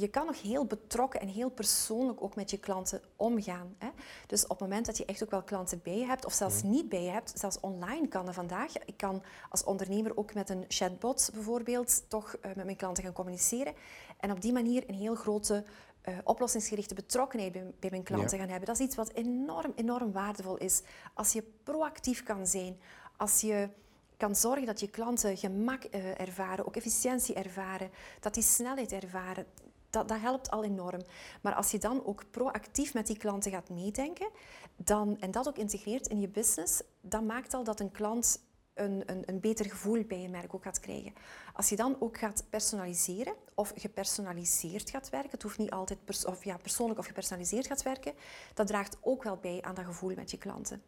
je 0.00 0.08
kan 0.08 0.26
nog 0.26 0.42
heel 0.42 0.64
betrokken 0.64 1.20
en 1.20 1.28
heel 1.28 1.48
persoonlijk 1.50 2.22
ook 2.22 2.34
met 2.34 2.50
je 2.50 2.58
klanten 2.58 3.00
omgaan. 3.16 3.74
Hè? 3.78 3.88
Dus 4.26 4.42
op 4.42 4.48
het 4.48 4.60
moment 4.60 4.86
dat 4.86 4.96
je 4.96 5.04
echt 5.04 5.22
ook 5.22 5.30
wel 5.30 5.42
klanten 5.42 5.80
bij 5.82 5.98
je 5.98 6.04
hebt, 6.04 6.24
of 6.24 6.32
zelfs 6.32 6.62
mhm. 6.62 6.70
niet 6.70 6.88
bij 6.88 7.02
je 7.02 7.10
hebt, 7.10 7.32
zelfs 7.34 7.60
online 7.60 8.08
kan 8.08 8.26
dat 8.26 8.34
vandaag. 8.34 8.78
Ik 8.78 8.96
kan 8.96 9.22
als 9.50 9.64
ondernemer 9.64 10.16
ook 10.16 10.34
met 10.34 10.50
een 10.50 10.64
chatbot 10.68 11.30
bijvoorbeeld 11.32 12.04
toch 12.08 12.36
uh, 12.36 12.54
met 12.54 12.64
mijn 12.64 12.76
klanten 12.76 13.04
gaan 13.04 13.12
communiceren. 13.12 13.74
En 14.20 14.30
op 14.30 14.40
die 14.40 14.52
manier 14.52 14.84
een 14.86 14.94
heel 14.94 15.14
grote 15.14 15.64
uh, 16.08 16.18
oplossingsgerichte 16.24 16.94
betrokkenheid 16.94 17.52
bij, 17.52 17.72
bij 17.78 17.90
mijn 17.90 18.02
klanten 18.02 18.38
gaan 18.38 18.48
hebben. 18.48 18.66
Dat 18.66 18.78
is 18.78 18.86
iets 18.86 18.96
wat 18.96 19.12
enorm, 19.12 19.72
enorm 19.74 20.12
waardevol 20.12 20.56
is. 20.56 20.82
Als 21.14 21.32
je 21.32 21.42
proactief 21.62 22.22
kan 22.22 22.46
zijn, 22.46 22.80
als 23.16 23.40
je 23.40 23.68
kan 24.16 24.36
zorgen 24.36 24.66
dat 24.66 24.80
je 24.80 24.88
klanten 24.88 25.36
gemak 25.36 25.84
uh, 25.84 26.20
ervaren, 26.20 26.66
ook 26.66 26.76
efficiëntie 26.76 27.34
ervaren, 27.34 27.90
dat 28.20 28.34
die 28.34 28.42
snelheid 28.42 28.92
ervaren 28.92 29.46
dat, 29.90 30.08
dat 30.08 30.20
helpt 30.20 30.50
al 30.50 30.64
enorm. 30.64 31.00
Maar 31.42 31.54
als 31.54 31.70
je 31.70 31.78
dan 31.78 32.04
ook 32.04 32.30
proactief 32.30 32.94
met 32.94 33.06
die 33.06 33.18
klanten 33.18 33.50
gaat 33.50 33.68
meedenken 33.68 34.30
dan, 34.76 35.20
en 35.20 35.30
dat 35.30 35.48
ook 35.48 35.58
integreert 35.58 36.06
in 36.06 36.20
je 36.20 36.28
business, 36.28 36.82
dan 37.00 37.26
maakt 37.26 37.54
al 37.54 37.64
dat 37.64 37.80
een 37.80 37.90
klant 37.90 38.47
een, 38.80 39.02
een, 39.06 39.22
een, 39.26 39.40
beter 39.40 39.70
gevoel 39.70 40.04
bij 40.04 40.20
je 40.20 40.28
merk 40.28 40.54
ook 40.54 40.62
gaat 40.62 40.80
krijgen. 40.80 41.12
Als 41.52 41.68
je 41.68 41.76
dan 41.76 41.96
ook 41.98 42.18
gaat 42.18 42.44
personaliseren 42.50 43.34
of 43.54 43.72
gepersonaliseerd 43.76 44.90
gaat 44.90 45.10
werken, 45.10 45.30
het 45.30 45.42
hoeft 45.42 45.58
niet 45.58 45.70
altijd 45.70 46.26
of 46.26 46.44
ja, 46.44 46.56
persoonlijk 46.56 46.98
of 46.98 47.06
gepersonaliseerd 47.06 47.66
gaat 47.66 47.82
werken, 47.82 48.12
dat 48.54 48.66
draagt 48.66 48.96
ook 49.00 49.22
wel 49.22 49.36
bij 49.36 49.58
aan 49.62 49.74
dat 49.74 49.84
gevoel 49.84 50.14
met 50.14 50.30
je 50.30 50.38
klanten. 50.38 50.82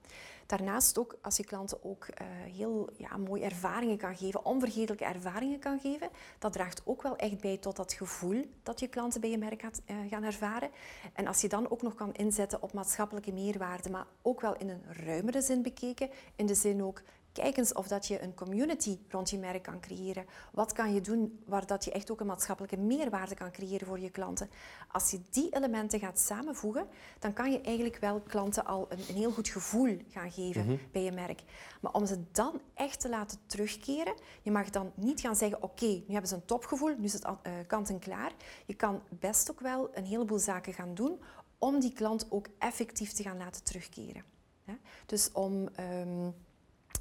Daarnaast 0.46 0.98
ook 0.98 1.16
als 1.22 1.36
je 1.36 1.44
klanten 1.44 1.84
ook 1.84 2.06
uh, 2.08 2.26
heel 2.54 2.90
ja, 2.96 3.16
mooie 3.16 3.44
ervaringen 3.44 3.96
kan 3.96 4.16
geven, 4.16 4.44
onvergetelijke 4.44 5.04
ervaringen 5.04 5.58
kan 5.58 5.78
geven, 5.78 6.08
dat 6.38 6.52
draagt 6.52 6.82
ook 6.84 7.02
wel 7.02 7.16
echt 7.16 7.40
bij 7.40 7.56
tot 7.56 7.76
dat 7.76 7.92
gevoel 7.92 8.44
dat 8.62 8.80
je 8.80 8.88
klanten 8.88 9.20
bij 9.20 9.30
je 9.30 9.38
merk 9.38 9.60
gaat, 9.60 9.82
uh, 9.86 9.96
gaan 10.08 10.22
ervaren. 10.22 10.70
En 11.12 11.26
als 11.26 11.40
je 11.40 11.48
dan 11.48 11.70
ook 11.70 11.82
nog 11.82 11.94
kan 11.94 12.14
inzetten 12.14 12.62
op 12.62 12.72
maatschappelijke 12.72 13.32
meerwaarde, 13.32 13.90
maar 13.90 14.06
ook 14.22 14.40
wel 14.40 14.56
in 14.56 14.68
een 14.68 14.82
ruimere 15.04 15.42
zin 15.42 15.62
bekeken, 15.62 16.10
in 16.36 16.46
de 16.46 16.54
zin 16.54 16.82
ook 16.82 17.02
Kijk 17.40 17.56
eens 17.56 17.72
of 17.72 17.88
dat 17.88 18.06
je 18.06 18.22
een 18.22 18.34
community 18.34 18.98
rond 19.08 19.30
je 19.30 19.38
merk 19.38 19.62
kan 19.62 19.80
creëren. 19.80 20.24
Wat 20.52 20.72
kan 20.72 20.94
je 20.94 21.00
doen 21.00 21.42
waar 21.46 21.66
dat 21.66 21.84
je 21.84 21.92
echt 21.92 22.10
ook 22.10 22.20
een 22.20 22.26
maatschappelijke 22.26 22.76
meerwaarde 22.76 23.34
kan 23.34 23.50
creëren 23.50 23.86
voor 23.86 24.00
je 24.00 24.10
klanten? 24.10 24.50
Als 24.88 25.10
je 25.10 25.20
die 25.30 25.54
elementen 25.54 25.98
gaat 25.98 26.18
samenvoegen, 26.18 26.86
dan 27.18 27.32
kan 27.32 27.52
je 27.52 27.60
eigenlijk 27.60 27.96
wel 27.96 28.20
klanten 28.20 28.64
al 28.64 28.86
een, 28.88 28.98
een 29.08 29.14
heel 29.14 29.30
goed 29.30 29.48
gevoel 29.48 29.96
gaan 30.08 30.30
geven 30.30 30.66
mhm. 30.66 30.76
bij 30.92 31.02
je 31.02 31.12
merk. 31.12 31.42
Maar 31.80 31.92
om 31.92 32.06
ze 32.06 32.22
dan 32.32 32.60
echt 32.74 33.00
te 33.00 33.08
laten 33.08 33.38
terugkeren, 33.46 34.14
je 34.42 34.50
mag 34.50 34.70
dan 34.70 34.92
niet 34.94 35.20
gaan 35.20 35.36
zeggen, 35.36 35.62
oké, 35.62 35.86
nu 35.86 36.12
hebben 36.12 36.28
ze 36.28 36.34
een 36.34 36.44
topgevoel, 36.44 36.96
nu 36.96 37.04
is 37.04 37.12
het 37.12 37.24
uh, 37.24 37.52
kant 37.66 37.88
en 37.88 37.98
klaar. 37.98 38.32
Je 38.66 38.74
kan 38.74 39.02
best 39.08 39.50
ook 39.50 39.60
wel 39.60 39.88
een 39.92 40.06
heleboel 40.06 40.38
zaken 40.38 40.72
gaan 40.72 40.94
doen 40.94 41.20
om 41.58 41.80
die 41.80 41.92
klant 41.92 42.26
ook 42.30 42.46
effectief 42.58 43.12
te 43.12 43.22
gaan 43.22 43.38
laten 43.38 43.64
terugkeren. 43.64 44.24
Dus 45.06 45.32
om... 45.32 45.68
Ehm, 45.74 46.30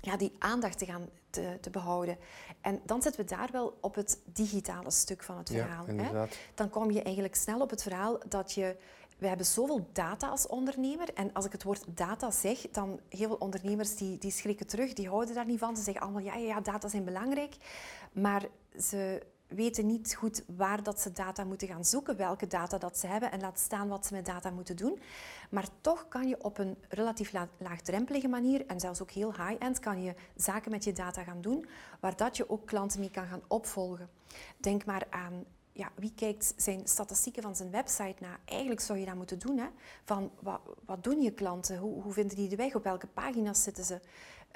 ja, 0.02 0.18
die 0.18 0.36
aandacht 0.40 0.78
te 0.78 0.86
gaan 0.86 1.10
te, 1.30 1.58
te, 1.62 1.70
behouden. 1.70 2.18
En 2.62 2.82
dan 2.86 3.02
zitten 3.02 3.22
we 3.22 3.36
daar 3.36 3.50
wel 3.52 3.78
op 3.82 3.96
het 3.96 4.20
digitale 4.26 4.92
stuk 4.92 5.24
van 5.24 5.38
het 5.38 5.50
verhaal. 5.50 5.86
hè? 5.86 6.26
Dan 6.56 6.70
kom 6.70 6.92
je 6.92 7.02
eigenlijk 7.02 7.36
snel 7.36 7.60
op 7.60 7.70
het 7.70 7.84
verhaal 7.84 8.20
dat 8.28 8.54
je... 8.54 8.76
We 9.18 9.28
hebben 9.28 9.46
zoveel 9.46 9.90
data 9.94 10.28
als 10.28 10.48
ondernemer. 10.48 11.14
En 11.14 11.34
als 11.34 11.46
ik 11.46 11.52
het 11.52 11.64
woord 11.64 11.84
data 11.88 12.32
zeg, 12.32 12.60
dan 12.72 13.00
heel 13.10 13.28
veel 13.28 13.36
ondernemers 13.36 13.96
die, 13.96 14.18
die 14.18 14.32
schrikken 14.32 14.68
terug. 14.68 14.94
Die 14.94 15.10
houden 15.10 15.36
daar 15.36 15.46
niet 15.46 15.60
van. 15.60 15.78
Ze 15.78 15.84
zeggen 15.84 16.04
allemaal, 16.04 16.22
ja, 16.22 16.36
ja, 16.36 16.62
data 16.62 16.88
zijn 16.88 17.04
belangrijk. 17.04 17.56
Maar 18.12 18.46
ze 18.78 19.22
weten 19.50 19.86
niet 19.86 20.16
goed 20.16 20.44
waar 20.56 20.84
dat 20.84 21.00
ze 21.00 21.12
data 21.12 21.44
moeten 21.44 21.68
gaan 21.68 21.86
zoeken, 21.86 22.18
welke 22.18 22.48
data 22.48 22.78
dat 22.78 22.98
ze 22.98 23.08
hebben 23.08 23.32
en 23.32 23.40
laat 23.40 23.60
staan 23.60 23.88
wat 23.88 24.06
ze 24.06 24.14
met 24.14 24.26
data 24.26 24.50
moeten 24.50 24.76
doen. 24.76 25.00
Maar 25.50 25.68
toch 25.82 26.08
kan 26.08 26.28
je 26.28 26.44
op 26.44 26.58
een 26.58 26.78
relatief 26.90 27.34
laagdrempelige 27.58 28.28
manier 28.28 28.66
en 28.66 28.80
zelfs 28.80 29.02
ook 29.02 29.12
heel 29.12 29.34
high-end 29.34 29.80
kan 29.80 30.04
je 30.04 30.16
zaken 30.36 30.72
met 30.72 30.84
je 30.84 30.94
data 30.94 31.24
gaan 31.24 31.42
doen, 31.42 31.66
waar 32.00 32.16
dat 32.16 32.38
je 32.38 32.50
ook 32.50 32.66
klanten 32.68 33.00
mee 33.00 33.12
kan 33.12 33.28
gaan 33.28 33.42
opvolgen. 33.48 34.10
Denk 34.58 34.86
maar 34.86 35.08
aan 35.10 35.46
ja, 35.80 35.92
wie 35.96 36.14
kijkt 36.16 36.54
zijn 36.58 36.82
statistieken 36.88 37.44
van 37.44 37.56
zijn 37.56 37.72
website 37.72 38.16
na? 38.20 38.38
Eigenlijk 38.46 38.82
zou 38.82 39.00
je 39.00 39.06
dat 39.06 39.16
moeten 39.16 39.40
doen. 39.40 39.58
Hè? 39.58 39.68
Van, 40.04 40.32
wat, 40.40 40.60
wat 40.86 41.04
doen 41.04 41.22
je 41.22 41.32
klanten? 41.32 41.78
Hoe, 41.78 42.02
hoe 42.02 42.14
vinden 42.14 42.36
die 42.36 42.50
de 42.50 42.56
weg? 42.56 42.76
Op 42.76 42.84
welke 42.84 43.08
pagina's 43.08 43.64
zitten 43.64 43.84
ze? 43.84 44.00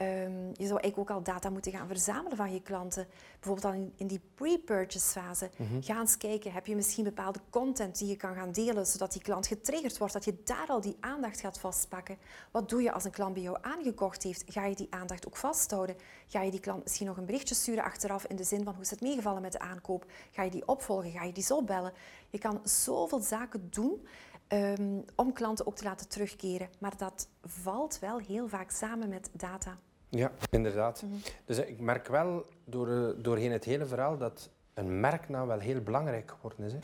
Um, 0.02 0.48
je 0.48 0.68
zou 0.68 0.80
eigenlijk 0.80 0.98
ook 0.98 1.10
al 1.10 1.24
data 1.24 1.50
moeten 1.50 1.72
gaan 1.72 1.88
verzamelen 1.88 2.38
van 2.38 2.54
je 2.54 2.62
klanten. 2.62 3.08
Bijvoorbeeld 3.40 3.66
al 3.66 3.82
in, 3.82 3.94
in 3.96 4.08
die 4.08 4.22
pre-purchase 4.36 5.08
fase. 5.08 5.50
Mm 5.56 5.84
Ga 5.84 6.00
eens 6.00 6.18
kijken, 6.18 6.52
heb 6.52 6.66
je 6.66 6.76
misschien 6.76 7.04
bepaalde 7.04 7.40
content 7.50 7.98
die 7.98 8.08
je 8.08 8.16
kan 8.16 8.36
gaan 8.36 8.52
delen, 8.52 8.88
zodat 8.88 9.12
die 9.12 9.22
klant 9.22 9.48
getriggerd 9.48 9.98
wordt, 9.98 10.14
dat 10.14 10.26
je 10.26 10.42
daar 10.44 10.68
al 10.68 10.82
die 10.82 10.98
aandacht 11.00 11.40
gaat 11.40 11.60
vastpakken. 11.60 12.18
Wat 12.52 12.70
doe 12.70 12.82
je 12.82 12.92
als 12.92 13.04
een 13.04 13.12
klant 13.12 13.34
bij 13.34 13.44
jou 13.44 13.58
aangekocht 13.62 14.24
heeft? 14.24 14.44
Ga 14.48 14.66
je 14.66 14.76
die 14.76 14.88
aandacht 14.90 15.28
ook 15.28 15.38
vasthouden? 15.38 15.96
Ga 16.28 16.42
je 16.42 16.52
die 16.52 16.60
klant 16.60 16.84
misschien 16.84 17.08
nog 17.08 17.18
een 17.18 17.26
berichtje 17.26 17.56
sturen 17.56 17.84
achteraf 17.84 18.26
in 18.26 18.36
de 18.36 18.44
zin 18.44 18.64
van 18.64 18.74
hoe 18.74 18.84
is 18.84 18.90
het 18.90 19.02
meegevallen 19.02 19.42
met 19.42 19.52
de 19.52 19.60
aankoop? 19.60 20.06
Ga 20.32 20.44
je 20.44 20.52
die 20.52 20.68
opvolgen? 20.68 21.12
Ga 21.12 21.24
je 21.24 21.34
die 21.34 21.44
zo 21.44 21.62
bellen? 21.62 21.94
Je 22.30 22.38
kan 22.38 22.60
zoveel 22.64 23.20
zaken 23.20 23.68
doen 23.70 24.08
Ehm, 24.54 25.00
om 25.16 25.34
klanten 25.34 25.68
ook 25.68 25.76
te 25.76 25.84
laten 25.84 26.08
terugkeren. 26.08 26.70
Maar 26.80 26.98
dat 26.98 27.28
valt 27.42 28.00
wel 28.00 28.18
heel 28.18 28.48
vaak 28.48 28.72
samen 28.72 29.10
met 29.10 29.30
data. 29.32 29.78
Ja, 30.10 30.32
inderdaad. 30.50 31.02
Mhm. 31.02 31.14
Dus 31.46 31.58
ik 31.58 31.80
merk 31.80 32.08
wel 32.08 32.46
door, 32.66 32.88
eh, 32.88 33.24
doorheen 33.24 33.52
het 33.52 33.64
hele 33.64 33.86
verhaal 33.86 34.18
dat 34.18 34.50
een 34.74 35.00
merknaam 35.00 35.48
wel 35.48 35.60
heel 35.60 35.82
belangrijk 35.82 36.32
geworden 36.32 36.66
is. 36.66 36.72
Hè. 36.72 36.80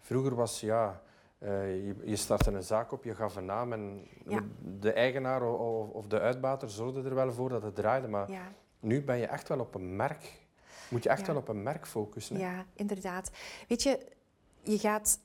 Vroeger 0.00 0.34
was 0.34 0.60
ja, 0.60 1.02
uh, 1.38 1.86
je, 1.86 1.96
je 2.04 2.16
startte 2.16 2.50
een 2.50 2.62
zaak 2.62 2.92
op, 2.92 3.04
je 3.04 3.14
gaf 3.14 3.36
een 3.36 3.44
naam 3.44 3.72
en 3.72 4.06
de 4.80 4.92
eigenaar 4.92 5.42
of, 5.42 5.88
of, 5.90 6.06
de 6.06 6.20
uitbater 6.20 6.70
zorgde 6.70 7.02
er 7.02 7.14
wel 7.14 7.32
voor 7.32 7.48
dat 7.48 7.62
het 7.62 7.74
draaide. 7.74 8.08
Maar 8.08 8.30
ja. 8.30 8.52
nu 8.80 9.02
ben 9.02 9.18
je 9.18 9.26
echt 9.26 9.48
wel 9.48 9.60
op 9.60 9.74
een 9.74 9.96
merk. 9.96 10.32
Moet 10.88 11.02
je 11.02 11.08
echt 11.08 11.26
wel 11.26 11.36
op 11.36 11.48
een 11.48 11.62
merk 11.62 11.86
focussen. 11.86 12.36
Hè? 12.36 12.42
Ja, 12.42 12.64
inderdaad. 12.74 13.30
Weet 13.68 13.82
je, 13.82 13.98
je 14.62 14.78
gaat 14.78 15.18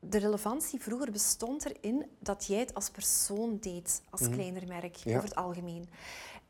de 0.00 0.18
relevantie 0.18 0.80
vroeger 0.80 1.10
bestond 1.10 1.64
erin 1.64 2.06
dat 2.18 2.44
jij 2.46 2.58
het 2.58 2.74
als 2.74 2.90
persoon 2.90 3.58
deed, 3.58 4.02
als 4.10 4.20
mm 4.20 4.30
kleiner 4.30 4.66
merk, 4.66 4.96
over 5.06 5.22
het 5.22 5.34
algemeen. 5.34 5.88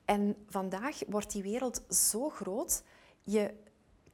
En 0.05 0.37
vandaag 0.49 0.99
wordt 1.07 1.33
die 1.33 1.43
wereld 1.43 1.83
zo 1.89 2.29
groot, 2.29 2.83
je 3.23 3.55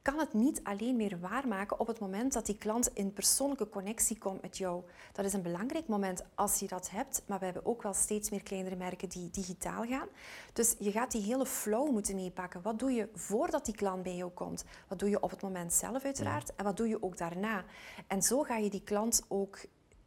kan 0.03 0.19
het 0.19 0.33
niet 0.33 0.61
alleen 0.63 0.97
meer 0.97 1.21
waarmaken 1.21 1.81
op 1.81 1.87
het 1.87 2.01
moment 2.01 2.33
dat 2.33 2.47
die 2.47 2.57
klant 2.57 2.91
in 2.95 3.13
persoonlijke 3.13 3.69
connectie 3.69 4.19
komt 4.19 4.43
met 4.43 4.59
jou. 4.59 4.83
Dat 5.13 5.25
is 5.25 5.33
een 5.33 5.43
belangrijk 5.43 5.87
moment 5.87 6.25
als 6.35 6.59
je 6.59 6.67
dat 6.67 6.91
hebt, 6.91 7.23
maar 7.27 7.39
we 7.39 7.45
hebben 7.45 7.67
ook 7.67 7.83
wel 7.83 7.95
steeds 7.95 8.31
meer 8.31 8.43
kleinere 8.43 8.77
merken 8.77 9.09
die 9.09 9.31
digitaal 9.31 9.85
gaan. 9.85 10.09
Dus 10.53 10.77
je 10.79 10.91
gaat 10.91 11.13
die 11.13 11.23
hele 11.23 11.47
flow 11.47 11.91
moeten 11.91 12.15
meepakken. 12.15 12.63
Wat 12.63 12.79
doe 12.79 12.93
je 12.93 13.09
voordat 13.15 13.65
die 13.65 13.75
klant 13.75 14.03
bij 14.03 14.17
jou 14.17 14.31
komt? 14.31 14.65
Wat 14.89 14.99
doe 14.99 15.09
je 15.11 15.23
op 15.23 15.31
het 15.31 15.43
moment 15.43 15.73
zelf 15.73 16.05
uiteraard? 16.05 16.55
En 16.55 16.65
wat 16.65 16.77
doe 16.77 16.89
je 16.89 17.03
ook 17.03 17.17
daarna? 17.17 17.65
En 18.07 18.23
zo 18.23 18.43
ga 18.43 18.57
je 18.57 18.71
die 18.71 18.83
klant 18.85 19.25
ook 19.29 19.59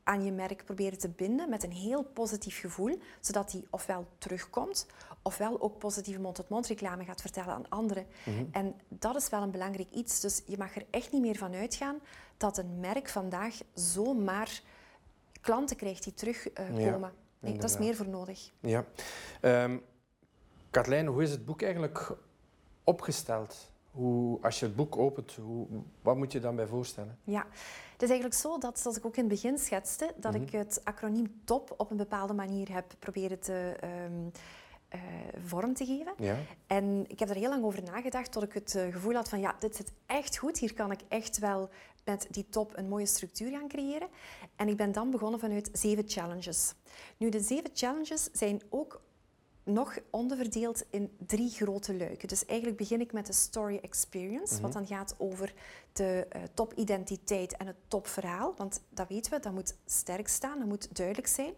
aan 0.05 0.23
je 0.23 0.31
merk 0.31 0.65
proberen 0.65 0.97
te 0.97 1.09
binden 1.09 1.49
met 1.49 1.63
een 1.63 1.71
heel 1.71 2.03
positief 2.03 2.59
gevoel, 2.59 2.99
zodat 3.19 3.51
die 3.51 3.67
ofwel 3.69 4.07
terugkomt, 4.17 4.87
ofwel 5.21 5.61
ook 5.61 5.77
positieve 5.77 6.19
mond-tot-mond 6.19 6.67
reclame 6.67 7.03
gaat 7.03 7.21
vertellen 7.21 7.53
aan 7.53 7.69
anderen. 7.69 8.05
Mhm. 8.25 8.45
En 8.51 8.75
dat 8.87 9.15
is 9.15 9.29
wel 9.29 9.41
een 9.41 9.51
belangrijk 9.51 9.91
iets. 9.91 10.19
Dus 10.19 10.41
je 10.45 10.57
mag 10.57 10.75
er 10.75 10.85
echt 10.89 11.11
niet 11.11 11.21
meer 11.21 11.35
van 11.35 11.53
uitgaan 11.53 11.99
dat 12.37 12.57
een 12.57 12.79
merk 12.79 13.09
vandaag 13.09 13.55
zomaar 13.73 14.61
klanten 15.41 15.75
krijgt 15.75 16.03
die 16.03 16.13
terugkomen. 16.13 17.11
Uh, 17.11 17.49
nee, 17.49 17.57
dat 17.57 17.69
is 17.69 17.77
meer 17.77 17.95
voor 17.95 18.07
nodig. 18.07 18.51
Ja. 18.59 18.85
Um, 19.41 19.81
Katlijn, 20.69 21.07
hoe 21.07 21.23
is 21.23 21.31
het 21.31 21.45
boek 21.45 21.61
eigenlijk 21.61 22.11
opgesteld? 22.83 23.71
Hoe, 23.95 24.41
als 24.41 24.59
je 24.59 24.65
het 24.65 24.75
boek 24.75 24.97
opent, 24.97 25.35
hoe, 25.41 25.67
wat 26.01 26.15
moet 26.15 26.31
je 26.31 26.39
dan 26.39 26.55
bij 26.55 26.67
voorstellen? 26.67 27.17
Ja, 27.23 27.45
het 27.91 28.01
is 28.01 28.09
eigenlijk 28.09 28.39
zo 28.39 28.57
dat, 28.57 28.79
zoals 28.79 28.97
ik 28.97 29.05
ook 29.05 29.17
in 29.17 29.23
het 29.23 29.33
begin 29.33 29.57
schetste, 29.57 30.13
dat 30.17 30.33
mhm. 30.33 30.41
ik 30.41 30.51
het 30.51 30.81
acroniem 30.83 31.41
TOP 31.43 31.73
op 31.77 31.91
een 31.91 31.97
bepaalde 31.97 32.33
manier 32.33 32.73
heb 32.73 32.85
proberen 32.99 33.39
te 33.39 33.75
um, 33.83 34.31
vorm 35.43 35.73
te 35.73 35.85
geven. 35.85 36.13
Ja. 36.17 36.35
En 36.67 37.05
ik 37.07 37.19
heb 37.19 37.29
er 37.29 37.35
heel 37.35 37.49
lang 37.49 37.63
over 37.63 37.83
nagedacht 37.83 38.31
tot 38.31 38.43
ik 38.43 38.53
het 38.53 38.75
uh, 38.75 38.93
gevoel 38.93 39.13
had 39.13 39.29
van 39.29 39.39
ja, 39.39 39.55
dit 39.59 39.75
zit 39.75 39.91
echt 40.05 40.37
goed. 40.37 40.59
Hier 40.59 40.73
kan 40.73 40.91
ik 40.91 40.99
echt 41.07 41.39
wel 41.39 41.69
met 42.05 42.27
die 42.29 42.49
top 42.49 42.77
een 42.77 42.87
mooie 42.87 43.05
structuur 43.05 43.49
gaan 43.49 43.67
creëren. 43.67 44.07
En 44.55 44.67
ik 44.67 44.77
ben 44.77 44.91
dan 44.91 45.11
begonnen 45.11 45.39
vanuit 45.39 45.69
zeven 45.73 46.03
challenges. 46.07 46.73
Nu, 47.17 47.29
de 47.29 47.39
zeven 47.39 47.69
challenges 47.73 48.29
zijn 48.31 48.61
ook 48.69 49.01
nog 49.65 49.97
onderverdeeld 50.09 50.83
in 50.89 51.11
drie 51.25 51.49
grote 51.49 51.95
luiken. 51.95 52.27
Dus 52.27 52.45
eigenlijk 52.45 52.79
begin 52.79 53.01
ik 53.01 53.13
met 53.13 53.25
de 53.25 53.33
story 53.33 53.79
experience, 53.81 54.61
wat 54.61 54.73
mhm. 54.73 54.79
dan 54.79 54.87
gaat 54.87 55.15
over 55.17 55.53
de 55.95 56.27
uh, 56.35 56.41
topidentiteit 56.53 57.57
en 57.57 57.67
het 57.67 57.75
topverhaal. 57.87 58.53
Want 58.57 58.81
dat 58.89 59.07
weten 59.07 59.31
we, 59.31 59.39
dat 59.39 59.53
moet 59.53 59.75
sterk 59.85 60.27
staan, 60.27 60.59
dat 60.59 60.67
moet 60.67 60.95
duidelijk 60.95 61.27
zijn. 61.27 61.53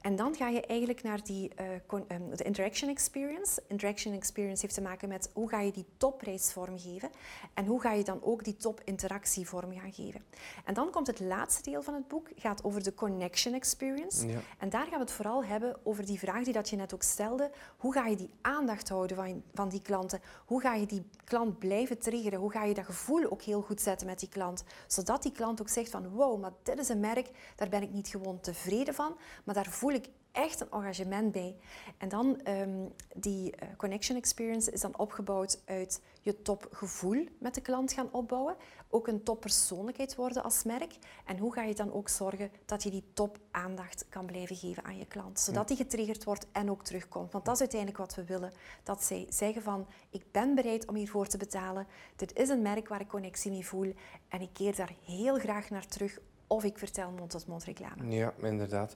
En 0.00 0.16
dan 0.16 0.34
ga 0.34 0.48
je 0.48 0.60
eigenlijk 0.60 1.02
naar 1.02 1.24
die, 1.24 1.50
uh, 1.90 2.00
de 2.34 2.44
interaction 2.44 2.90
experience. 2.90 3.62
Interaction 3.68 4.14
experience 4.14 4.62
heeft 4.62 4.74
te 4.74 4.80
maken 4.80 5.08
met 5.08 5.30
hoe 5.32 5.48
ga 5.48 5.60
je 5.60 5.72
die 5.72 5.86
topreis 5.96 6.52
vormgeven 6.52 7.10
en 7.54 7.66
hoe 7.66 7.80
ga 7.80 7.92
je 7.92 8.04
dan 8.04 8.22
ook 8.22 8.44
die 8.44 8.56
topinteractie 8.56 9.48
vorm 9.48 9.72
gaan 9.72 9.92
geven. 9.92 10.24
En 10.64 10.74
dan 10.74 10.90
komt 10.90 11.06
het 11.06 11.20
laatste 11.20 11.70
deel 11.70 11.82
van 11.82 11.94
het 11.94 12.08
boek, 12.08 12.28
gaat 12.36 12.64
over 12.64 12.82
de 12.82 12.94
connection 12.94 13.54
experience. 13.54 14.26
En 14.58 14.68
daar 14.68 14.86
gaan 14.86 14.98
we 14.98 15.04
het 15.04 15.10
vooral 15.10 15.44
hebben 15.44 15.76
over 15.82 16.06
die 16.06 16.18
vraag 16.18 16.44
die 16.44 16.52
dat 16.52 16.68
je 16.68 16.76
net 16.76 16.94
ook 16.94 17.02
stelde. 17.02 17.50
Hoe 17.76 17.92
ga 17.92 18.06
je 18.06 18.16
die 18.16 18.30
aandacht 18.40 18.88
houden 18.88 19.16
van, 19.16 19.42
van 19.54 19.68
die 19.68 19.82
klanten? 19.82 20.20
Hoe 20.46 20.60
ga 20.60 20.74
je 20.74 20.86
die 20.86 21.10
klant 21.24 21.58
blijven 21.58 21.98
triggeren? 21.98 22.38
Hoe 22.38 22.50
ga 22.50 22.64
je 22.64 22.74
dat 22.74 22.84
gevoel 22.84 23.30
ook 23.30 23.42
heel 23.42 23.62
goed 23.62 23.75
zetten 23.80 24.06
met 24.06 24.18
die 24.18 24.28
klant. 24.28 24.64
Zodat 24.86 25.22
die 25.22 25.32
klant 25.32 25.60
ook 25.60 25.68
zegt 25.68 25.90
van 25.90 26.08
wow, 26.08 26.40
maar 26.40 26.52
dit 26.62 26.78
is 26.78 26.88
een 26.88 27.00
merk, 27.00 27.30
daar 27.56 27.68
ben 27.68 27.82
ik 27.82 27.92
niet 27.92 28.08
gewoon 28.08 28.40
tevreden 28.40 28.94
van, 28.94 29.16
maar 29.44 29.54
daar 29.54 29.70
voel 29.70 29.92
ik 29.92 30.08
echt 30.36 30.60
een 30.60 30.70
engagement 30.70 31.32
bij. 31.32 31.56
En 31.98 32.08
dan 32.08 32.40
um, 32.48 32.92
die 33.14 33.54
uh, 33.62 33.68
connection 33.76 34.18
experience 34.18 34.70
is 34.70 34.80
dan 34.80 34.98
opgebouwd 34.98 35.62
uit 35.64 36.00
je 36.20 36.42
topgevoel 36.42 37.26
met 37.38 37.54
de 37.54 37.60
klant 37.60 37.92
gaan 37.92 38.08
opbouwen. 38.12 38.56
Ook 38.90 39.08
een 39.08 39.22
toppersoonlijkheid 39.22 40.14
worden 40.14 40.42
als 40.42 40.62
merk. 40.62 40.92
En 41.24 41.38
hoe 41.38 41.52
ga 41.52 41.62
je 41.62 41.74
dan 41.74 41.92
ook 41.92 42.08
zorgen 42.08 42.50
dat 42.64 42.82
je 42.82 42.90
die 42.90 43.04
top 43.12 43.38
aandacht 43.50 44.06
kan 44.08 44.26
blijven 44.26 44.56
geven 44.56 44.84
aan 44.84 44.98
je 44.98 45.06
klant. 45.06 45.40
Zodat 45.40 45.68
die 45.68 45.76
getriggerd 45.76 46.24
wordt 46.24 46.46
en 46.52 46.70
ook 46.70 46.84
terugkomt. 46.84 47.32
Want 47.32 47.44
dat 47.44 47.54
is 47.54 47.60
uiteindelijk 47.60 48.00
wat 48.00 48.14
we 48.14 48.24
willen. 48.24 48.52
Dat 48.82 49.04
zij 49.04 49.26
zeggen 49.28 49.62
van, 49.62 49.86
ik 50.10 50.24
ben 50.30 50.54
bereid 50.54 50.86
om 50.86 50.94
hiervoor 50.94 51.26
te 51.26 51.38
betalen. 51.38 51.86
Dit 52.16 52.36
is 52.36 52.48
een 52.48 52.62
merk 52.62 52.88
waar 52.88 53.00
ik 53.00 53.08
connectie 53.08 53.50
mee 53.50 53.66
voel. 53.66 53.94
En 54.28 54.40
ik 54.40 54.52
keer 54.52 54.76
daar 54.76 54.94
heel 55.04 55.38
graag 55.38 55.70
naar 55.70 55.86
terug 55.86 56.18
of 56.46 56.64
ik 56.64 56.78
vertel 56.78 57.10
mond-tot-mond 57.10 57.64
reclame. 57.64 58.10
Ja, 58.10 58.34
inderdaad. 58.42 58.94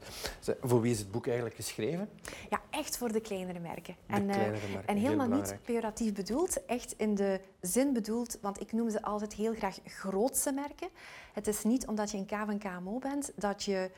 Voor 0.61 0.81
wie 0.81 0.93
is 0.93 0.99
het 0.99 1.11
boek 1.11 1.27
eigenlijk 1.27 1.57
geschreven? 1.57 2.09
Ja, 2.51 2.61
echt 2.71 2.97
voor 2.97 3.13
de 3.13 3.21
kleinere 3.21 3.59
merken. 3.59 3.97
De 4.07 4.13
en, 4.13 4.27
kleinere 4.27 4.69
merken. 4.73 4.87
en 4.87 4.97
helemaal 4.97 5.29
niet 5.29 5.57
pejoratief 5.63 6.13
bedoeld, 6.13 6.65
echt 6.67 6.95
in 6.97 7.15
de 7.15 7.41
zin 7.61 7.93
bedoeld, 7.93 8.39
want 8.41 8.61
ik 8.61 8.73
noem 8.73 8.91
ze 8.91 9.03
altijd 9.03 9.33
heel 9.33 9.55
graag 9.55 9.79
grootse 9.85 10.53
merken. 10.53 10.89
Het 11.33 11.47
is 11.47 11.63
niet 11.63 11.87
omdat 11.87 12.11
je 12.11 12.17
een 12.19 12.27
K 12.27 12.35
van 12.47 12.59
KMO 12.59 12.99
bent 12.99 13.33
dat 13.37 13.65
je 13.65 13.91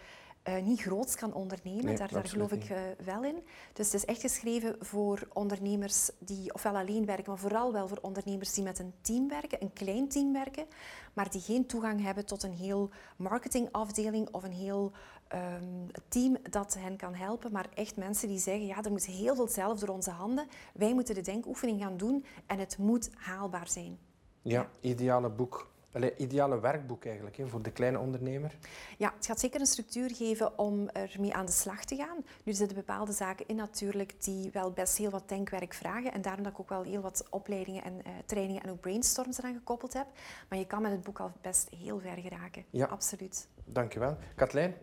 uh, 0.49 0.63
niet 0.63 0.81
groots 0.81 1.17
kan 1.17 1.35
ondernemen. 1.35 1.97
daar, 1.97 2.13
daar 2.13 2.29
geloof 2.29 2.53
ik 2.53 2.71
uh, 2.71 2.79
wel 3.05 3.25
in. 3.25 3.45
Dus 3.73 3.87
het 3.87 3.95
is 3.95 4.05
echt 4.05 4.21
geschreven 4.21 4.77
voor 4.81 5.29
ondernemers 5.33 6.11
die 6.19 6.55
ofwel 6.55 6.77
alleen 6.77 7.07
werken, 7.07 7.31
maar 7.31 7.39
vooral 7.39 7.73
wel 7.73 7.89
voor 7.89 7.99
ondernemers 8.01 8.53
die 8.53 8.65
met 8.65 8.79
een 8.79 8.93
team 9.01 9.29
werken, 9.29 9.63
een 9.63 9.73
klein 9.73 10.09
team 10.09 10.33
werken, 10.33 10.67
maar 11.13 11.31
die 11.31 11.41
geen 11.41 11.67
toegang 11.67 12.03
hebben 12.03 12.27
tot 12.27 12.43
een 12.43 12.53
heel 12.53 12.91
marketingafdeling 13.17 14.29
of 14.31 14.43
een 14.43 14.53
heel 14.53 14.93
um, 15.35 15.87
team 16.09 16.37
dat 16.51 16.75
hen 16.79 16.97
kan 16.97 17.15
helpen. 17.15 17.53
Maar 17.53 17.69
echt 17.75 17.97
mensen 17.97 18.29
die 18.29 18.39
zeggen, 18.39 18.67
ja, 18.67 18.83
er 18.83 18.91
moet 18.91 19.07
heel 19.07 19.35
veel 19.35 19.49
zelf 19.49 19.79
door 19.79 19.95
onze 19.95 20.11
handen. 20.11 20.47
Wij 20.75 20.95
moeten 20.95 21.15
de 21.15 21.21
denkoefening 21.21 21.81
gaan 21.81 21.97
doen 21.97 22.25
en 22.47 22.59
het 22.59 22.79
moet 22.79 23.11
haalbaar 23.17 23.69
zijn. 23.69 23.99
Ja. 24.43 24.69
ideale 24.81 25.31
boek 25.31 25.72
Allee, 25.93 26.17
ideale 26.17 26.61
werkboek 26.61 27.05
eigenlijk 27.05 27.37
hè, 27.37 27.47
voor 27.47 27.63
de 27.63 27.71
kleine 27.71 27.99
ondernemer? 27.99 28.57
Ja, 28.99 29.13
het 29.17 29.27
gaat 29.27 29.41
zeker 29.41 29.61
een 29.61 29.67
structuur 29.67 30.15
geven 30.15 30.59
om 30.59 30.89
ermee 30.89 31.35
aan 31.35 31.47
de 31.47 31.53
slag 31.53 31.85
te 31.85 31.97
gaan. 31.97 32.25
Nu 32.45 32.53
zitten 32.53 32.77
bepaalde 32.77 33.13
zaken 33.13 33.49
in 33.49 33.57
natuurlijk 33.57 34.25
die 34.25 34.51
wel 34.53 34.71
best 34.71 34.99
heel 34.99 35.11
wat 35.11 35.29
denkwerk 35.29 35.75
vragen. 35.75 36.13
En 36.13 36.23
daarom 36.23 36.43
dat 36.43 36.53
ik 36.53 36.61
ook 36.61 36.69
wel 36.69 36.83
heel 36.83 37.01
wat 37.01 37.27
opleidingen 37.31 37.85
en 37.85 37.93
uh, 37.93 38.13
trainingen 38.27 38.63
en 38.63 38.71
ook 38.71 38.81
brainstorms 38.81 39.39
eraan 39.39 39.55
gekoppeld 39.55 39.93
heb. 39.93 40.07
Maar 40.49 40.59
je 40.59 40.67
kan 40.67 40.83
met 40.83 40.91
het 40.91 41.03
boek 41.03 41.21
al 41.21 41.33
best 41.41 41.69
heel 41.77 42.01
ver 42.01 42.17
geraken. 42.17 42.65
Ja, 42.71 42.87
absoluut. 42.87 43.49
Dankjewel. 43.65 44.17
Katlijn, 44.35 44.75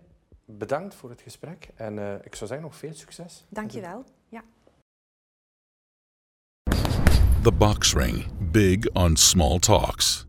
bedankt 0.46 0.96
voor 0.96 1.10
het 1.10 1.22
gesprek. 1.22 1.70
En 1.76 1.98
uh, 1.98 2.14
ik 2.14 2.36
zou 2.36 2.50
zeggen 2.50 2.62
nog 2.62 2.76
veel 2.76 2.94
succes. 2.94 3.46
Dankjewel. 3.50 4.04
Ja. 4.28 4.44
The 7.44 7.52
Box 7.52 7.94
Ring. 7.94 8.26
Big 8.52 8.90
on 8.94 9.16
small 9.16 9.60
talks. 9.60 10.29